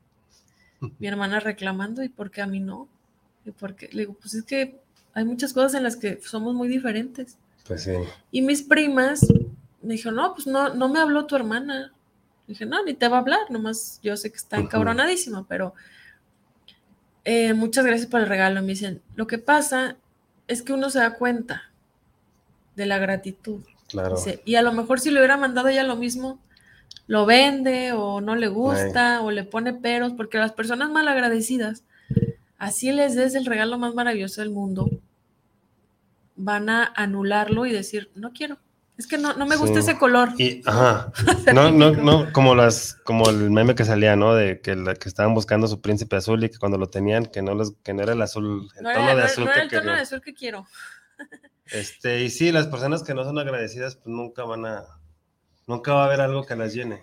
[0.98, 2.88] Mi hermana reclamando, ¿y por qué a mí no?
[3.44, 3.88] ¿Y por qué?
[3.92, 4.80] Le digo, pues es que
[5.12, 7.36] hay muchas cosas en las que somos muy diferentes.
[7.66, 7.92] Pues sí.
[8.30, 9.26] Y mis primas
[9.82, 11.92] me dijeron, no, pues no, no me habló tu hermana.
[12.46, 15.74] Dije, no, ni te va a hablar, nomás yo sé que está encabronadísima, pero
[17.24, 18.60] eh, muchas gracias por el regalo.
[18.60, 19.96] Me dicen, lo que pasa
[20.46, 21.70] es que uno se da cuenta
[22.76, 23.62] de la gratitud.
[23.88, 24.16] Claro.
[24.16, 26.38] Dice, y a lo mejor si le hubiera mandado ella lo mismo,
[27.06, 31.82] lo vende o no le gusta o le pone peros, porque las personas mal agradecidas,
[32.58, 34.88] así les des el regalo más maravilloso del mundo,
[36.36, 38.58] van a anularlo y decir, no quiero.
[38.96, 39.90] Es que no, no me gusta Sí.
[39.90, 40.30] ese color.
[40.38, 41.10] Y, ajá.
[41.54, 44.34] No, no, no, como las, como el meme que salía, ¿no?
[44.34, 47.42] De que, la- que estaban buscando su príncipe azul y que cuando lo tenían, que
[47.42, 49.68] no les, que no era el azul, el No tono era, de azul no era
[49.68, 50.66] que el tono de azul que quiero.
[51.66, 54.84] Este, y sí, las personas que no son agradecidas, pues nunca van a,
[55.66, 57.02] nunca va a haber algo que las llene.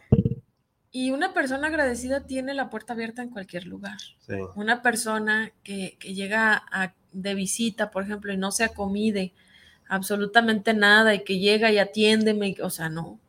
[0.91, 3.97] Y una persona agradecida tiene la puerta abierta en cualquier lugar.
[4.27, 4.35] Sí.
[4.55, 9.33] Una persona que, que llega a- de visita, por ejemplo, y no se acomide
[9.87, 13.19] absolutamente nada y que llega y atiéndeme, y- o sea, no.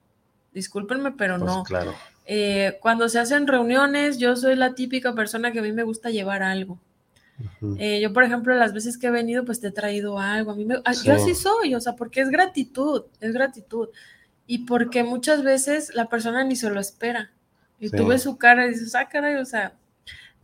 [0.52, 1.62] Discúlpenme, pero Pues no.
[1.62, 1.94] claro.
[2.26, 6.10] Eh, cuando se hacen reuniones, yo soy la típica persona que a mí me gusta
[6.10, 6.78] llevar algo.
[7.78, 10.52] Eh, yo, por ejemplo, las veces que he venido, pues te he traído algo.
[10.52, 11.08] A mí me, ah, Sí.
[11.08, 13.88] Yo así soy, o sea, porque es gratitud, es gratitud.
[14.46, 17.32] Y porque muchas veces la persona ni se lo espera.
[17.82, 17.96] Y Sí.
[17.96, 19.74] tú ves su cara y dices, ah, caray, o sea,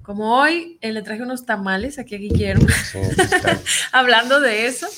[0.02, 2.98] como hoy eh, le traje unos tamales aquí a Guillermo, Sí,
[3.92, 4.88] hablando de eso,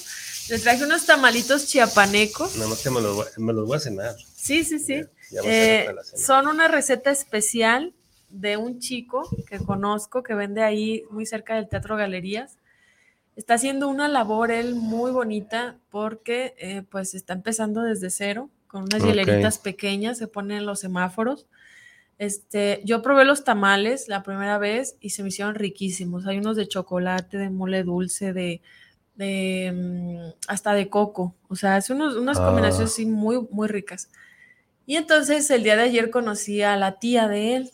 [0.49, 2.57] le traje unos tamalitos chiapanecos.
[2.57, 4.15] Nada más que me los, voy- me los voy a cenar.
[4.35, 5.03] Sí, sí, sí.
[5.31, 7.93] Ya- ya Eh, son una receta especial
[8.31, 12.57] de un chico que conozco que vende ahí muy cerca del Teatro Galerías.
[13.37, 18.85] Está haciendo una labor él muy bonita porque eh, pues está empezando desde cero con
[18.85, 19.09] unas Ok.
[19.09, 21.47] hieleritas pequeñas, se ponen los semáforos.
[22.21, 26.27] Este, yo probé los tamales la primera vez y se me hicieron riquísimos.
[26.27, 28.61] Hay unos de chocolate, de mole dulce, de,
[29.15, 31.35] de mm, hasta de coco.
[31.49, 32.45] O sea, hace unos, unas Ah.
[32.45, 34.11] combinaciones así muy, muy ricas.
[34.85, 37.71] Y entonces el día de ayer conocí a la tía de él,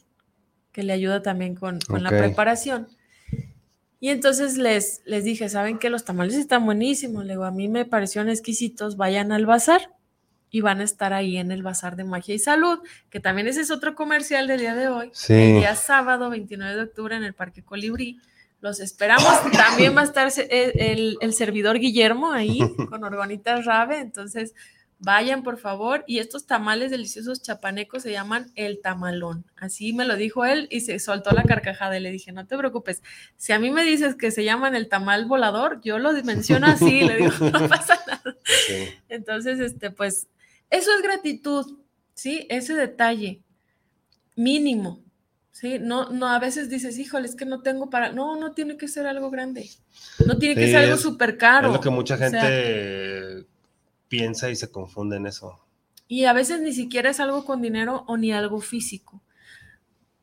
[0.71, 2.87] que le ayuda también con, con la preparación.
[3.99, 7.25] Y entonces les, les dije, ¿saben que Los tamales están buenísimos.
[7.25, 9.91] Le digo, a mí me parecieron exquisitos, vayan al bazar.
[10.51, 12.79] Y van a estar ahí en el Bazar de Magia y Salud,
[13.11, 15.11] que también ese es otro comercial del día de hoy.
[15.13, 15.33] Sí.
[15.35, 18.21] El día sábado 29 de octubre en el Parque Colibrí.
[18.61, 19.29] Los esperamos.
[19.53, 22.59] También va a estar se- el, el- el servidor Guillermo ahí
[22.91, 23.99] con Orgonitas Rave.
[24.01, 24.55] Entonces,
[24.99, 26.05] vayan por favor.
[26.07, 29.45] Y estos tamales deliciosos chapanecos se llaman el tamalón.
[29.57, 31.99] Así me lo dijo él y se soltó la carcajada.
[31.99, 33.03] Y le dije, no te preocupes.
[33.37, 37.03] Si a mí me dices que se llaman el tamal volador, yo lo menciono así.
[37.03, 38.37] le digo, no pasa nada.
[38.67, 38.89] Sí.
[39.11, 40.29] Entonces, este, pues,
[40.71, 41.79] eso es gratitud,
[42.15, 42.47] ¿sí?
[42.51, 43.43] Ese detalle
[44.35, 45.03] mínimo,
[45.53, 45.79] ¿sí?
[45.79, 48.89] No, no, a veces dices, híjole, es que no tengo para, no, no tiene que
[48.89, 49.71] ser algo grande,
[50.27, 51.69] no tiene que ser algo súper caro.
[51.69, 53.47] Es lo que mucha o sea, gente
[54.09, 55.59] piensa y se confunde en eso.
[56.09, 59.23] y a veces ni siquiera es algo con dinero o ni algo físico.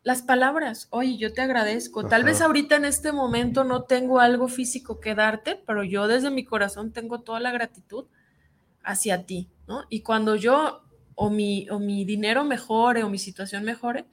[0.03, 2.05] Las palabras, oye, yo te agradezco.
[2.07, 6.29] Tal vez ahorita en este momento no tengo algo físico que darte, pero yo desde
[6.29, 8.05] mi corazón tengo toda la gratitud
[8.83, 9.85] hacia ti, ¿no?
[9.89, 10.83] Y cuando yo
[11.15, 14.05] o mi, o mi dinero mejore o mi situación mejore,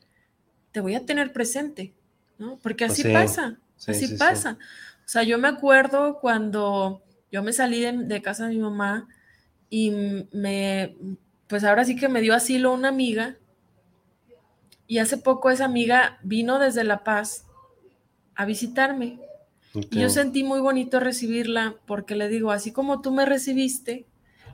[0.73, 1.95] te voy a tener presente,
[2.39, 2.59] ¿no?
[2.63, 4.19] Porque Pues así sí, pasa, sí, así sí, sí.
[4.19, 4.59] pasa.
[5.05, 7.03] O sea, yo me acuerdo cuando
[7.33, 9.09] yo me salí de, de casa de mi mamá
[9.71, 9.93] y
[10.33, 10.97] me,
[11.49, 13.37] pues ahora sí que me dio asilo una amiga
[14.87, 17.47] y hace poco esa amiga vino desde La Paz
[18.37, 19.21] a visitarme.
[19.91, 24.07] Y yo sentí muy bonito recibirla porque le digo, así como tú me recibiste,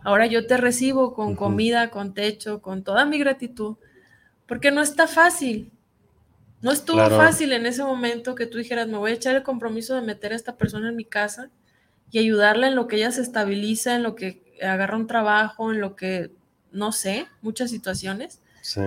[0.07, 3.77] ahora yo te recibo con comida, con techo, con toda mi gratitud,
[4.47, 5.73] porque no está fácil.
[6.63, 7.17] No estuvo Claro.
[7.17, 10.33] fácil en ese momento que tú dijeras, me voy a echar el compromiso de meter
[10.33, 11.51] a esta persona en mi casa
[12.11, 15.81] y ayudarla en lo que ella se estabiliza, en lo que agarra un trabajo, en
[15.81, 16.33] lo que,
[16.73, 18.43] no sé, muchas situaciones.
[18.63, 18.81] Sí.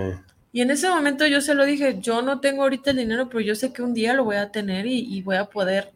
[0.52, 3.40] Y en ese momento yo se lo dije, yo no tengo ahorita el dinero, pero
[3.40, 5.92] yo sé que un día lo voy a tener y, y voy a poder,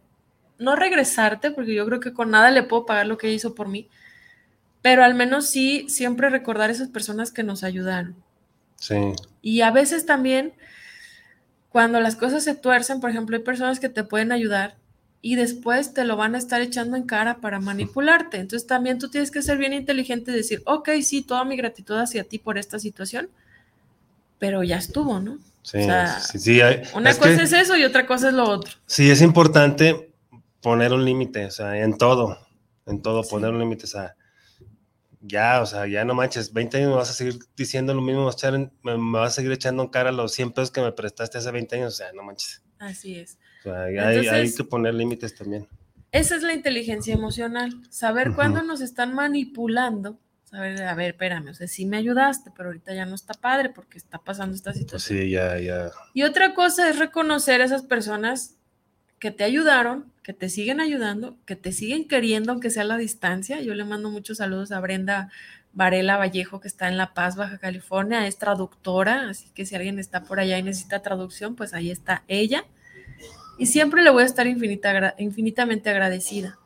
[0.58, 3.54] no regresarte, porque yo creo que con nada le puedo pagar lo que ella hizo
[3.54, 3.88] por mí,
[4.84, 8.14] pero al menos sí siempre recordar esas personas que nos ayudaron.
[8.76, 8.96] Sí.
[9.40, 10.52] Y a veces también,
[11.70, 14.76] cuando las cosas se tuercen, por ejemplo, hay personas que te pueden ayudar
[15.22, 18.36] y después te lo van a estar echando en cara para manipularte.
[18.36, 21.96] Entonces también tú tienes que ser bien inteligente y decir, ok, sí, toda mi gratitud
[21.96, 23.30] hacia ti por esta situación,
[24.38, 25.38] pero ya estuvo, ¿no?
[25.62, 28.28] Sí, O sea, sí, sí, hay- Una es cosa que- es eso y otra cosa
[28.28, 28.70] es lo otro.
[28.84, 30.10] Sí, es importante
[30.60, 32.38] poner un límite, o sea, en todo,
[32.84, 33.30] en todo, Sí.
[33.30, 34.14] poner un límite, o sea,
[35.26, 38.30] ya, o sea, ya no manches, 20 años me vas a seguir diciendo lo mismo,
[38.82, 41.76] me vas a, seguir echando en cara los 100 pesos que me prestaste hace 20
[41.76, 43.38] años, o sea, no manches, Así es.
[43.60, 45.66] o sea, ya hay, que poner límites también.
[46.12, 48.36] Esa es la inteligencia emocional, saber Ujú.
[48.36, 52.94] cuándo nos están manipulando, saber, a ver, espérame, o sea, sí me ayudaste, pero ahorita
[52.94, 55.18] ya no está padre porque está pasando esta Pues situación.
[55.18, 58.58] sí, ya, ya, Y otra cosa es reconocer a esas personas
[59.24, 62.98] que te ayudaron, que te siguen ayudando, que te siguen queriendo, aunque sea a la
[62.98, 63.62] distancia.
[63.62, 65.30] Yo le mando muchos saludos a Brenda
[65.72, 69.98] Varela Vallejo, que está en La Paz, Baja California, es traductora, así que si alguien
[69.98, 72.66] está por allá y necesita traducción, pues ahí está ella.
[73.56, 76.58] Y siempre le voy a estar infinita, infinitamente agradecida.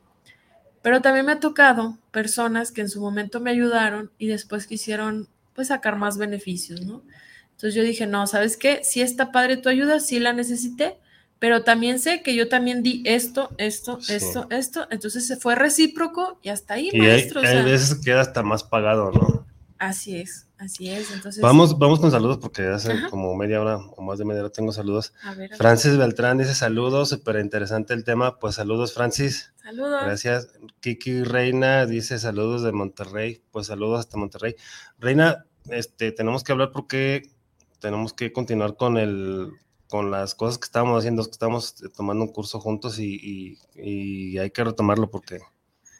[0.82, 5.28] Pero también me ha tocado personas que en su momento me ayudaron y después quisieron
[5.54, 7.04] pues sacar más beneficios, ¿no?
[7.52, 8.80] Entonces yo dije, no, ¿sabes qué?
[8.82, 10.98] Sí está padre tu ayuda, sí la necesité,
[11.38, 14.14] pero también sé que yo también di esto, esto, Sí.
[14.14, 14.86] esto, esto.
[14.90, 17.40] Entonces se fue recíproco y hasta ahí, y hay, maestro.
[17.40, 19.46] o hay sea, veces que queda hasta más pagado, ¿no?
[19.78, 21.12] Así es, así es.
[21.12, 23.08] Entonces, Vamos, vamos con saludos porque hace Ajá.
[23.10, 25.12] como media hora o más de media hora tengo saludos.
[25.22, 25.56] a ver, a ver.
[25.56, 29.52] Francis Beltrán dice saludos, súper interesante el tema, pues saludos Francis.
[29.62, 30.02] saludos.
[30.04, 30.48] Gracias.
[30.80, 33.40] Kiki Reina dice saludos de Monterrey.
[33.52, 34.56] Pues saludos hasta Monterrey.
[34.98, 37.30] Reina, este, tenemos que hablar porque
[37.78, 39.52] tenemos que continuar con el
[39.88, 44.38] con las cosas que estábamos haciendo, que estamos tomando un curso juntos y, y- y
[44.38, 45.40] hay que retomarlo porque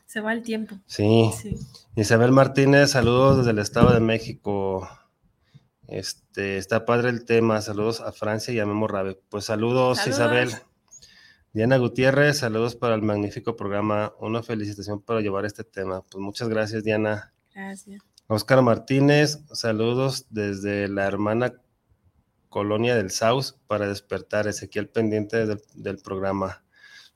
[0.07, 0.77] Se va el tiempo.
[0.87, 1.31] sí.
[1.41, 1.57] Sí.
[1.97, 4.89] Isabel Martínez, saludos desde el Estado de México.
[5.87, 7.61] Este, está padre el tema.
[7.63, 9.19] Saludos a Francia y a Memo Rabe.
[9.31, 10.19] Pues saludos, Saludos.
[10.19, 10.51] Isabel.
[11.55, 14.13] Diana Gutiérrez, saludos para el magnífico programa.
[14.21, 16.03] Una felicitación por llevar este tema.
[16.03, 17.33] Pues muchas gracias, Diana.
[17.55, 18.03] Gracias.
[18.27, 21.55] Oscar Martínez, saludos desde la hermana
[22.49, 24.47] colonia del Saus para despertar.
[24.49, 26.63] Ezequiel pendiente del, del programa.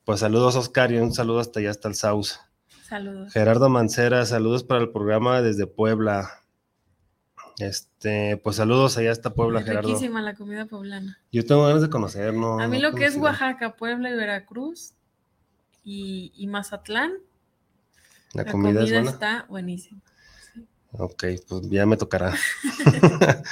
[0.04, 2.40] Pues saludos, Oscar, y un saludo hasta allá, hasta el Saus.
[2.88, 3.32] Saludos.
[3.32, 6.30] Gerardo Mancera, saludos para el programa desde Puebla.
[7.58, 9.88] Este, pues saludos allá hasta Puebla, Es Gerardo.
[9.88, 11.18] riquísima la comida poblana.
[11.30, 12.58] Yo tengo ganas de conocer, ¿no?
[12.58, 13.16] a mí no lo que es.
[13.16, 14.94] Oaxaca, Puebla y Veracruz
[15.84, 17.12] y, y Mazatlán,
[18.32, 19.10] La, la comida, comida, es buena.
[19.10, 20.00] está buenísima.
[20.92, 22.34] Ok, pues ya me tocará.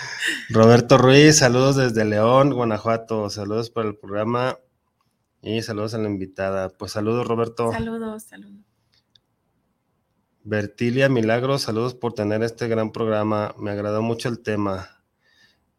[0.50, 3.30] Roberto Ruiz, saludos desde León, Guanajuato.
[3.30, 4.58] Saludos para el programa
[5.40, 6.68] y saludos a la invitada.
[6.68, 7.72] Pues saludos, Roberto.
[7.72, 8.60] Saludos, saludos.
[10.42, 13.54] Bertilia Milagros, saludos por tener este gran programa.
[13.58, 15.02] Me agradó mucho el tema.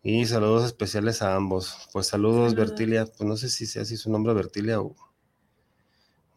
[0.02, 1.90] Y saludos especiales a ambos.
[1.94, 3.06] Pues saludos, Bertilia.
[3.06, 4.96] Pues no sé si sea así su nombre, Bertilia o,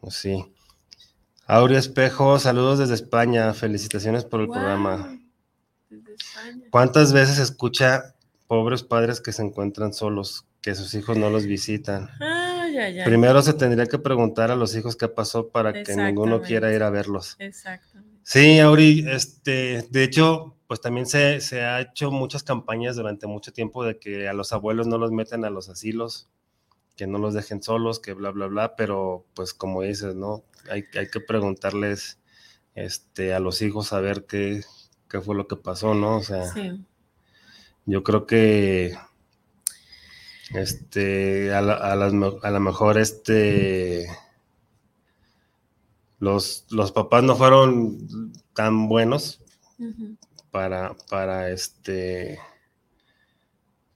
[0.01, 0.54] o sí.
[1.47, 3.53] Aurea Espejo, saludos desde España.
[3.53, 5.19] Felicitaciones por el programa.
[6.71, 8.15] ¿Cuántas veces escucha
[8.47, 12.09] pobres padres que se encuentran solos, que sus hijos no los visitan?
[13.05, 16.81] Primero se tendría que preguntar a los hijos qué pasó para que ninguno quiera ir
[16.81, 17.35] a verlos.
[17.37, 18.19] Exactamente.
[18.23, 23.53] Sí, Auri, este, de hecho, pues también se, se, ha hecho muchas campañas durante mucho
[23.53, 26.27] tiempo de que a los abuelos no los meten a los asilos,
[26.95, 30.43] que no los dejen solos, que bla, bla, bla, pero pues como dices, ¿no?
[30.69, 32.19] Hay, hay que preguntarles
[32.73, 34.63] este, a los hijos a ver qué,
[35.09, 36.17] qué fue lo que pasó, ¿no?
[36.17, 36.53] O sea,
[37.85, 38.97] yo creo que
[40.53, 44.07] este, a, la, a, lo mejor este
[46.19, 49.41] los, los papás no fueron tan buenos
[50.51, 52.39] para, para este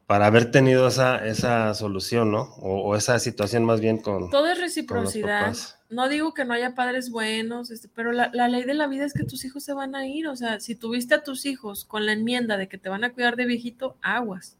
[0.09, 2.55] para haber tenido esa, esa solución, ¿no?
[2.61, 4.31] O, esa situación más bien con.
[4.31, 5.55] Todo es reciprocidad.
[5.91, 9.05] No digo que no haya padres buenos, este, pero la, la, ley de la vida
[9.05, 10.27] es que tus hijos se van a ir.
[10.27, 13.13] O sea, si tuviste a tus hijos con la enmienda de que te van a
[13.13, 14.57] cuidar de viejito, aguas.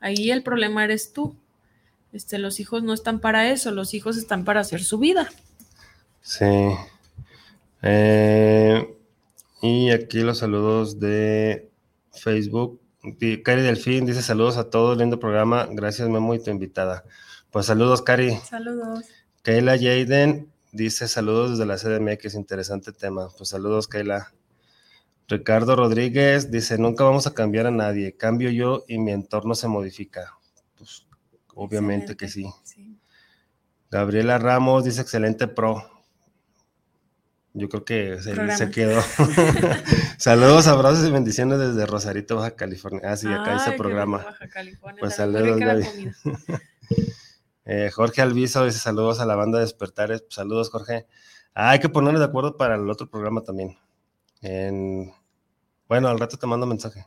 [0.00, 1.36] Ahí el problema eres tú.
[2.14, 5.28] Este, los hijos no están para eso, los hijos están para hacer su vida.
[6.22, 6.70] Sí.
[7.82, 8.96] Eh,
[9.60, 11.68] y aquí los saludos de
[12.12, 12.80] Facebook.
[13.42, 15.68] Cari Delfín dice saludos a todos, lindo programa.
[15.70, 17.04] Gracias, Memo, y tu invitada.
[17.50, 18.36] Pues saludos, Cari.
[18.38, 19.04] Saludos.
[19.42, 23.28] Kayla Jaden dice saludos desde la CDMX, interesante tema.
[23.36, 24.32] Pues saludos, Kayla.
[25.28, 29.68] Ricardo Rodríguez dice, nunca vamos a cambiar a nadie, cambio yo y mi entorno se
[29.68, 30.38] modifica.
[30.76, 31.06] Pues
[31.54, 32.46] obviamente que sí.
[32.62, 32.98] sí.
[33.90, 35.93] Gabriela Ramos dice, excelente pro.
[37.56, 39.00] Yo creo que se, quedó.
[40.18, 43.02] saludos, abrazos y bendiciones desde Rosarito, Baja California.
[43.04, 44.18] Ah, sí, acá dice programa.
[44.18, 45.60] Baja California, pues saludos,
[47.64, 50.24] eh, Jorge Alviso dice saludos a la banda Despertares.
[50.30, 51.06] Saludos, Jorge.
[51.54, 53.78] Ah, hay que ponernos de acuerdo para el otro programa también.
[55.88, 57.06] Bueno, al rato te mando mensaje.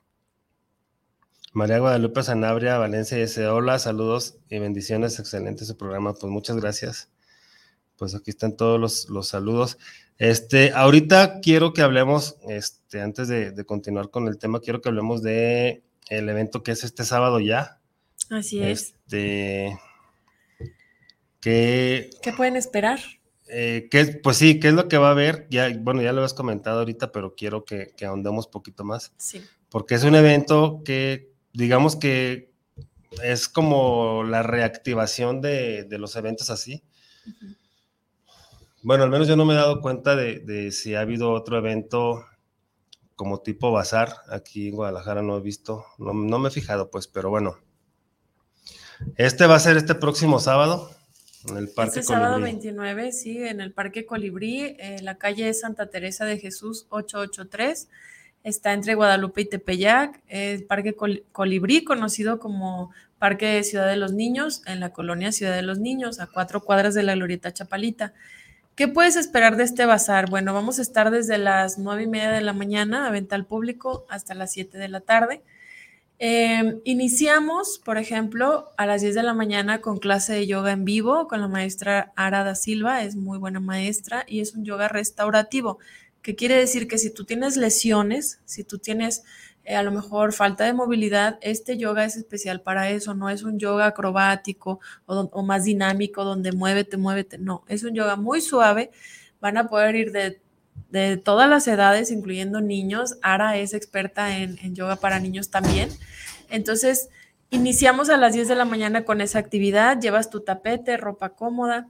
[1.52, 7.10] María Guadalupe Sanabria, Valencia dice hola, saludos y bendiciones, excelente su programa, pues muchas gracias.
[7.98, 9.78] Pues aquí están todos los, los saludos.
[10.18, 15.22] Este, ahorita quiero que hablemos, este, antes de, continuar con el tema, quiero que hablemos
[15.22, 17.80] de el evento que es este sábado ya.
[18.30, 18.96] Así es.
[19.06, 19.80] Este,
[21.40, 23.00] ¿Qué pueden esperar?
[23.50, 23.90] Eh,
[24.24, 25.48] pues sí, ¿qué es lo que va a haber?
[25.50, 29.14] Ya, bueno, ya lo has comentado ahorita, pero quiero que, que ahondemos poquito más.
[29.18, 29.44] Sí.
[29.70, 32.52] Porque es un evento que, digamos que
[33.24, 36.84] es como la reactivación de, de los eventos así.
[38.84, 42.26] Bueno, al menos yo no me he dado cuenta de, si ha habido otro evento
[43.16, 44.14] como tipo bazar.
[44.30, 47.58] Aquí en Guadalajara no he visto, no, me he fijado, pues, pero bueno.
[49.16, 50.90] Este va a ser este próximo sábado
[51.50, 55.90] en el Parque este sábado 29, sí, en el Parque Colibrí, en la calle Santa
[55.90, 57.90] Teresa de Jesús 883.
[58.44, 60.96] Está entre Guadalupe y Tepeyac, el Parque
[61.32, 66.20] Colibrí, conocido como Parque Ciudad de los Niños, en la colonia Ciudad de los Niños,
[66.20, 68.14] a cuatro cuadras de la Glorieta Chapalita.
[68.78, 70.30] ¿Qué puedes esperar de este bazar?
[70.30, 73.44] Bueno, vamos a estar desde las nueve y media de la mañana a venta al
[73.44, 75.42] público hasta las 7 de la tarde.
[76.20, 80.86] Em, iniciamos, por ejemplo, a las 10 de la mañana con clase de yoga en
[80.86, 85.80] vivo con la maestra Arada Silva, es muy buena maestra y es un yoga restaurativo,
[86.22, 89.24] que quiere decir que si tú tienes lesiones, si tú tienes
[89.68, 93.44] eh, a lo mejor falta de movilidad, este yoga es especial para eso, no es
[93.44, 98.92] un yoga acrobático o, más dinámico donde muévete, muévete, no, es un yoga muy suave,
[99.42, 100.40] van a poder ir de,
[101.18, 105.90] todas las edades, incluyendo niños, Ara es experta en, yoga para niños también,
[106.50, 107.10] entonces
[107.50, 111.90] iniciamos a las 10 de la mañana con esa actividad, llevas tu tapete, ropa cómoda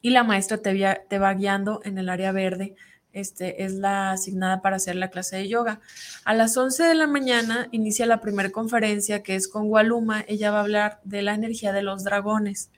[0.00, 2.74] y la maestra te, te va guiando en el área verde
[3.12, 5.80] este, es la asignada para hacer la clase de yoga.
[6.24, 10.24] A las 11 de la mañana inicia la primera conferencia que es con Waluma.
[10.28, 12.70] Ella va a hablar de la energía de los dragones.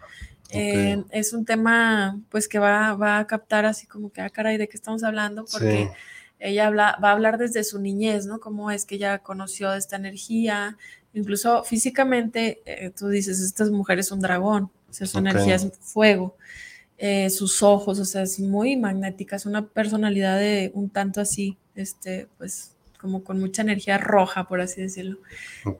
[0.51, 4.59] Eh, es un tema pues que va, va, a captar así como que, ah, caray,
[4.59, 5.47] ¿de qué estamos hablando?
[5.51, 5.91] Porque
[6.39, 8.39] ella habla, va a hablar desde su niñez, ¿no?
[8.39, 10.77] Cómo es que ella conoció esta energía.
[11.15, 15.71] Incluso físicamente, eh, tú dices, esta mujer es un dragón, o sea, su energía es
[15.81, 16.37] fuego.
[17.05, 21.59] Eh, sus ojos, o sea, es muy magnética, es una personalidad de un tanto así,
[21.75, 25.19] este, pues como con mucha energía roja, por así decirlo.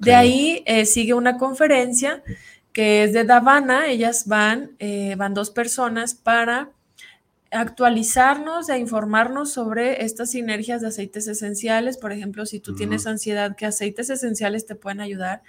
[0.01, 2.25] De ahí eh, sigue una conferencia
[2.73, 6.71] que es de Davana, ellas van, eh, van dos personas para
[7.53, 11.99] actualizarnos e informarnos sobre estas sinergias de aceites esenciales.
[11.99, 15.43] Por ejemplo, si tú tienes ansiedad, ¿qué aceites esenciales te pueden ayudar?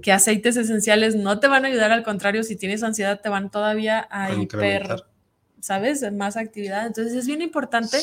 [0.00, 1.92] ¿Qué aceites esenciales no te van a ayudar?
[1.92, 5.04] Al contrario, si tienes ansiedad, te van todavía a, hiper,
[5.60, 6.10] ¿sabes?
[6.12, 6.86] Más actividad.
[6.86, 7.98] Entonces es bien importante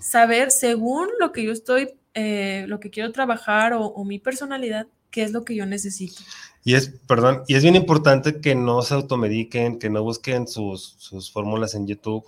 [0.00, 5.22] saber, según lo que yo estoy, eh, lo que quiero trabajar o mi personalidad, qué
[5.22, 6.22] es lo que yo necesito.
[6.64, 10.94] Y es, perdón, y es bien importante que no se automediquen, que no busquen sus,
[10.98, 12.24] sus fórmulas en YouTube,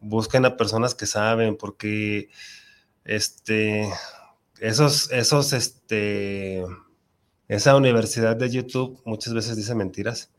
[0.00, 2.30] busquen a personas que saben, porque
[3.04, 3.88] este,
[4.60, 6.64] esos, esos, este,
[7.46, 10.30] esa universidad de YouTube muchas veces dice mentiras.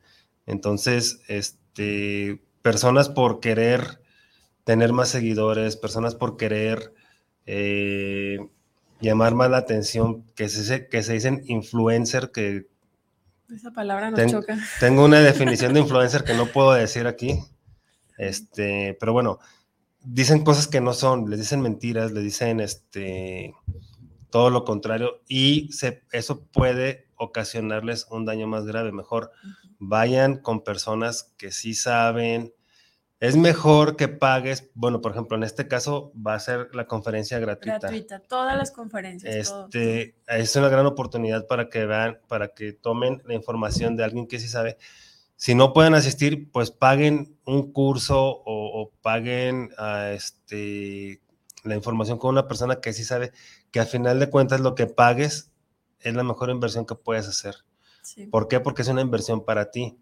[0.45, 4.01] Entonces, este, personas por querer
[4.63, 6.95] tener más seguidores, personas por querer
[7.45, 8.39] eh,
[8.99, 12.65] llamar más la atención, que se, que se dicen influencer, que
[13.53, 14.57] esa palabra nos choca.
[14.79, 17.39] Tengo una definición de influencer que no puedo decir aquí.
[18.17, 19.37] Este, pero bueno,
[20.01, 23.53] dicen cosas que no son, les dicen mentiras, le dicen este
[24.31, 28.91] todo lo contrario y se, eso puede ocasionarles un daño más grave.
[28.91, 29.31] Mejor
[29.79, 32.53] vayan con personas que sí saben,
[33.21, 37.39] es mejor que pagues, bueno, por ejemplo, en este caso va a ser la conferencia
[37.39, 37.79] gratuita.
[37.79, 39.33] Gratuita, todas las conferencias.
[39.33, 44.27] Este, Es una gran oportunidad para que vean, para que tomen la información de alguien
[44.27, 44.77] que sí sabe.
[45.37, 51.21] Si no pueden asistir, pues paguen un curso o, paguen a este,
[51.63, 53.31] la información con una persona que sí sabe
[53.71, 55.51] que al final de cuentas lo que pagues
[56.09, 57.55] es la mejor inversión que puedes hacer.
[58.31, 58.59] ¿Por qué?
[58.59, 59.97] Porque es una inversión para ti.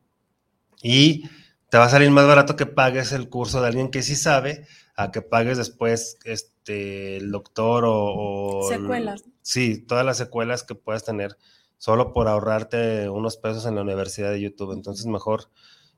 [0.82, 1.24] Y
[1.70, 4.68] te va a salir más barato que pagues el curso de alguien que sí sabe
[4.96, 8.68] a que pagues después este, el doctor o...
[8.70, 9.24] secuelas.
[9.42, 11.38] sí, todas las secuelas que puedas tener
[11.78, 14.74] solo por ahorrarte unos pesos en la universidad de YouTube.
[14.74, 15.50] Entonces mejor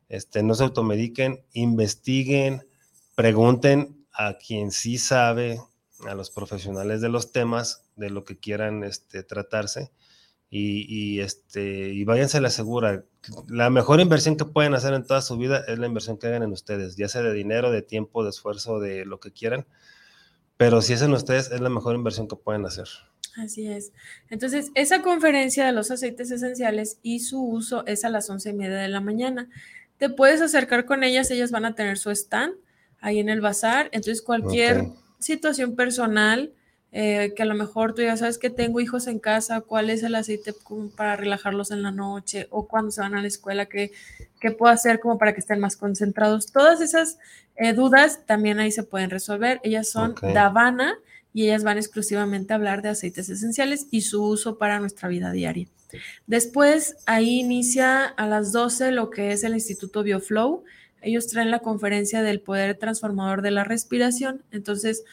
[0.08, 2.68] este, no se automediquen, investiguen,
[3.16, 5.60] pregunten a quien sí sabe,
[6.08, 9.92] a los profesionales de los temas, de lo que quieran este, tratarse
[10.50, 13.04] y, este, y váyanse a la segura.
[13.48, 16.44] La mejor inversión que pueden hacer en toda su vida es la inversión que hagan
[16.44, 19.66] en ustedes, ya sea de dinero, de tiempo, de esfuerzo, de lo que quieran.
[20.58, 22.88] Pero si es en ustedes, es la mejor inversión que pueden hacer.
[23.36, 23.92] Así es.
[24.30, 28.54] Entonces, esa conferencia de los aceites esenciales y su uso es a las once y
[28.54, 29.50] media de la mañana.
[29.98, 32.54] Te puedes acercar con ellas, ellas van a tener su stand
[33.02, 33.90] ahí en el bazar.
[33.92, 34.86] Entonces, cualquier
[35.26, 36.54] situación personal,
[36.92, 40.04] eh, que a lo mejor tú ya sabes que tengo hijos en casa, cuál es
[40.04, 40.54] el aceite
[40.96, 43.92] para relajarlos en la noche o cuando se van a la escuela, qué,
[44.40, 46.52] qué puedo hacer como para que estén más concentrados.
[46.52, 47.18] Todas esas
[47.56, 49.60] eh, dudas también ahí se pueden resolver.
[49.64, 50.96] Ellas son Davana
[51.34, 55.32] y ellas van exclusivamente a hablar de aceites esenciales y su uso para nuestra vida
[55.32, 55.68] diaria.
[56.28, 60.64] Después, ahí inicia a las 12 lo que es el Instituto BioFlow.
[61.06, 64.44] Ellos traen la conferencia del poder transformador de la respiración.
[64.52, 65.04] Entonces,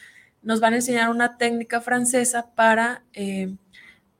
[0.41, 3.53] nos van a enseñar una técnica francesa para eh,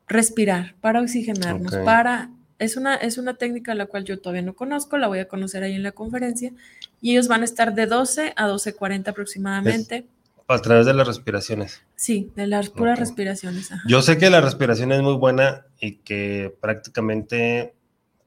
[0.07, 2.29] respirar, para oxigenarnos, para...
[2.59, 5.63] Es una, es una técnica la cual yo todavía no conozco, la voy a conocer
[5.63, 6.53] ahí en la conferencia,
[7.01, 10.05] y ellos van a estar de 12 a 12.40 aproximadamente.
[10.47, 11.81] a través de las respiraciones.
[11.95, 13.71] Sí, de las puras respiraciones.
[13.85, 17.73] Yo sé que la respiración es muy buena y que prácticamente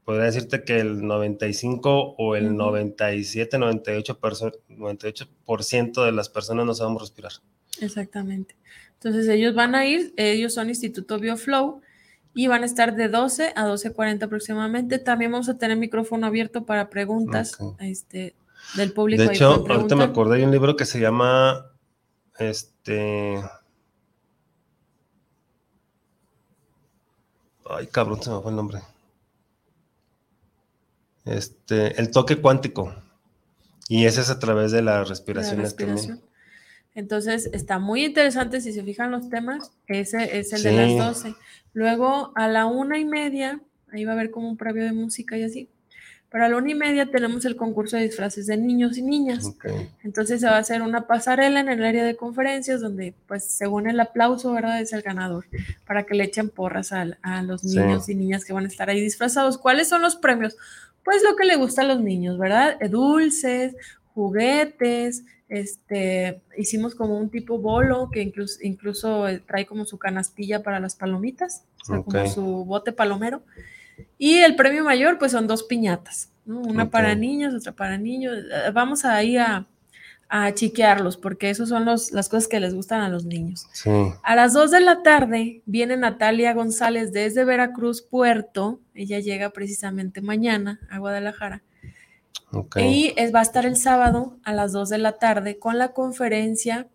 [0.06, 7.02] podría decirte que el 95 o el 97, 98%, 98 de las personas no sabemos
[7.02, 7.32] respirar.
[7.80, 8.54] Exactamente.
[8.94, 11.80] Entonces ellos van a ir, ellos son Instituto BioFlow
[12.34, 15.00] y van a estar de 12 a 12.40 aproximadamente.
[15.00, 18.36] También vamos a tener micrófono abierto para preguntas este,
[18.76, 19.24] del público.
[19.24, 21.72] De hecho, ahorita me acordé de un libro que se llama,
[22.38, 23.42] este...
[27.68, 28.78] Ay, cabrón, se me fue el nombre.
[31.26, 32.94] Este, el toque cuántico.
[33.88, 35.58] Y ese es a través de la respiración.
[35.58, 36.20] La respiración.
[36.94, 41.34] Entonces está muy interesante, si se fijan los temas, ese es el de las 12.
[41.74, 43.60] Luego a la una y media,
[43.92, 45.68] ahí va a haber como un previo de música y así.
[46.30, 49.52] Pero a la una y media tenemos el concurso de disfraces de niños y niñas.
[50.02, 53.88] Entonces se va a hacer una pasarela en el área de conferencias donde, pues, según
[53.88, 54.80] el aplauso, ¿verdad?
[54.80, 55.46] Es el ganador,
[55.86, 57.04] para que le echen porras a,
[57.42, 59.56] los niños y niñas que van a estar ahí disfrazados.
[59.58, 60.56] ¿Cuáles son los premios?
[61.06, 62.80] Pues lo que le gusta a los niños, ¿verdad?
[62.90, 63.76] Dulces,
[64.12, 70.80] juguetes, este, hicimos como un tipo bolo que incluso, incluso trae como su canastilla para
[70.80, 73.42] las palomitas, como su bote palomero.
[74.18, 78.38] Y el premio mayor, pues son dos piñatas, una para niños, otra para niños.
[78.38, 79.64] Eh, vamos ahí a,
[80.28, 83.66] a chiquearlos, porque esos son los, las cosas que les gustan a los niños.
[84.22, 88.80] A las 2 de la tarde viene Natalia González desde Veracruz, Puerto.
[88.94, 91.62] Ella llega precisamente mañana a Guadalajara
[92.76, 95.92] Y es, va a estar el sábado a las 2 de la tarde con la
[95.92, 96.88] conferencia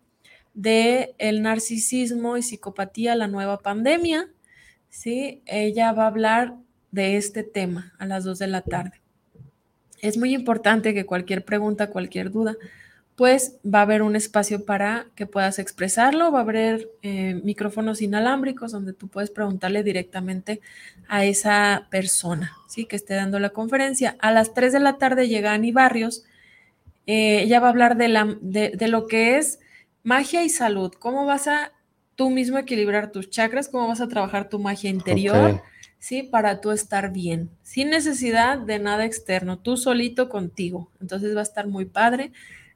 [0.54, 4.28] de el narcisismo y psicopatía, la nueva pandemia.
[4.90, 5.42] ¿sí?
[5.46, 6.56] Ella va a hablar
[6.90, 9.00] de este tema a las 2 de la tarde.
[10.02, 12.56] Es muy importante que cualquier pregunta, cualquier duda,
[13.22, 18.02] pues va a haber un espacio para que puedas expresarlo, va a haber eh, micrófonos
[18.02, 20.60] inalámbricos donde tú puedes preguntarle directamente
[21.06, 22.84] a esa persona, ¿sí?
[22.84, 24.16] Que esté dando la conferencia.
[24.18, 26.24] A las 3 de la tarde llega Ani Barrios,
[27.06, 29.60] eh, ella va a hablar de, la, de, lo que es
[30.02, 31.70] magia y salud, cómo vas a
[32.16, 35.62] tú mismo equilibrar tus chakras, cómo vas a trabajar tu magia interior,
[36.00, 36.24] ¿sí?
[36.24, 40.90] Para tú estar bien, sin necesidad de nada externo, tú solito contigo.
[41.00, 42.32] Entonces va a estar muy padre.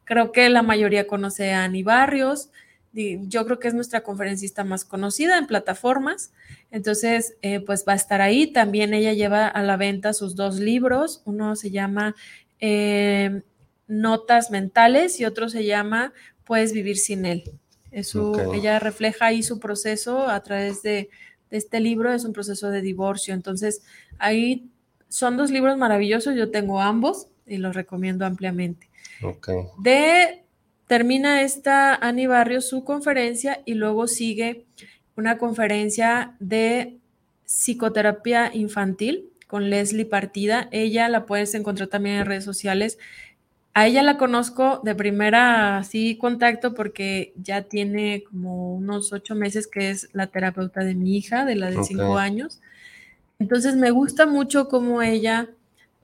[0.06, 2.50] Creo que la mayoría conoce a Ani Barrios.
[2.92, 6.32] Yo creo que es nuestra conferencista más conocida en plataformas.
[6.70, 8.46] Entonces, eh, pues va a estar ahí.
[8.46, 11.22] También ella lleva a la venta sus dos libros.
[11.24, 12.14] Uno se llama
[12.60, 13.42] eh,
[13.88, 16.12] Notas Mentales y otro se llama
[16.44, 17.42] Puedes vivir sin él.
[18.54, 21.10] Ella refleja ahí su proceso a través de,
[21.50, 22.12] de este libro.
[22.12, 23.34] Es un proceso de divorcio.
[23.34, 23.82] Entonces,
[24.18, 24.70] ahí
[25.08, 26.36] son dos libros maravillosos.
[26.36, 28.85] Yo tengo ambos y los recomiendo ampliamente.
[29.78, 30.44] De
[30.86, 34.66] termina esta Ani Barrios su conferencia y luego sigue
[35.16, 36.98] una conferencia de
[37.44, 40.68] psicoterapia infantil con Leslie Partida.
[40.72, 42.98] Ella la puedes encontrar también en redes sociales.
[43.74, 49.66] A ella la conozco de primera así contacto porque ya tiene como unos ocho meses
[49.66, 52.60] que es la terapeuta de mi hija, de la de cinco años.
[53.38, 55.50] Entonces me gusta mucho cómo ella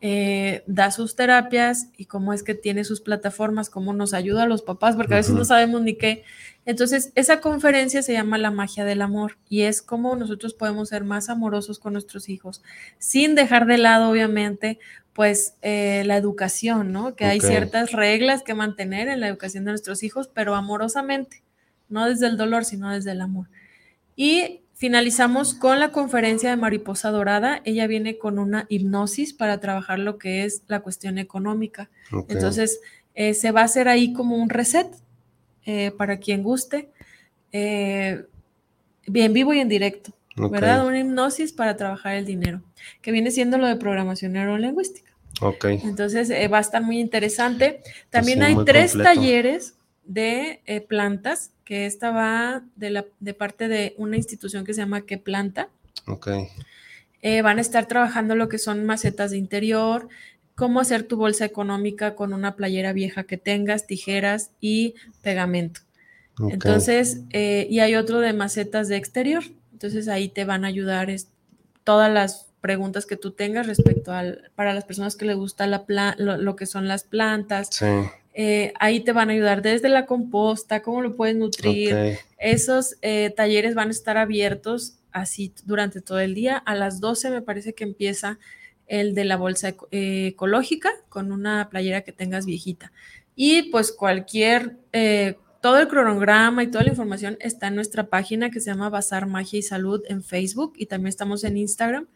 [0.04, 4.46] eh, da sus terapias y cómo es que tiene sus plataformas, cómo nos ayuda a
[4.48, 6.24] los papás, porque a veces no sabemos ni qué.
[6.66, 11.04] Entonces, esa conferencia se llama La magia del amor y es cómo nosotros podemos ser
[11.04, 12.64] más amorosos con nuestros hijos,
[12.98, 14.80] sin dejar de lado, obviamente,
[15.12, 17.14] pues eh, la educación, ¿no?
[17.14, 21.44] Que hay ciertas reglas que mantener en la educación de nuestros hijos, pero amorosamente,
[21.88, 23.46] no desde el dolor, sino desde el amor.
[24.16, 27.62] Y Finalizamos con la conferencia de Mariposa Dorada.
[27.64, 31.88] Ella viene con una hipnosis para trabajar lo que es la cuestión económica.
[32.26, 32.80] Entonces,
[33.14, 34.88] eh, se va a hacer ahí como un reset
[35.66, 36.90] eh, para quien guste,
[37.52, 38.24] eh,
[39.06, 40.84] bien vivo y en directo, ¿verdad?
[40.84, 42.60] Una hipnosis para trabajar el dinero,
[43.02, 45.12] que viene siendo lo de programación neurolingüística.
[45.42, 45.64] Ok.
[45.84, 47.82] Entonces, va a estar muy interesante.
[48.10, 54.16] También hay tres talleres de plantas que esta va de, la, de parte de una
[54.16, 55.68] institución que se llama Que Planta.
[56.06, 56.28] Ok.
[57.22, 60.08] Eh, van a estar trabajando lo que son macetas de interior,
[60.56, 65.80] cómo hacer tu bolsa económica con una playera vieja que tengas, tijeras y pegamento.
[66.50, 69.44] Entonces, eh, y hay otro de macetas de exterior.
[69.72, 71.08] Entonces ahí te van a ayudar
[71.84, 75.84] todas las preguntas que tú tengas respecto al, para las personas que les gusta la
[76.18, 77.86] lo, que son las plantas, sí.
[78.34, 82.18] Eh, ahí te van a ayudar desde la composta, cómo lo puedes nutrir.
[82.38, 86.56] Esos eh, talleres van a estar abiertos así durante todo el día.
[86.56, 88.38] A las 12 me parece que empieza
[88.86, 92.92] el de la bolsa eh, ecológica con una playera que tengas viejita.
[93.34, 94.76] Y pues cualquier,
[95.60, 99.26] todo el cronograma y toda la información está en nuestra página que se llama Bazar
[99.26, 102.08] Magia y Salud en Facebook y también estamos en Instagram.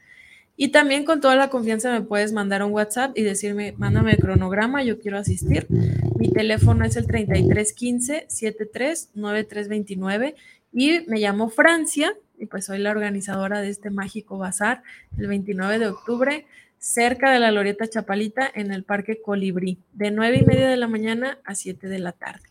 [0.57, 4.19] Y también con toda la confianza me puedes mandar un WhatsApp y decirme, mándame el
[4.19, 5.67] cronograma, yo quiero asistir.
[6.19, 10.35] Mi teléfono es el 3315 739329
[10.73, 14.83] y me llamo Francia y pues soy la organizadora de este mágico bazar
[15.19, 16.47] el 29 de octubre
[16.79, 20.89] cerca de la Lorieta Chapalita en el Parque Colibrí, de 9 y media de la
[20.89, 22.49] mañana a 7 de la tarde.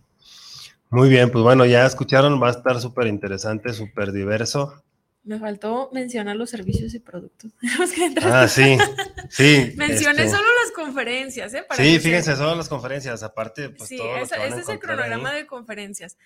[0.90, 4.84] Muy bien, pues bueno, ya escucharon, va a estar súper interesante, súper diverso.
[5.26, 7.52] Me faltó mencionar los servicios y productos.
[8.24, 8.78] ah, sí,
[9.30, 9.74] sí.
[9.76, 11.66] Mencioné este solo las conferencias, ¿eh?
[11.76, 16.18] sí, fíjense, solo las conferencias, aparte, pues sí, todo ese es el cronograma de conferencias.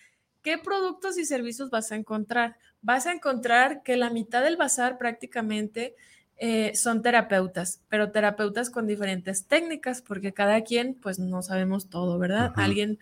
[0.42, 2.58] ¿Qué productos y servicios vas a encontrar?
[2.82, 5.96] Vas a encontrar que la mitad del bazar prácticamente
[6.38, 12.18] eh, son terapeutas, pero terapeutas con diferentes técnicas, porque cada quien, pues no sabemos todo,
[12.18, 12.54] ¿verdad?
[12.56, 13.00] Alguien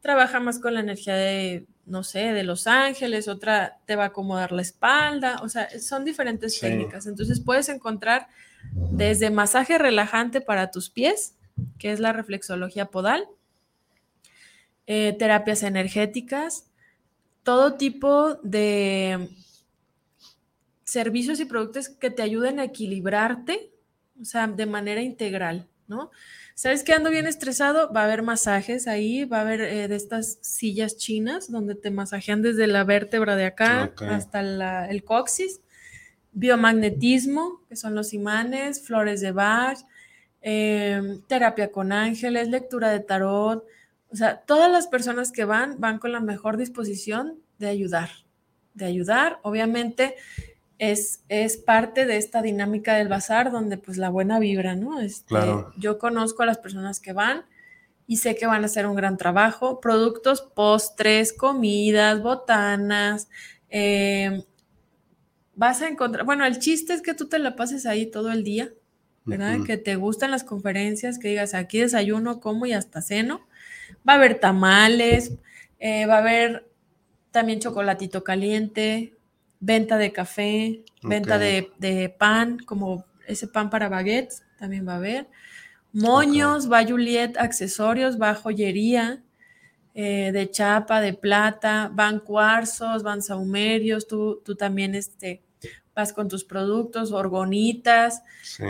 [0.00, 4.06] trabaja más con la energía de no sé, de Los Ángeles, otra te va a
[4.06, 7.06] acomodar la espalda, o sea, son diferentes técnicas.
[7.06, 8.28] Entonces puedes encontrar
[8.92, 11.34] desde masaje relajante para tus pies,
[11.78, 13.26] que es la reflexología podal,
[14.86, 16.70] eh, terapias energéticas,
[17.42, 19.28] todo tipo de
[20.84, 23.72] servicios y productos que te ayuden a equilibrarte,
[24.20, 26.12] o sea, de manera integral, ¿no?
[26.54, 27.92] ¿Sabes que ando bien estresado?
[27.92, 31.90] Va a haber masajes ahí, va a haber eh, de estas sillas chinas donde te
[31.90, 35.60] masajean desde la vértebra de acá hasta el coxis.
[36.32, 39.76] Biomagnetismo, que son los imanes, flores de bar,
[40.42, 43.64] em, terapia con ángeles, lectura de tarot.
[44.10, 48.10] O sea, todas las personas que van van con la mejor disposición de ayudar,
[48.74, 49.40] de ayudar.
[49.42, 50.16] Obviamente
[50.80, 54.98] es, es parte de esta dinámica del bazar donde pues la buena vibra, ¿no?
[54.98, 55.74] Este, Claro.
[55.76, 57.44] Yo conozco a las personas que van
[58.06, 59.78] y sé que van a hacer un gran trabajo.
[59.78, 63.28] Productos, postres, comidas, botanas.
[63.68, 64.42] em,
[65.54, 68.42] vas a encontrar, bueno, el chiste es que tú te la pases ahí todo el
[68.42, 68.72] día,
[69.26, 69.58] ¿verdad?
[69.66, 73.42] Que te gustan las conferencias, que digas, aquí desayuno, como y hasta ceno.
[74.08, 75.34] Va a haber tamales,
[75.78, 76.70] eh, va a haber
[77.32, 79.14] también chocolatito caliente,
[79.60, 84.96] venta de café, venta de, de pan, como ese pan para baguettes, también va a
[84.96, 85.28] haber.
[85.92, 89.22] Moños, va Juliet, accesorios, va joyería
[89.94, 95.42] eh, de chapa, de plata, van cuarzos, van saumerios, tú, tú también este,
[95.94, 98.22] vas con tus productos, orgonitas.
[98.42, 98.64] Sí.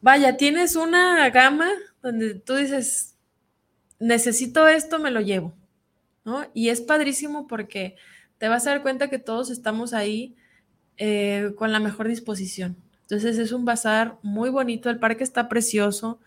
[0.00, 1.70] Vaya, tienes una gama
[2.02, 3.16] donde tú dices,
[3.98, 5.54] necesito esto, me lo llevo,
[6.24, 6.46] ¿no?
[6.52, 7.96] Y es padrísimo porque
[8.38, 10.34] te vas a dar cuenta que todos estamos ahí
[10.98, 12.76] eh, con la mejor disposición.
[13.02, 16.18] Entonces es un bazar muy bonito, el parque está precioso,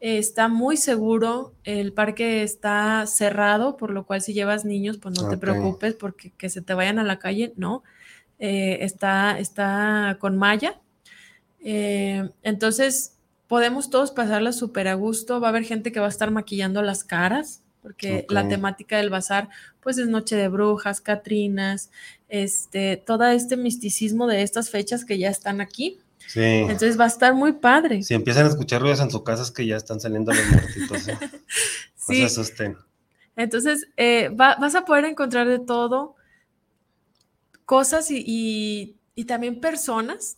[0.00, 5.20] eh, está muy seguro, el parque está cerrado, por lo cual si llevas niños, pues
[5.20, 7.82] no te preocupes porque que se te vayan a la calle, no,
[8.42, 10.80] Eh, está, está con malla.
[12.42, 13.18] Entonces
[13.48, 16.80] podemos todos pasarla súper a gusto, va a haber gente que va a estar maquillando
[16.80, 19.48] las caras, porque la temática del bazar
[19.80, 21.90] pues es Noche de Brujas, Catrinas,
[22.28, 25.98] este, todo este misticismo de estas fechas que ya están aquí.
[26.26, 26.40] Sí.
[26.42, 28.02] Entonces va a estar muy padre.
[28.02, 31.08] Si empiezan a escuchar ruidos en su casa es que ya están saliendo los muertitos.
[31.08, 31.18] ¿eh?
[32.08, 32.76] No se Sí, asusten.
[33.36, 36.16] entonces eh, va- vas a poder encontrar de todo,
[37.64, 40.36] cosas y, y- y también personas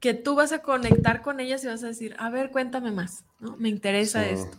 [0.00, 3.24] que tú vas a conectar con ellas y vas a decir, a ver, cuéntame más,
[3.40, 3.56] ¿no?
[3.58, 4.30] Me interesa Sí.
[4.34, 4.56] esto.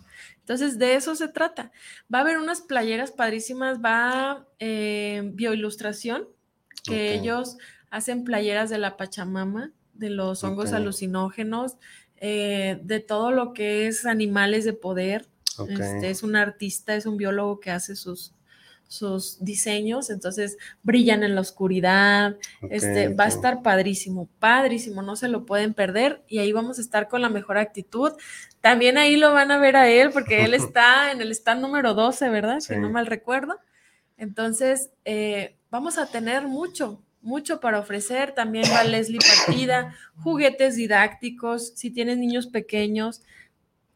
[0.51, 1.71] Entonces, de eso se trata.
[2.13, 6.27] Va a haber unas playeras padrísimas, va eh, bioilustración,
[6.83, 7.57] que ellos
[7.89, 11.77] hacen playeras de la Pachamama, de los hongos alucinógenos,
[12.17, 15.29] eh, de todo lo que es animales de poder.
[15.69, 18.33] Este, es un artista, es un biólogo que hace sus,
[18.91, 22.35] sus diseños, entonces brillan en la oscuridad.
[22.69, 26.81] Este, va a estar padrísimo, padrísimo, no se lo pueden perder y ahí vamos a
[26.81, 28.11] estar con la mejor actitud.
[28.59, 31.93] También ahí lo van a ver a él porque él está en el stand número
[31.93, 32.59] 12, ¿verdad?
[32.59, 32.79] Si Sí.
[32.79, 33.57] no mal recuerdo.
[34.17, 38.33] Entonces, eh, vamos a tener mucho, mucho para ofrecer.
[38.33, 43.21] También va Leslie Partida, juguetes didácticos, si tienes niños pequeños.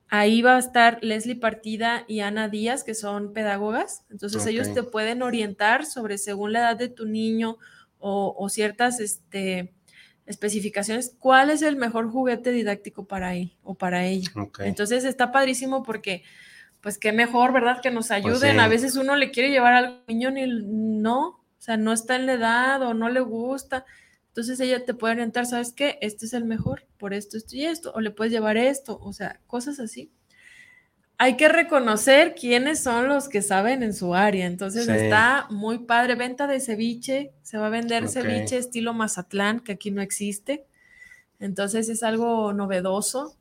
[0.08, 4.06] Ahí va a estar Leslie Partida y Ana Díaz, que son pedagogas.
[4.10, 7.58] Entonces ellos te pueden orientar sobre según la edad de tu niño
[8.00, 9.74] o, o ciertas este,
[10.26, 14.32] especificaciones, cuál es el mejor juguete didáctico para él o para ella.
[14.60, 16.24] Entonces está padrísimo porque,
[16.82, 17.82] pues qué mejor, ¿verdad?
[17.82, 18.40] Que nos ayuden.
[18.40, 18.60] Pues sí.
[18.60, 22.26] A veces uno le quiere llevar al niño ni no, o sea, no está en
[22.26, 23.86] la edad o no le gusta.
[24.36, 25.98] Entonces ella te puede orientar, ¿sabes qué?
[26.02, 29.14] Este es el mejor por esto, esto y esto, o le puedes llevar esto, o
[29.14, 30.12] sea, cosas así.
[31.18, 34.46] Hay que reconocer quiénes son los que saben en su área.
[34.46, 34.92] Entonces Sí.
[34.92, 36.16] está muy padre.
[36.16, 40.66] Venta de ceviche, se va a vender ceviche estilo Mazatlán, que aquí no existe.
[41.40, 43.38] Entonces es algo novedoso.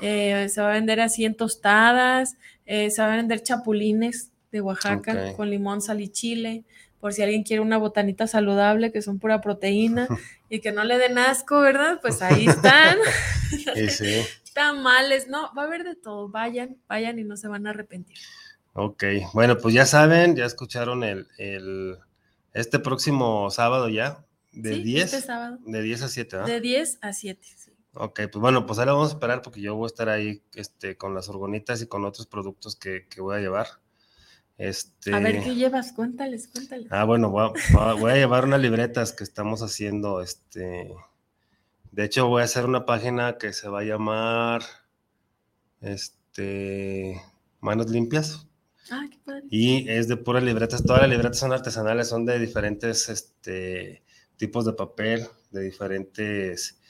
[0.00, 4.62] Eh, se va a vender así en tostadas, eh, se va a vender chapulines de
[4.62, 6.64] Oaxaca con limón, sal y chile,
[7.02, 10.06] por si alguien quiere una botanita saludable, que son pura proteína
[10.48, 11.98] y que no le den asco, ¿verdad?
[12.00, 12.96] Pues ahí están.
[13.90, 14.22] Sí.
[14.54, 16.28] Tamales, no, va a haber de todo.
[16.28, 18.16] Vayan, vayan y no se van a arrepentir.
[18.72, 19.04] Ok.
[19.34, 21.98] Bueno, pues ya saben, ya escucharon el, el
[22.54, 25.58] este próximo sábado ya, de Sí, 10, Este sábado.
[25.66, 26.44] de 10 a 7, ¿ah?
[26.44, 27.40] De 10 a 7.
[27.56, 27.72] sí.
[27.94, 30.96] Ok, pues bueno, pues ahora vamos a esperar porque yo voy a estar ahí este,
[30.96, 33.66] con las orgonitas y con otros productos que, que voy a llevar.
[34.58, 36.86] Este, A ver qué llevas, cuéntales, cuéntales.
[36.90, 40.20] Ah, bueno, voy a, voy llevar unas libretas que estamos haciendo.
[40.20, 40.94] Este,
[41.90, 44.62] de hecho, voy a hacer una página que se va a llamar
[45.80, 47.20] este,
[47.60, 48.46] Manos Limpias.
[48.90, 49.42] Ah, qué padre.
[49.50, 50.84] Y es de puras libretas.
[50.84, 54.02] Todas las libretas son artesanales, son de diferentes este,
[54.36, 56.80] tipos de papel, de diferentes,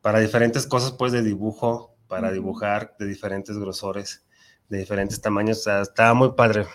[0.00, 4.24] para diferentes cosas, pues de dibujo, para dibujar, de diferentes grosores,
[4.68, 5.58] de diferentes tamaños.
[5.58, 6.66] O sea, está muy padre.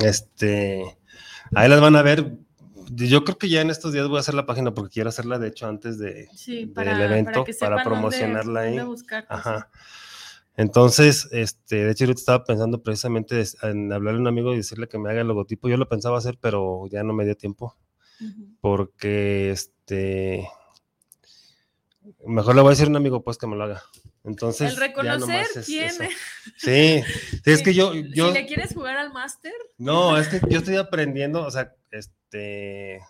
[0.00, 0.98] Este,
[1.54, 2.36] ahí las van a ver.
[2.90, 5.38] Yo creo que ya en estos días voy a hacer la página porque quiero hacerla,
[5.38, 8.76] de hecho, antes de, Sí, del evento, para, dónde- promocionarla ahí.
[8.78, 9.70] dónde Ajá.
[10.56, 14.88] Entonces, este, de hecho, ahorita estaba pensando precisamente en hablarle a un amigo y decirle
[14.88, 15.68] que me haga el logotipo.
[15.68, 17.76] Yo lo pensaba hacer, pero ya no me dio tiempo
[18.60, 20.48] porque, este,
[22.26, 23.82] mejor le voy a decir a un amigo pues que me lo haga.
[24.28, 26.02] Entonces, El reconocer es quién eso.
[26.04, 26.10] es.
[26.56, 27.02] Sí,
[27.44, 30.76] sí, es que yo, yo, le quieres jugar al máster, no, es que yo estoy
[30.76, 33.00] aprendiendo, o sea, este,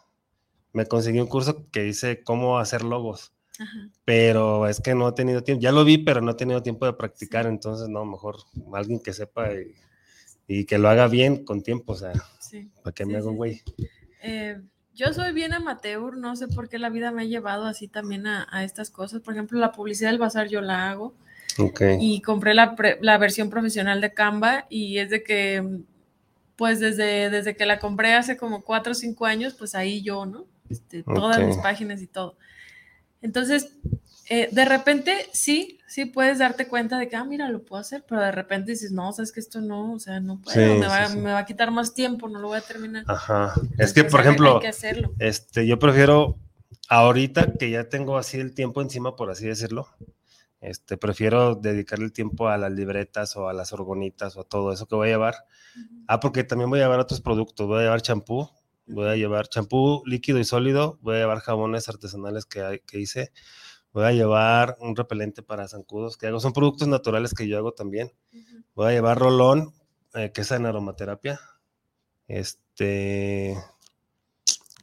[0.72, 5.12] me conseguí un curso que dice cómo hacer logos, ajá, pero es que no he
[5.12, 8.36] tenido tiempo, ya lo vi, pero no he tenido tiempo de practicar, entonces no, mejor
[8.74, 9.74] alguien que sepa y,
[10.46, 12.70] y que lo haga bien con tiempo, o sea, sí.
[12.82, 13.62] para que Sí, me un güey.
[14.22, 14.60] Eh,
[14.98, 18.26] yo soy bien amateur, no sé por qué la vida me ha llevado así también
[18.26, 19.22] a, a estas cosas.
[19.22, 21.14] Por ejemplo, la publicidad del bazar yo la hago
[21.56, 21.82] Ok.
[22.00, 25.78] y compré la, pre- la versión profesional de Canva y es de que,
[26.56, 30.26] pues desde, desde que la compré hace como cuatro o cinco años, pues ahí yo,
[30.26, 30.44] ¿no?
[30.68, 32.36] Este, todas mis páginas y todo.
[33.22, 33.70] Entonces,
[34.28, 38.04] eh, de repente sí, sí puedes darte cuenta de que, ah, mira, lo puedo hacer,
[38.06, 40.86] pero de repente dices, no, sabes que esto no, o sea, no puedo, Sí, me,
[40.86, 41.18] va, sí, sí.
[41.18, 43.04] me va a quitar más tiempo, no lo voy a terminar.
[43.06, 43.54] Ajá.
[43.78, 44.72] Es que, por ejemplo, que
[45.18, 46.38] este, yo prefiero,
[46.88, 49.88] ahorita que ya tengo así el tiempo encima, por así decirlo,
[50.60, 54.72] este, prefiero dedicarle el tiempo a las libretas o a las orgonitas o a todo
[54.72, 55.36] eso que voy a llevar.
[56.06, 58.50] Ah, porque también voy a llevar otros productos, voy a llevar champú,
[58.86, 63.32] voy a llevar champú líquido y sólido, voy a llevar jabones artesanales que, que hice,
[63.98, 67.72] voy a llevar un repelente para zancudos que hago, son productos naturales que yo hago
[67.72, 68.12] también.
[68.74, 69.72] Voy a llevar rolón,
[70.14, 71.40] eh, que es en aromaterapia.
[72.28, 73.56] Este.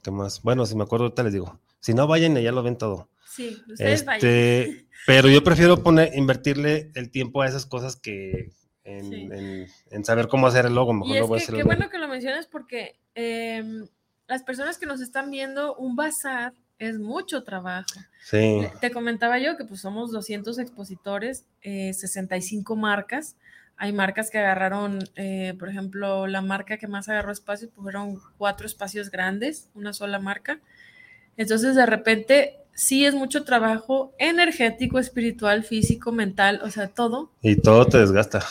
[0.03, 0.41] ¿Qué más?
[0.41, 1.59] Bueno, si me acuerdo, ahorita les digo.
[1.79, 3.09] Si no, vayan y ya lo ven todo.
[3.25, 4.17] Sí, ustedes vayan.
[4.29, 8.51] Este, pero yo prefiero poner, invertirle el tiempo a esas cosas que
[8.83, 9.15] en, Sí.
[9.31, 10.93] en- en saber cómo hacer el logo.
[10.93, 13.87] Mejor Y lo voy a hacer qué el- bueno que lo mencionas porque em,
[14.27, 17.87] las personas que nos están viendo, un bazar es mucho trabajo.
[18.25, 23.35] Sí, Te comentaba yo que pues somos 200 expositores, eh, 65 marcas.
[23.77, 28.19] Hay marcas que agarraron, eh, por ejemplo, la marca que más agarró espacio, pues fueron
[28.39, 30.59] cuatro espacios grandes, una sola marca.
[31.37, 37.57] Entonces, de repente, sí es mucho trabajo energético, espiritual, físico, mental, o sea, todo, y
[37.57, 38.43] todo te desgasta.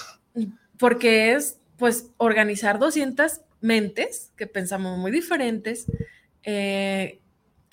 [0.79, 5.87] porque es, pues, organizar 200 mentes que pensamos muy diferentes,
[6.45, 7.19] eh,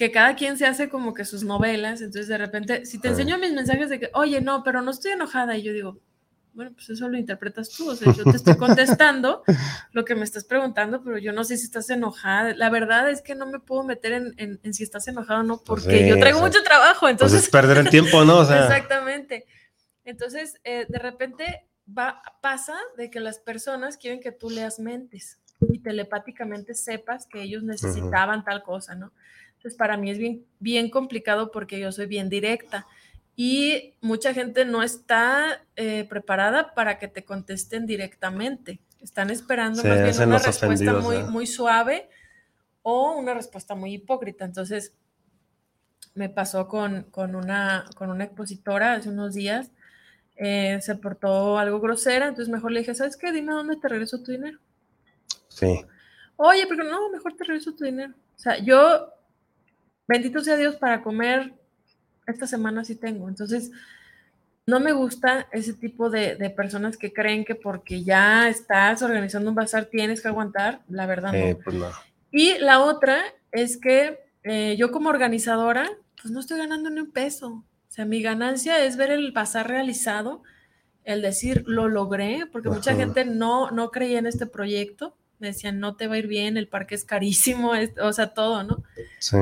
[0.01, 3.37] que cada quien se hace como que sus novelas, entonces de repente, si te enseño
[3.37, 5.99] mis mensajes de que, oye, no, pero no estoy enojada, y yo digo,
[6.55, 9.43] bueno, pues eso lo interpretas tú, o sea, yo te estoy contestando
[9.91, 12.55] lo que me estás preguntando, pero yo no sé si estás enojada.
[12.55, 15.43] La verdad es que no me puedo meter en, en- en si estás enojado o
[15.43, 17.43] no, Pues porque sí, yo traigo o sea, mucho trabajo, Pues entonces...
[17.43, 18.39] es perder el tiempo, ¿no?
[18.39, 19.45] O sea, Exactamente.
[20.03, 25.37] Entonces, eh, de repente va, pasa de que las personas quieren que tú leas mentes
[25.71, 29.13] y telepáticamente sepas que ellos necesitaban tal cosa, ¿no?
[29.61, 32.87] Entonces, para mí es bien, bien complicado porque yo soy bien directa
[33.35, 38.79] y mucha gente no está eh, preparada para que te contesten directamente.
[39.01, 41.23] Están esperando Se más bien una respuesta muy, ¿eh?
[41.25, 42.09] muy suave
[42.81, 44.45] o una respuesta muy hipócrita.
[44.45, 44.95] Entonces,
[46.15, 49.69] me pasó con, con una, con una expositora hace unos días.
[50.37, 53.31] eh, se portó algo grosera, entonces mejor le dije, ¿sabes qué?
[53.31, 54.57] Dime dónde te regreso tu dinero.
[55.49, 55.85] sí.
[56.43, 58.15] Oye, pero no, mejor te regreso tu dinero.
[58.35, 59.13] O sea, yo,
[60.07, 61.53] bendito sea Dios, para comer
[62.27, 63.27] esta semana sí tengo.
[63.29, 63.71] Entonces,
[64.65, 69.49] no me gusta ese tipo de, de personas que creen que porque ya estás organizando
[69.49, 70.81] un bazar tienes que aguantar.
[70.89, 71.63] La verdad, Eh, no.
[71.63, 71.89] pues no.
[72.31, 73.21] Y la otra
[73.51, 75.89] es que eh, yo como organizadora,
[76.21, 77.47] pues no estoy ganando ni un peso.
[77.89, 80.43] O sea, mi ganancia es ver el bazar realizado,
[81.03, 85.17] el decir, lo logré, porque mucha gente no, no creía en este proyecto.
[85.39, 88.33] Me decían, no te va a ir bien, el parque es carísimo, es- o sea,
[88.33, 88.83] todo, ¿no?
[89.19, 89.37] Sí.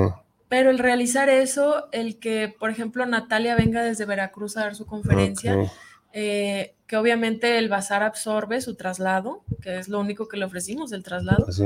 [0.50, 4.86] Pero el realizar eso, el que, por ejemplo, Natalia venga desde Veracruz a dar su
[4.88, 5.70] conferencia, ok.
[6.12, 10.92] eh, que obviamente el bazar absorbe su traslado, que es lo único que le ofrecimos,
[10.92, 11.46] el traslado.
[11.46, 11.66] Pues sí.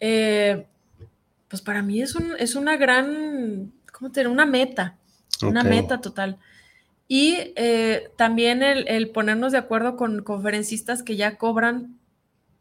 [0.00, 0.66] Eh,
[1.48, 4.28] pues para mí es, un, es una gran, ¿cómo te diré?
[4.30, 4.96] Una meta,
[5.42, 5.66] una Ok.
[5.66, 6.36] meta total.
[7.08, 11.96] Y eh, también el, el ponernos de acuerdo con conferencistas que ya cobran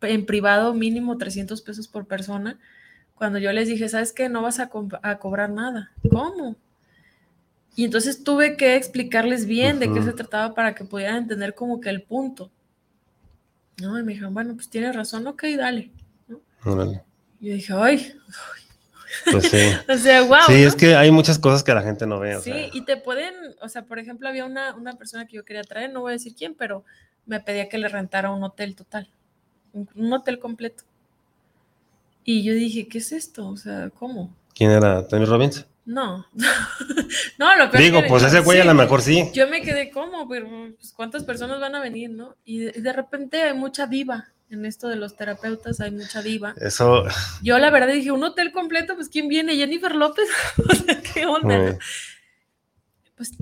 [0.02, 2.58] en privado mínimo 300 pesos por persona.
[3.20, 4.30] Cuando yo les dije, ¿sabes qué?
[4.30, 5.92] No vas a, co- a cobrar nada.
[6.10, 6.56] ¿Cómo?
[7.76, 11.80] Y entonces tuve que explicarles bien de qué se trataba para que pudieran entender como
[11.80, 12.50] que el punto.
[13.82, 15.92] No, y me dijeron, bueno, pues tienes razón, ok, dale.
[16.66, 17.04] Órale.
[17.40, 18.14] Y yo dije, ay,
[19.32, 19.58] Pues sí.
[19.90, 20.38] o sea, wow.
[20.48, 22.36] Sí, es que hay muchas cosas que la gente no ve.
[22.38, 22.70] o Sí, sea.
[22.74, 25.92] y te pueden, o sea, por ejemplo, había una, una persona que yo quería traer,
[25.94, 26.84] no voy a decir quién, pero
[27.26, 29.10] me pedía que le rentara un hotel total,
[29.74, 30.84] un, un hotel completo.
[32.24, 33.48] Y yo dije, ¿qué es esto?
[33.48, 34.36] O sea, ¿cómo?
[34.54, 35.08] ¿Quién era?
[35.08, 35.66] ¿Tony Robbins?
[35.86, 36.26] No.
[37.40, 39.30] no, lo peor Digo, que- pues ese güey a lo mejor sí.
[39.34, 40.28] Yo me quedé, ¿cómo?
[40.28, 42.36] Pero, pues, ¿cuántas personas van a venir, no?
[42.46, 46.22] Y de, y de repente hay mucha diva en esto de los terapeutas, hay mucha
[46.22, 46.54] diva.
[46.60, 47.04] Eso.
[47.42, 49.56] Yo la verdad dije, un hotel completo, pues ¿quién viene?
[49.56, 50.28] Jennifer López.
[50.70, 51.78] o sea, ¿qué onda?
[53.16, 53.34] Pues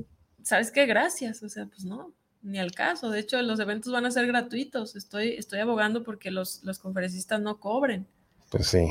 [0.43, 0.85] ¿sabes qué?
[0.85, 1.43] Gracias.
[1.43, 3.09] O sea, pues no, ni al caso.
[3.09, 4.95] De hecho, los eventos van a ser gratuitos.
[4.95, 8.07] Estoy, estoy abogando porque los, los conferencistas no cobren.
[8.49, 8.87] Pues sí.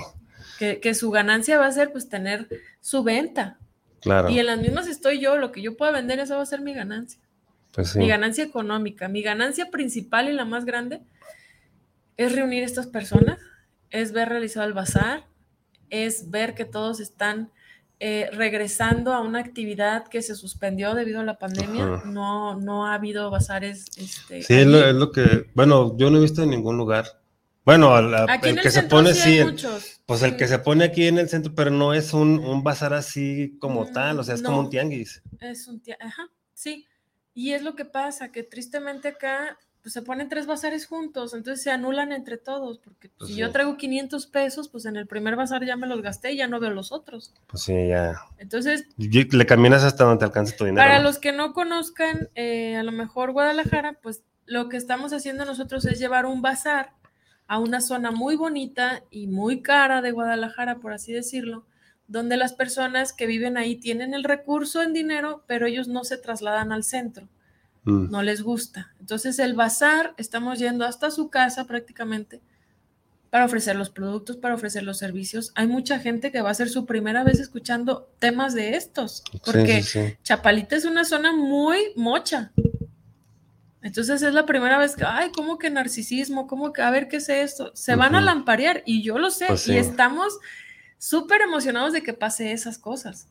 [0.59, 2.49] Que, que, su ganancia va a ser pues tener
[2.81, 3.59] su venta.
[4.01, 4.31] Claro.
[4.31, 6.61] Y en las mismas estoy yo, lo que yo pueda vender, esa va a ser
[6.61, 7.21] mi ganancia.
[7.73, 7.99] Pues sí.
[7.99, 11.03] Mi ganancia económica, mi ganancia principal y la más grande
[12.17, 13.39] es reunir estas personas,
[13.91, 15.27] es ver realizado el bazar,
[15.91, 17.51] es ver que todos están
[17.99, 22.03] eh, regresando a una actividad que se suspendió debido a la pandemia.
[22.05, 23.87] No, no ha habido bazares.
[23.97, 27.07] Este, sí, es lo, es lo, que, bueno, yo no he visto en ningún lugar.
[27.67, 29.57] Bueno, la, Aquí el en que el se pone sí el-
[30.07, 30.37] pues el Sí.
[30.37, 33.83] que se pone aquí en el centro, pero no es un, un bazar así como
[33.87, 35.21] Mm, tal, o sea, es como un tianguis.
[35.41, 36.87] Es un tia- Ajá, sí.
[37.35, 41.63] Y es lo que pasa, que tristemente acá pues, se ponen tres bazares juntos, entonces
[41.63, 43.41] se anulan entre todos, porque Pues si sí.
[43.41, 46.47] yo traigo 500 pesos, pues en el primer bazar ya me los gasté y ya
[46.49, 47.33] no veo los otros.
[47.49, 48.15] Pues sí, ya.
[48.39, 50.85] Entonces, Y- Le caminas hasta donde te alcanza tu dinero.
[50.85, 55.45] Para los que no conozcan, eh, a lo mejor Guadalajara, pues lo que estamos haciendo
[55.45, 56.93] nosotros es llevar un bazar
[57.49, 61.65] a una zona muy bonita y muy cara de Guadalajara, por así decirlo,
[62.09, 66.19] donde las personas que viven ahí tienen el recurso en dinero, pero ellos no se
[66.19, 67.29] trasladan al centro,
[67.85, 68.11] Mm.
[68.11, 68.93] no les gusta.
[69.01, 72.41] Entonces el bazar, estamos yendo hasta su casa prácticamente
[73.31, 75.53] para ofrecer los productos, para ofrecer los servicios.
[75.57, 79.83] Hay mucha gente que va a ser su primera vez escuchando temas de estos, porque
[79.83, 80.17] Sí, sí, sí.
[80.23, 82.51] Chapalita es una zona muy mocha.
[83.87, 86.49] Entonces es la primera vez que, ay, ¿cómo que narcisismo?
[86.49, 87.71] ¿Cómo que, a ver, qué es esto?
[87.75, 89.75] Se van a lamparear y yo lo sé Pues sí.
[89.75, 90.37] y estamos
[90.99, 93.29] súper emocionados de que pase esas cosas.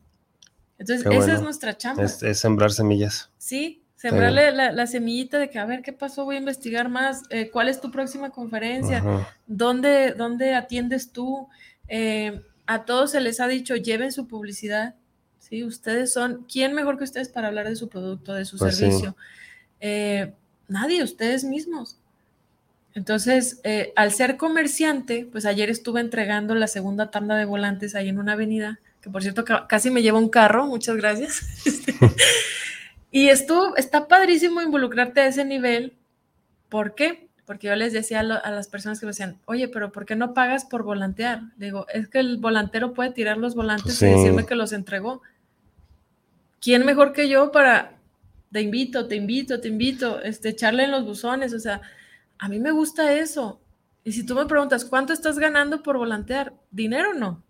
[0.77, 1.33] Entonces, Qué esa bueno.
[1.33, 2.03] es nuestra chamba.
[2.03, 3.31] Es, es sembrar semillas.
[3.37, 6.23] Sí, sembrarle la, la semillita de que, a ver, ¿qué pasó?
[6.23, 7.23] Voy a investigar más.
[7.31, 9.03] Eh, ¿Cuál es tu próxima conferencia?
[9.47, 11.49] ¿Dónde, dónde atiendes tú?
[11.89, 14.95] Eh, a todos se les ha dicho, lleven su publicidad.
[15.39, 15.65] ¿sí?
[15.65, 18.83] Ustedes son, ¿quién mejor que ustedes para hablar de su producto, de su Pues sí.
[18.85, 19.17] servicio?
[19.81, 20.33] Eh,
[20.67, 21.97] nadie, ustedes mismos.
[22.93, 28.07] Entonces, eh, al ser comerciante, pues ayer estuve entregando la segunda tanda de volantes ahí
[28.09, 31.41] en una avenida, que por cierto ca- casi me lleva un carro, muchas gracias.
[33.11, 35.93] y estuvo, está padrísimo involucrarte a ese nivel.
[36.69, 37.27] ¿Por qué?
[37.45, 40.05] Porque yo les decía a, lo- a las personas que me decían, oye, pero ¿por
[40.05, 41.41] qué no pagas por volantear?
[41.57, 44.05] Digo, es que el volantero puede tirar los volantes Sí.
[44.05, 45.21] y decirme que los entregó.
[46.61, 47.94] ¿Quién mejor que yo para
[48.51, 51.53] te invito, te invito, te invito, este, echarle en los buzones?
[51.53, 51.81] O sea,
[52.37, 53.59] a mí me gusta eso.
[54.03, 56.53] Y si tú me preguntas, ¿cuánto estás ganando por volantear?
[56.71, 57.43] Dinero no,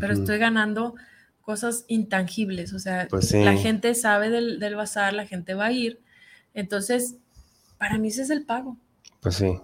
[0.00, 0.94] pero estoy ganando
[1.42, 2.72] cosas intangibles.
[2.72, 3.42] O sea, Pues sí.
[3.42, 6.00] la gente sabe del, del bazar, la gente va a ir.
[6.54, 7.16] Entonces,
[7.78, 8.76] para mí ese es el pago.
[9.20, 9.54] Pues sí.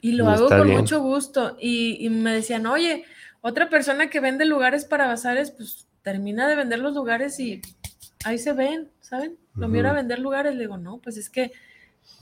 [0.00, 0.78] Y lo hago con bien.
[0.80, 1.56] mucho gusto.
[1.60, 3.04] Y, y me decían, oye,
[3.40, 7.60] otra persona que vende lugares para bazares, pues termina de vender los lugares y
[8.24, 9.36] ahí se ven, ¿saben?
[9.56, 10.54] Lo mío era vender lugares.
[10.54, 11.52] Le digo, no, pues es que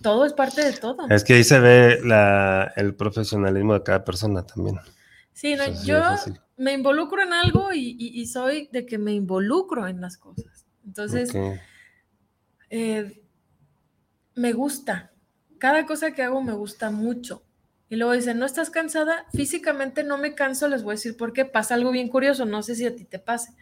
[0.02, 1.08] todo es parte de todo.
[1.08, 4.76] Es que ahí se ve la, el profesionalismo de cada persona también.
[5.32, 6.02] Sí, no, Eso yo
[6.56, 10.66] me involucro en algo y, y- y soy de que me involucro en las cosas.
[10.84, 11.60] Entonces, Ok.
[12.70, 13.22] eh,
[14.34, 15.12] me gusta.
[15.58, 17.44] Cada cosa que hago me gusta mucho.
[17.88, 19.26] Y luego dicen, ¿no estás cansada?
[19.32, 21.44] Físicamente no me canso, les voy a decir por qué.
[21.44, 23.52] Pasa algo bien curioso, no sé si a ti te pase.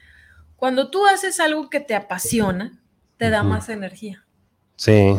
[0.57, 2.81] Cuando tú haces algo que te apasiona,
[3.19, 4.25] te da más energía.
[4.77, 5.19] Sí,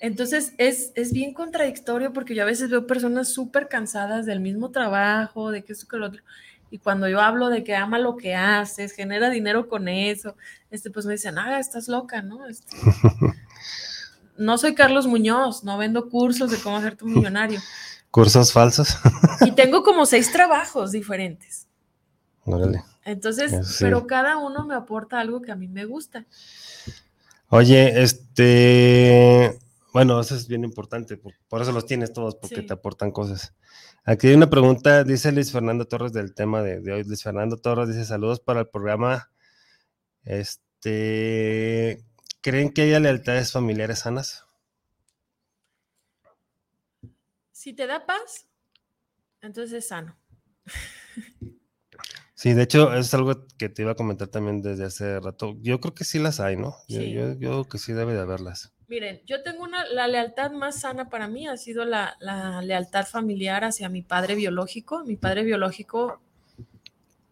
[0.00, 4.70] Entonces es, es bien contradictorio porque yo a veces veo personas súper cansadas del mismo
[4.70, 6.22] trabajo, de que esto que lo otro.
[6.70, 10.34] Y cuando yo hablo de que ama lo que haces, genera dinero con eso,
[10.72, 12.46] este, pues me dicen, ah, estás loca, ¿no?
[12.46, 12.76] Este,
[14.36, 17.60] no soy Carlos Muñoz, no vendo cursos de cómo hacerte un millonario.
[18.10, 18.96] cursos falsos.
[19.42, 21.68] Y tengo como seis trabajos diferentes.
[22.44, 22.82] Órale.
[23.04, 23.84] Entonces, sí.
[23.84, 26.26] pero cada uno me aporta algo que a mí me gusta.
[27.56, 29.58] Oye, este,
[29.92, 32.66] bueno, eso es bien importante, por, por eso los tienes todos, porque Sí.
[32.66, 33.54] te aportan cosas.
[34.04, 37.04] Aquí hay una pregunta, dice Luis Fernando Torres del tema de, de hoy.
[37.04, 39.30] Luis Fernando Torres dice saludos para el programa.
[40.24, 42.04] Este,
[42.40, 44.44] ¿creen que haya lealtades familiares sanas?
[47.52, 48.46] Si te da paz,
[49.40, 50.18] entonces es sano.
[52.44, 55.56] Sí, de hecho, es algo que te iba a comentar también desde hace rato.
[55.62, 56.74] Yo creo que sí las hay, ¿no?
[56.88, 57.10] Yo, Sí.
[57.10, 58.74] yo, yo creo que sí debe de haberlas.
[58.86, 63.06] Miren, yo tengo una, la lealtad más sana para mí ha sido la, la lealtad
[63.06, 65.06] familiar hacia mi padre biológico.
[65.06, 66.20] Mi padre biológico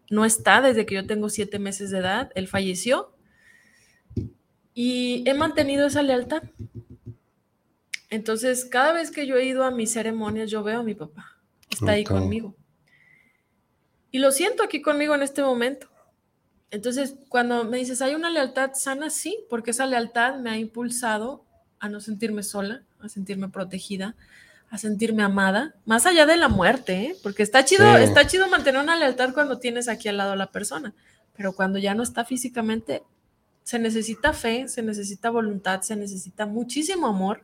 [0.09, 3.15] no está desde que yo tengo siete meses de edad, él falleció
[4.73, 6.41] y he mantenido esa lealtad.
[8.09, 11.37] Entonces, cada vez que yo he ido a mis ceremonias, yo veo a mi papá,
[11.69, 12.55] está ahí conmigo.
[14.13, 15.87] Y lo siento aquí conmigo en este momento.
[16.69, 21.43] Entonces, cuando me dices, hay una lealtad sana, sí, porque esa lealtad me ha impulsado
[21.79, 24.15] a no sentirme sola, a sentirme protegida,
[24.69, 27.15] a sentirme amada, más allá de la muerte, ¿eh?
[27.23, 28.03] porque está chido, Sí.
[28.03, 30.93] está chido mantener una lealtad cuando tienes aquí al lado a la persona,
[31.35, 33.01] pero cuando ya no está físicamente,
[33.63, 37.41] se necesita fe, se necesita voluntad, se necesita muchísimo amor,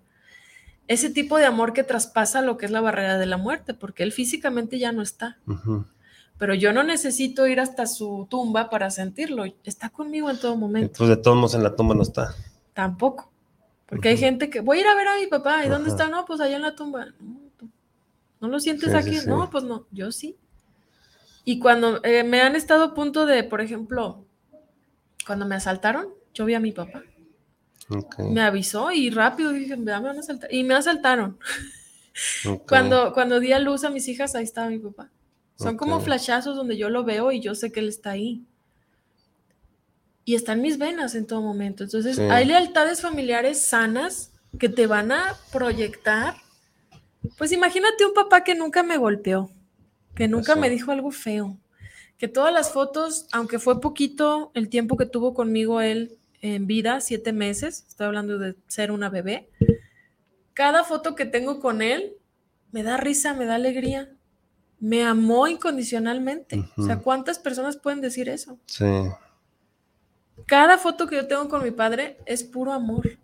[0.88, 4.04] ese tipo de amor que traspasa lo que es la barrera de la muerte, porque
[4.04, 5.86] él físicamente ya no está, Ujú.
[6.40, 10.94] Pero yo no necesito ir hasta su tumba para sentirlo, está conmigo en todo momento,
[10.98, 12.34] pues de todos modos en la tumba no está.
[12.74, 13.30] tampoco.
[13.86, 16.08] Porque hay gente que voy a ir a ver a mi papá, ¿y dónde está?
[16.10, 17.08] No, pues allá en la tumba.
[17.20, 17.40] No,
[18.40, 19.16] ¿no lo sientes Sí, aquí?
[19.16, 19.28] sí, sí.
[19.28, 20.38] No, pues no, yo sí.
[21.44, 24.24] Y cuando eh, me han estado a punto de, por ejemplo,
[25.26, 27.02] cuando me asaltaron, yo vi a mi papá.
[28.20, 30.54] Me avisó y rápido dije, me van a asaltar.
[30.54, 31.40] Y me asaltaron.
[32.68, 35.10] Cuando, cuando di a luz a mis hijas, ahí estaba mi papá.
[35.60, 38.46] Son como flashazos donde yo lo veo y yo sé que él está ahí.
[40.24, 41.84] Y está en mis venas en todo momento.
[41.84, 42.22] Entonces, Sí.
[42.22, 46.36] hay lealtades familiares sanas que te van a proyectar.
[47.38, 49.52] Pues imagínate un papá que nunca me golpeó,
[50.16, 50.62] que nunca Eso.
[50.62, 51.58] me dijo algo feo,
[52.18, 57.02] que todas las fotos, aunque fue poquito el tiempo que tuvo conmigo él en vida,
[57.02, 59.50] siete meses, estoy hablando de ser una bebé,
[60.54, 62.14] cada foto que tengo con él
[62.72, 64.10] me da risa, me da alegría.
[64.80, 66.70] Me amó incondicionalmente.
[66.78, 67.00] O sea.
[67.00, 68.58] ¿cuántas personas pueden decir eso?
[68.66, 68.86] Sí,
[70.46, 73.18] Cada foto que yo tengo con mi padre es puro amor.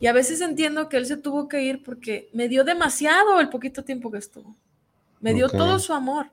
[0.00, 3.48] Y a veces entiendo que él se tuvo que ir porque me dio demasiado el
[3.48, 4.56] poquito tiempo que estuvo.
[5.20, 6.30] Me dio todo su amor.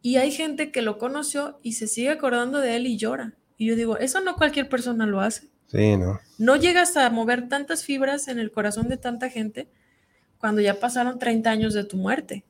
[0.00, 3.34] Y hay gente que lo conoció y se sigue acordando de él y llora.
[3.58, 5.48] Y yo digo, eso no cualquier persona lo hace.
[5.66, 6.20] sí, ¿no?
[6.38, 9.68] No llegas a mover tantas fibras en el corazón de tanta gente
[10.38, 12.44] cuando ya pasaron 30 años de tu muerte.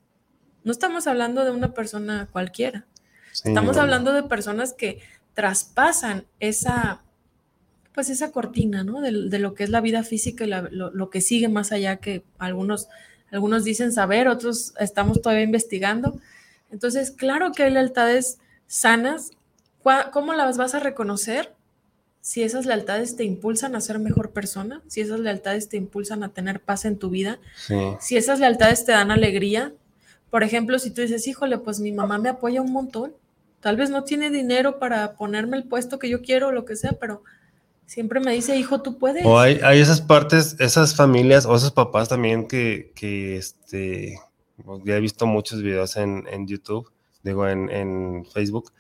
[0.65, 2.85] No estamos hablando de una persona cualquiera.
[3.33, 3.83] Sí, Estamos no.
[3.83, 5.01] hablando de personas que
[5.35, 7.01] traspasan esa,
[7.95, 9.01] pues esa cortina, ¿no?
[9.01, 11.73] De, de lo que es la vida física y la- lo, lo que sigue más
[11.73, 12.89] allá que algunos,
[13.31, 16.19] algunos dicen saber, otros estamos todavía investigando.
[16.71, 19.31] Entonces, claro que hay lealtades sanas.
[19.83, 21.53] ¿Cuá- ¿Cómo las vas a reconocer?
[22.21, 26.31] Si esas lealtades te impulsan a ser mejor persona, si esas lealtades te impulsan a
[26.31, 29.73] tener paz en tu vida, Sí, si esas lealtades te dan alegría,
[30.31, 33.15] por ejemplo, si tú dices, híjole, pues mi mamá me apoya un montón,
[33.61, 36.77] tal vez no tiene dinero para ponerme el puesto que yo quiero o lo que
[36.77, 37.23] sea, pero
[37.87, 39.25] siempre me dice, hijo, tú puedes.
[39.25, 44.21] O hay, hay esas partes, esas familias o esos papás también que, que este,
[44.65, 46.91] pues, ya he visto muchos videos en, en YouTube,
[47.23, 48.73] digo, en, en Facebook,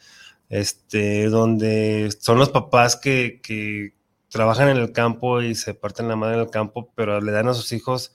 [0.50, 3.94] este, donde son los papás que, que
[4.28, 7.48] trabajan en el campo y se parten la madre en el campo, pero le dan
[7.48, 8.14] a sus hijos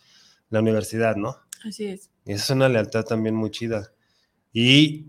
[0.50, 1.38] la universidad, ¿no?
[1.66, 2.13] Así es.
[2.26, 3.92] Es una lealtad también muy chida.
[4.52, 5.08] Y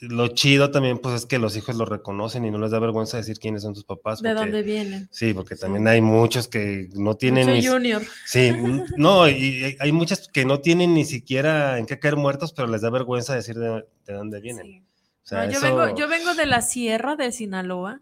[0.00, 3.18] lo chido también, pues, es que los hijos lo reconocen y no les da vergüenza
[3.18, 4.22] decir quiénes son sus papás.
[4.22, 5.08] ¿De dónde vienen?
[5.12, 7.66] Sí, porque también hay muchos que no tienen Mucho ni...
[7.92, 8.02] junior.
[8.24, 8.50] Sí,
[8.96, 12.80] no, y hay- muchos que no tienen ni siquiera en qué caer muertos, pero les
[12.80, 14.66] da vergüenza decir de, de dónde vienen.
[14.66, 14.82] Sí.
[15.22, 18.00] O sea, No, yo, eso- vengo, yo vengo de la sierra de Sinaloa,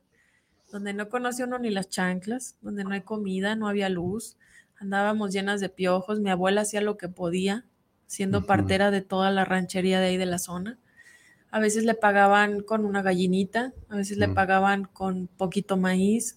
[0.71, 4.37] donde no conoció uno ni las chanclas, donde no hay comida, no había luz,
[4.79, 7.65] andábamos llenas de piojos, mi abuela hacía lo que podía,
[8.09, 10.77] siendo partera de toda la ranchería de ahí de la zona.
[11.53, 14.35] A veces le pagaban con una gallinita, a veces le Mm.
[14.35, 16.37] pagaban con poquito maíz,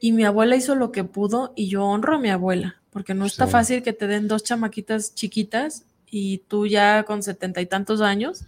[0.00, 3.24] y mi abuela hizo lo que pudo y yo honro a mi abuela, porque no
[3.26, 8.00] está fácil que te den dos chamaquitas chiquitas y tú ya con setenta y tantos
[8.00, 8.44] años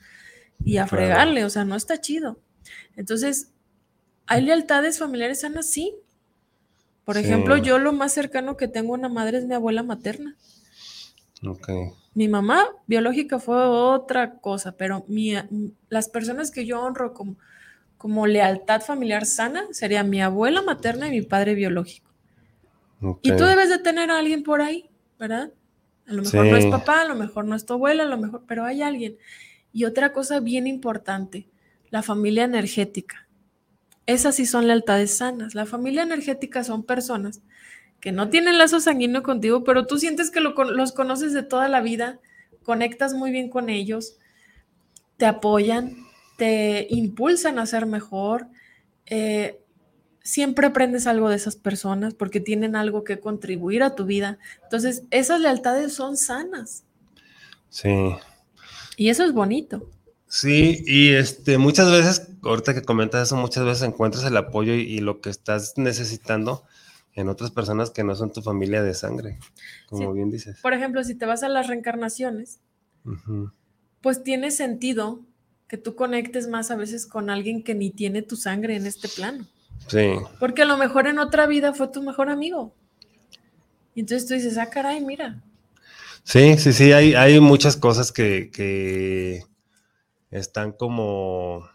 [0.65, 0.97] y a Claro.
[1.05, 2.39] fregarle, o sea, no está chido.
[2.97, 3.53] Entonces,
[4.27, 5.71] ¿hay lealtades familiares sanas?
[5.71, 5.95] Sí.
[7.05, 7.21] Por Sí.
[7.27, 10.37] ejemplo, yo lo más cercano que tengo a una madre es mi abuela materna.
[11.47, 11.69] Ok,
[12.17, 15.35] Mi mamá biológica fue otra cosa, pero mi-
[15.91, 17.37] las personas que yo honro como,
[17.99, 22.11] como lealtad familiar sana sería mi abuela materna y mi padre biológico.
[23.23, 24.89] Y tú debes de tener a alguien por ahí,
[25.19, 25.53] ¿verdad?
[26.07, 28.17] A lo mejor no es papá, a lo mejor no es tu abuela, a lo
[28.17, 29.17] mejor, pero hay alguien.
[29.73, 31.49] Y otra cosa bien importante,
[31.91, 33.29] la familia energética.
[34.07, 35.55] Esas sí son lealtades sanas.
[35.55, 37.43] La familia energética son personas
[38.07, 41.67] que no tienen lazo sanguíneo contigo, pero tú sientes que lo los conoces de toda
[41.69, 42.21] la vida,
[42.63, 44.15] conectas muy bien con ellos,
[45.17, 45.97] te apoyan,
[46.39, 48.47] te impulsan a ser mejor.
[49.07, 49.59] eh,
[50.23, 54.39] siempre aprendes algo de esas personas porque tienen algo que contribuir a tu vida.
[54.63, 56.85] Entonces, esas lealtades son sanas
[57.71, 57.91] Sí.
[58.97, 59.91] y eso es bonito.
[60.29, 64.83] Sí, y este, muchas veces, ahorita que comentas eso, muchas veces encuentras el apoyo y,
[64.83, 66.63] y lo que estás necesitando
[67.17, 69.39] en otras personas que no son tu familia de sangre,
[69.89, 70.15] como Sí.
[70.15, 70.61] bien dices.
[70.61, 72.61] Por ejemplo, si te vas a las reencarnaciones,
[74.01, 75.21] pues tiene sentido
[75.67, 79.09] que tú conectes más a veces con alguien que ni tiene tu sangre en este
[79.09, 79.47] plano.
[79.89, 80.13] Sí.
[80.39, 82.73] Porque a lo mejor en otra vida fue tu mejor amigo.
[83.95, 85.43] Y entonces tú dices, ah, caray, mira.
[86.23, 89.43] Sí, sí, sí, hay, hay muchas cosas que, que
[90.31, 91.67] están como...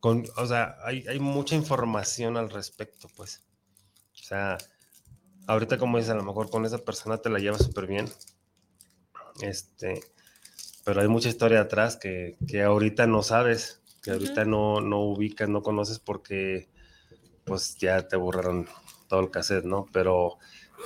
[0.00, 3.42] Con, o sea, hay, hay mucha información al respecto, pues.
[4.24, 4.56] O sea,
[5.46, 8.06] ahorita como dices, a lo mejor con esa persona te la llevas súper bien.
[9.42, 10.00] Este,
[10.82, 15.50] pero hay mucha historia atrás que, que ahorita no sabes, que ahorita no, no ubicas,
[15.50, 16.70] no conoces porque
[17.44, 18.66] pues ya te borraron
[19.08, 19.84] todo el cassette, ¿no?
[19.92, 20.38] Pero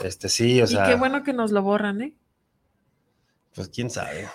[0.03, 0.87] este sí, o sea.
[0.87, 2.17] Y qué bueno que nos lo borran, ¿eh?
[3.55, 4.29] Pues quién sabe.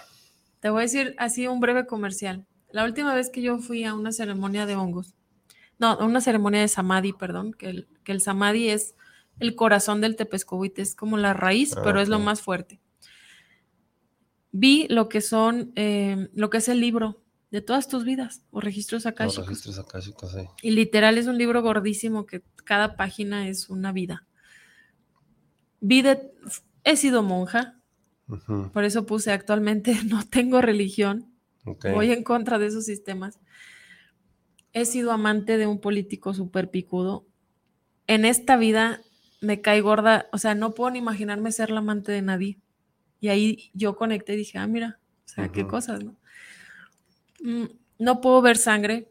[0.62, 2.48] Te voy a decir así un breve comercial.
[2.72, 5.14] La última vez que yo fui a una ceremonia de hongos,
[5.84, 8.96] no, una ceremonia de samadhi, perdón, que el, que el samadhi es
[9.40, 12.80] el corazón del tepescohuite, es como la raíz, Ah, pero es lo más fuerte.
[14.52, 18.62] Vi lo que son, eh, lo que es el libro de todas tus vidas o
[18.62, 19.48] registros akáshicos.
[19.48, 20.46] registros akáshicos, sí.
[20.62, 24.26] Y literal es un libro gordísimo que cada página es una vida.
[25.82, 26.32] Vi de-
[26.84, 27.80] he sido monja,
[28.72, 31.34] por eso puse actualmente no tengo religión,
[31.94, 33.40] voy en contra de esos sistemas.
[34.74, 37.26] He sido amante de un político súper picudo.
[38.08, 39.02] En esta vida
[39.42, 42.58] me cae gorda, o sea, no puedo ni imaginarme ser la amante de nadie.
[43.20, 46.16] Y ahí yo conecté y dije, ah, mira, o sea, qué cosas, ¿no?
[47.42, 47.66] Mm,
[48.00, 49.10] no puedo ver sangre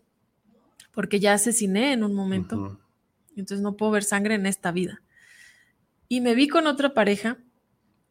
[0.93, 2.57] porque ya asesiné en un momento.
[2.57, 2.79] Ujú,
[3.37, 5.03] Entonces no puedo ver sangre en esta vida.
[6.09, 7.39] Y me vi con otra pareja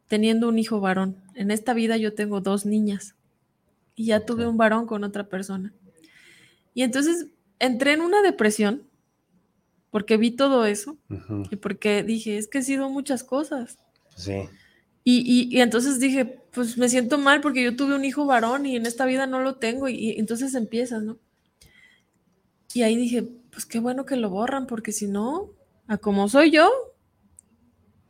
[0.08, 1.18] teniendo un hijo varón.
[1.36, 3.16] En esta vida yo tengo dos niñas
[3.96, 5.74] y ya tuve un varón con otra persona.
[6.74, 7.28] Y entonces
[7.62, 8.84] entré en una depresión
[9.90, 10.98] porque vi todo eso
[11.52, 13.78] y porque dije, es que he sido muchas cosas.
[14.16, 14.50] Sí.
[15.04, 15.20] Y,
[15.52, 18.76] y- y entonces dije, pues me siento mal porque yo tuve un hijo varón y
[18.76, 19.88] en esta vida no lo tengo.
[19.90, 21.18] Y, y entonces empiezas, ¿no?
[22.74, 25.50] Y ahí dije, pues qué bueno que lo borran, porque si no,
[25.88, 26.70] a como soy yo,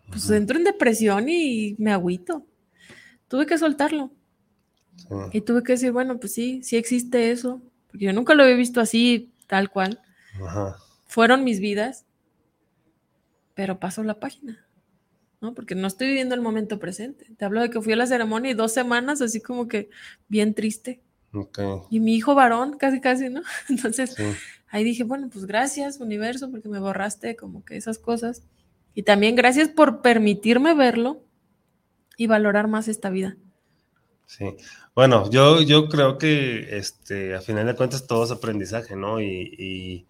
[0.10, 2.46] pues Ujú, entro en depresión y me agüito.
[3.28, 4.12] Tuve que soltarlo
[4.96, 5.16] sí.
[5.32, 8.56] y tuve que decir, bueno, pues sí, sí existe eso, porque yo nunca lo había
[8.56, 10.00] visto así, tal cual.
[10.42, 10.78] Ajá.
[11.08, 12.06] Fueron mis vidas,
[13.54, 14.66] pero paso la página,
[15.42, 15.54] ¿no?
[15.54, 17.28] Porque no estoy viviendo el momento presente.
[17.38, 19.90] Te hablo de que fui a la ceremonia y dos semanas así como que
[20.30, 21.02] bien triste.
[21.90, 23.42] Y mi hijo varón, casi, casi, ¿no?
[23.70, 24.24] Entonces Sí.
[24.70, 28.44] ahí dije, bueno, pues gracias, universo, porque me borraste como que esas cosas.
[28.96, 31.26] Y también gracias por permitirme verlo
[32.16, 33.36] y valorar más esta vida.
[34.26, 34.56] Sí.
[34.96, 39.22] Bueno, yo, yo creo que este, a final de cuentas todo es aprendizaje, ¿no?
[39.22, 40.08] Y,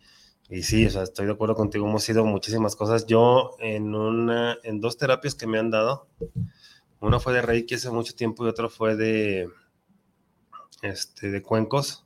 [0.50, 3.06] y, sí, o sea, estoy de acuerdo contigo, hemos sido muchísimas cosas.
[3.06, 6.08] Yo en una, en dos terapias que me han dado,
[7.00, 9.50] una fue de Reiki hace mucho tiempo y otra fue de,
[10.82, 12.06] este, de cuencos.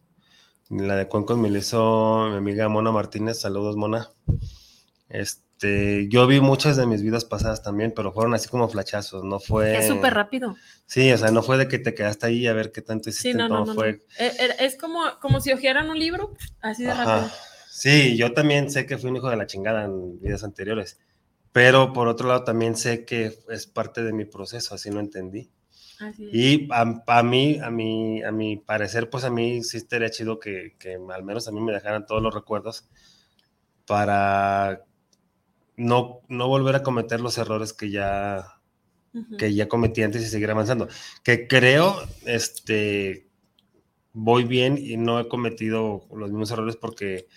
[0.69, 4.09] La de cuencos me la hizo mi amiga Mona Martínez, saludos Mona.
[5.09, 9.39] Este, yo vi muchas de mis vidas pasadas también, pero fueron así como flachazos, no
[9.39, 9.77] fue...
[9.77, 10.55] Es súper rápido.
[10.85, 13.31] Sí, o sea, no fue de que te quedaste ahí a ver qué tanto hiciste,
[13.31, 13.73] Sí, no, no, no.
[13.73, 14.05] fue.
[14.19, 17.05] Eh, eh, Es como, como si ojearan un libro, así de Ajá.
[17.05, 17.31] rápido.
[17.69, 20.99] Sí, yo también sé que fui un hijo de la chingada en vidas anteriores,
[21.51, 25.49] pero por otro lado también sé que es parte de mi proceso, así lo entendí.
[25.99, 26.29] Así.
[26.31, 30.39] Y a, a mí, a mi, a mi parecer, pues a mí sí estaría chido
[30.39, 32.89] que, que al menos a mí me dejaran todos los recuerdos
[33.85, 34.83] para
[35.77, 38.61] no, no volver a cometer los errores que ya,
[39.37, 40.87] que ya cometí antes y seguir avanzando.
[41.23, 41.95] Que creo,
[42.25, 43.27] este,
[44.13, 47.27] voy bien y no he cometido los mismos errores porque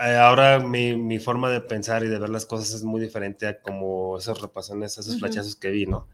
[0.00, 3.46] eh, ahora mi, mi forma de pensar y de ver las cosas es muy diferente
[3.46, 5.20] a como esos repasones, esos Ujú.
[5.20, 6.08] flachazos que vi, ¿no?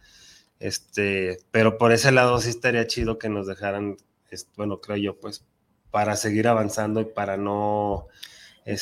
[0.58, 3.96] Este, pero por ese lado sí estaría chido que nos dejaran,
[4.56, 5.44] bueno, creo yo, pues,
[5.90, 8.08] para seguir avanzando y para no...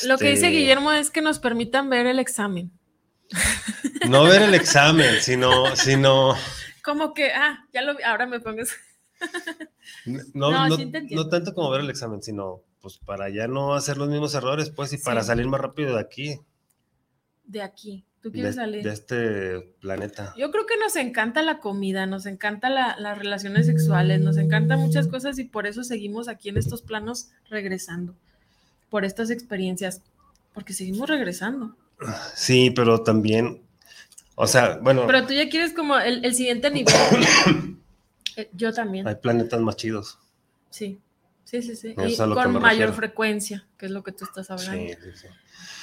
[0.05, 2.71] Lo que dice este, Guillermo es que nos permitan ver el examen.
[4.09, 6.35] No ver el examen, sino, sino
[6.83, 8.61] Como que, ah, ya lo vi, ahora me pongo.
[10.05, 13.73] No, No, no, sí no tanto como ver el examen, sino pues para ya no
[13.73, 15.27] hacer los mismos errores, pues, y para Sí.
[15.27, 16.39] salir más rápido de aquí,
[17.45, 18.05] De aquí.
[18.21, 18.83] ¿Tú de, quieres salir?
[18.83, 20.33] de este planeta.
[20.37, 24.79] Yo creo que nos encanta la comida, nos encanta la- las relaciones sexuales, nos encantan
[24.79, 28.15] muchas cosas y por eso seguimos aquí en estos planos regresando,
[28.95, 30.01] por estas experiencias,
[30.53, 31.75] porque seguimos regresando.
[32.33, 33.61] Sí, pero también,
[34.35, 36.93] o sea, bueno, Pero tú ya quieres como el, el siguiente nivel.
[38.37, 40.17] Eh, Yo también, hay planetas más chidos.
[40.69, 40.97] sí.
[41.43, 41.89] Sí, sí, sí.
[41.89, 42.93] Y con mayor refiero.
[42.93, 44.93] frecuencia, que es lo que tú estás hablando.
[44.93, 45.27] Sí, sí,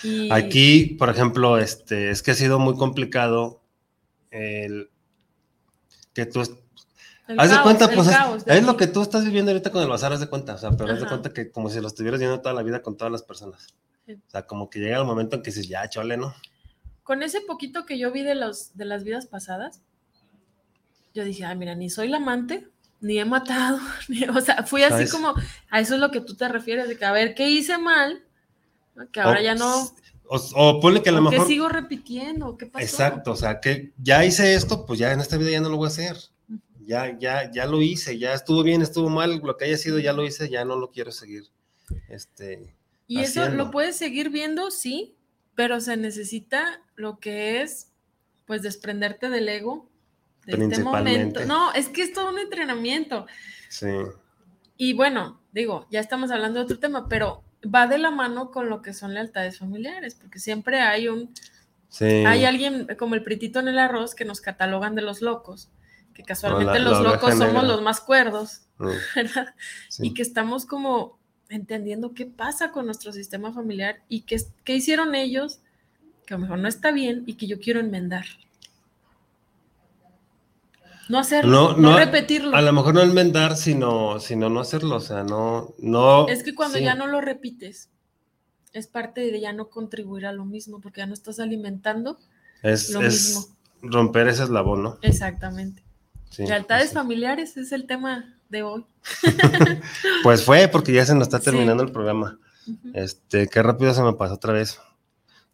[0.02, 0.08] sí.
[0.08, 3.60] Y- Aquí, por ejemplo, este, es que ha sido muy complicado
[4.30, 4.88] el
[6.14, 6.42] que tú,
[7.32, 9.24] El Haz de caos, cuenta, el pues es, caos de es lo que tú estás
[9.24, 11.08] viviendo ahorita con el bazar, haz de cuenta, o sea, pero haz de Ajá.
[11.08, 13.66] cuenta que como si lo estuvieras viendo toda la vida con todas las personas.
[14.06, 14.14] Sí.
[14.14, 16.34] O sea, como que llega el momento en que dices, ya, chole, ¿no?
[17.02, 19.80] Con ese poquito que yo vi de, los, de las vidas pasadas,
[21.14, 22.68] yo dije, ay, mira, ni soy la amante,
[23.00, 23.78] ni he matado,
[24.08, 25.12] ni- o sea, fui así ¿Sabes?
[25.12, 25.34] como,
[25.70, 28.22] a eso es lo que tú te refieres, de que a ver, ¿qué hice mal?
[29.12, 29.90] Que ahora O- ya no,
[30.28, 31.46] O, o ponle que a lo ¿o ¿qué mejor...
[31.48, 32.56] sigo repitiendo?
[32.56, 32.84] ¿Qué pasó?
[32.84, 35.76] Exacto, o sea, que ya hice esto, pues ya en esta vida ya no lo
[35.76, 36.16] voy a hacer.
[36.86, 40.12] Ya, ya, ya lo hice, ya estuvo bien, estuvo mal, lo que haya sido ya
[40.12, 41.44] lo hice, ya no lo quiero seguir.
[42.08, 42.74] Este,
[43.06, 45.16] Y eso lo puedes seguir viendo, sí,
[45.54, 47.92] pero se necesita lo que es,
[48.46, 49.90] pues, desprenderte del ego
[50.46, 51.44] de este momento.
[51.44, 53.26] No, es que es todo un entrenamiento.
[53.68, 53.88] sí,
[54.76, 58.68] Y bueno, digo, ya estamos hablando de otro tema, pero va de la mano con
[58.68, 61.32] lo que son lealtades familiares, porque siempre hay un,
[61.88, 62.04] sí.
[62.04, 65.70] hay alguien como el pritito en el arroz que nos catalogan de los locos,
[66.14, 67.62] que casualmente la- los la locos somos negra.
[67.62, 68.86] los más cuerdos, Mm,
[69.16, 69.54] ¿verdad?
[69.88, 70.06] sí.
[70.08, 71.18] Y que estamos como
[71.48, 75.60] entendiendo qué pasa con nuestro sistema familiar y qué, qué hicieron ellos,
[76.26, 78.24] que a lo mejor no está bien y que yo quiero enmendar.
[81.08, 82.56] No hacerlo, No, no, no, repetirlo.
[82.56, 86.28] A lo mejor no enmendar, sino, sino no hacerlo, o sea, no, no.
[86.28, 86.84] Es que cuando sí.
[86.84, 87.90] ya no lo repites,
[88.72, 92.18] es parte de ya no contribuir a lo mismo, porque ya no estás alimentando
[92.62, 93.56] es, lo es mismo.
[93.82, 94.98] romper ese eslabón, ¿no?
[95.02, 95.82] exactamente.
[96.32, 96.94] Sí, Lealtades sí.
[96.94, 98.84] familiares es el tema de hoy.
[100.22, 101.44] Pues fue, porque ya se nos está Sí.
[101.46, 102.38] terminando el programa.
[102.66, 102.90] Ujú.
[102.94, 104.78] Este, qué rápido se me pasó otra vez.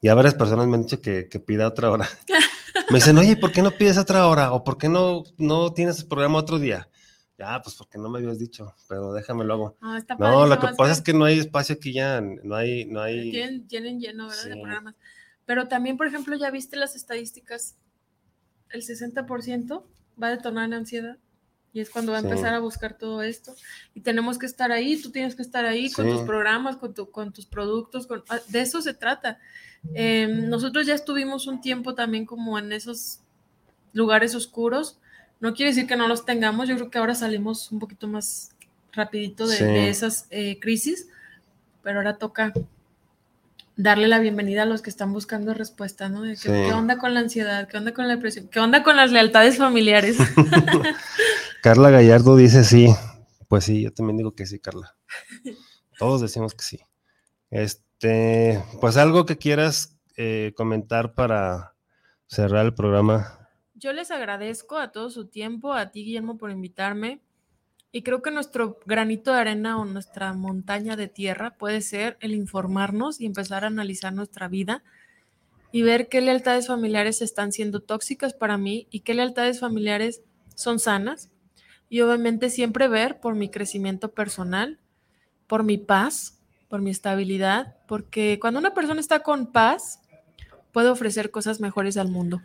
[0.02, 2.08] Ya varias personas me han dicho que, que pida otra hora.
[2.90, 4.52] Me dicen, oye, ¿por qué no pides otra hora?
[4.52, 6.88] ¿O por qué no, no tienes el programa otro día?
[7.36, 9.76] Ya, pues porque no me habías dicho, pero déjame lo hago.
[9.82, 12.86] Ah, está No, lo que pasa es que no hay espacio aquí ya, no hay,
[12.86, 13.30] no hay.
[13.30, 14.44] tienen, tienen lleno ¿verdad?
[14.44, 14.60] de Sí.
[14.60, 14.94] programas.
[15.44, 17.76] Pero también, por ejemplo, ya viste las estadísticas,
[18.70, 19.82] el 60%
[20.22, 21.16] va a detonar en ansiedad.
[21.72, 22.28] Y es cuando va a Sí.
[22.28, 23.54] empezar a buscar todo esto.
[23.94, 26.12] Y tenemos que estar ahí, tú tienes que estar ahí con Sí.
[26.12, 29.38] tus programas, con, tu- con tus productos, con- ah, de eso se trata.
[29.94, 33.20] Eh, nosotros ya estuvimos un tiempo también como en esos
[33.92, 34.98] lugares oscuros.
[35.40, 38.50] No quiere decir que no los tengamos, yo creo que ahora salimos un poquito más
[38.92, 39.64] rapidito de, Sí.
[39.64, 41.08] de esas eh, crisis,
[41.82, 42.52] pero ahora toca
[43.78, 46.22] darle la bienvenida a los que están buscando respuesta, ¿no?
[46.22, 46.48] De que, Sí.
[46.48, 47.68] ¿Qué onda con la ansiedad?
[47.68, 48.48] ¿Qué onda con la depresión?
[48.48, 50.18] ¿Qué onda con las lealtades familiares?
[51.62, 52.88] Carla Gallardo dice sí.
[53.46, 54.96] Pues sí, yo también digo que sí, Carla.
[55.96, 56.80] Todos decimos que sí.
[57.50, 61.74] Este, pues algo que quieras eh, comentar para
[62.26, 63.48] cerrar el programa.
[63.74, 67.20] Yo les agradezco a todo su tiempo, a ti, Guillermo, por invitarme.
[67.90, 72.32] Y creo que nuestro granito de arena o nuestra montaña de tierra puede ser el
[72.34, 74.82] informarnos y empezar a analizar nuestra vida
[75.72, 80.22] y ver qué lealtades familiares están siendo tóxicas para mí y qué lealtades familiares
[80.54, 81.30] son sanas.
[81.88, 84.78] Y obviamente siempre ver por mi crecimiento personal,
[85.46, 86.38] por mi paz,
[86.68, 90.00] por mi estabilidad, porque cuando una persona está con paz,
[90.72, 92.42] puede ofrecer cosas mejores al mundo.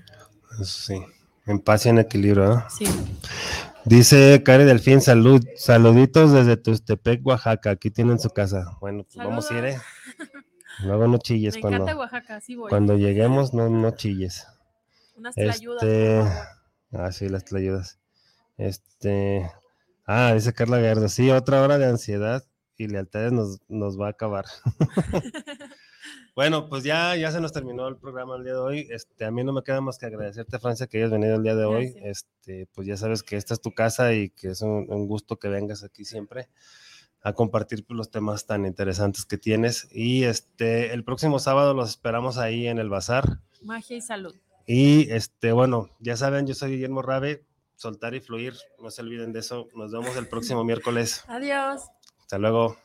[0.64, 1.02] Sí,
[1.46, 2.54] en paz y en equilibrio.
[2.54, 2.64] ¿eh?
[2.70, 2.86] Sí.
[3.86, 7.72] Dice Cari Delfín, salud, saluditos desde Tustepec, Oaxaca.
[7.72, 8.78] Aquí tienen su casa.
[8.80, 9.78] Bueno, pues vamos a ir, ¿eh?
[10.84, 12.70] Luego no chilles Me cuando, encanta Oaxaca, sí voy.
[12.70, 14.48] cuando lleguemos, no, no chilles.
[15.16, 16.24] Unas tlayudas, Este,
[16.94, 18.00] ah, sí, las tlayudas.
[18.58, 19.52] Este,
[20.06, 22.44] ah, dice Carla Gallardo, sí, otra hora de ansiedad
[22.78, 24.46] y lealtades nos, nos va a acabar.
[26.36, 28.88] bueno, pues ya, ya se nos terminó el programa el día de hoy.
[28.90, 31.56] Este, a mí no me queda más que agradecerte, Francia, que hayas venido el día
[31.56, 31.92] de hoy.
[31.92, 32.26] Gracias.
[32.40, 35.38] Este, pues ya sabes que esta es tu casa y que es un, un gusto
[35.38, 36.50] que vengas aquí siempre
[37.24, 39.88] a compartir pues, los temas tan interesantes que tienes.
[39.92, 43.40] Y este, el próximo sábado los esperamos ahí en el bazar.
[43.62, 44.36] Magia y salud.
[44.66, 49.34] Y este, bueno, ya saben, yo soy Guillermo Rabe, soltar y fluir, no se olviden
[49.34, 49.68] de eso.
[49.74, 51.24] Nos vemos el próximo miércoles.
[51.28, 51.84] Adiós.
[52.20, 52.78] Hasta luego.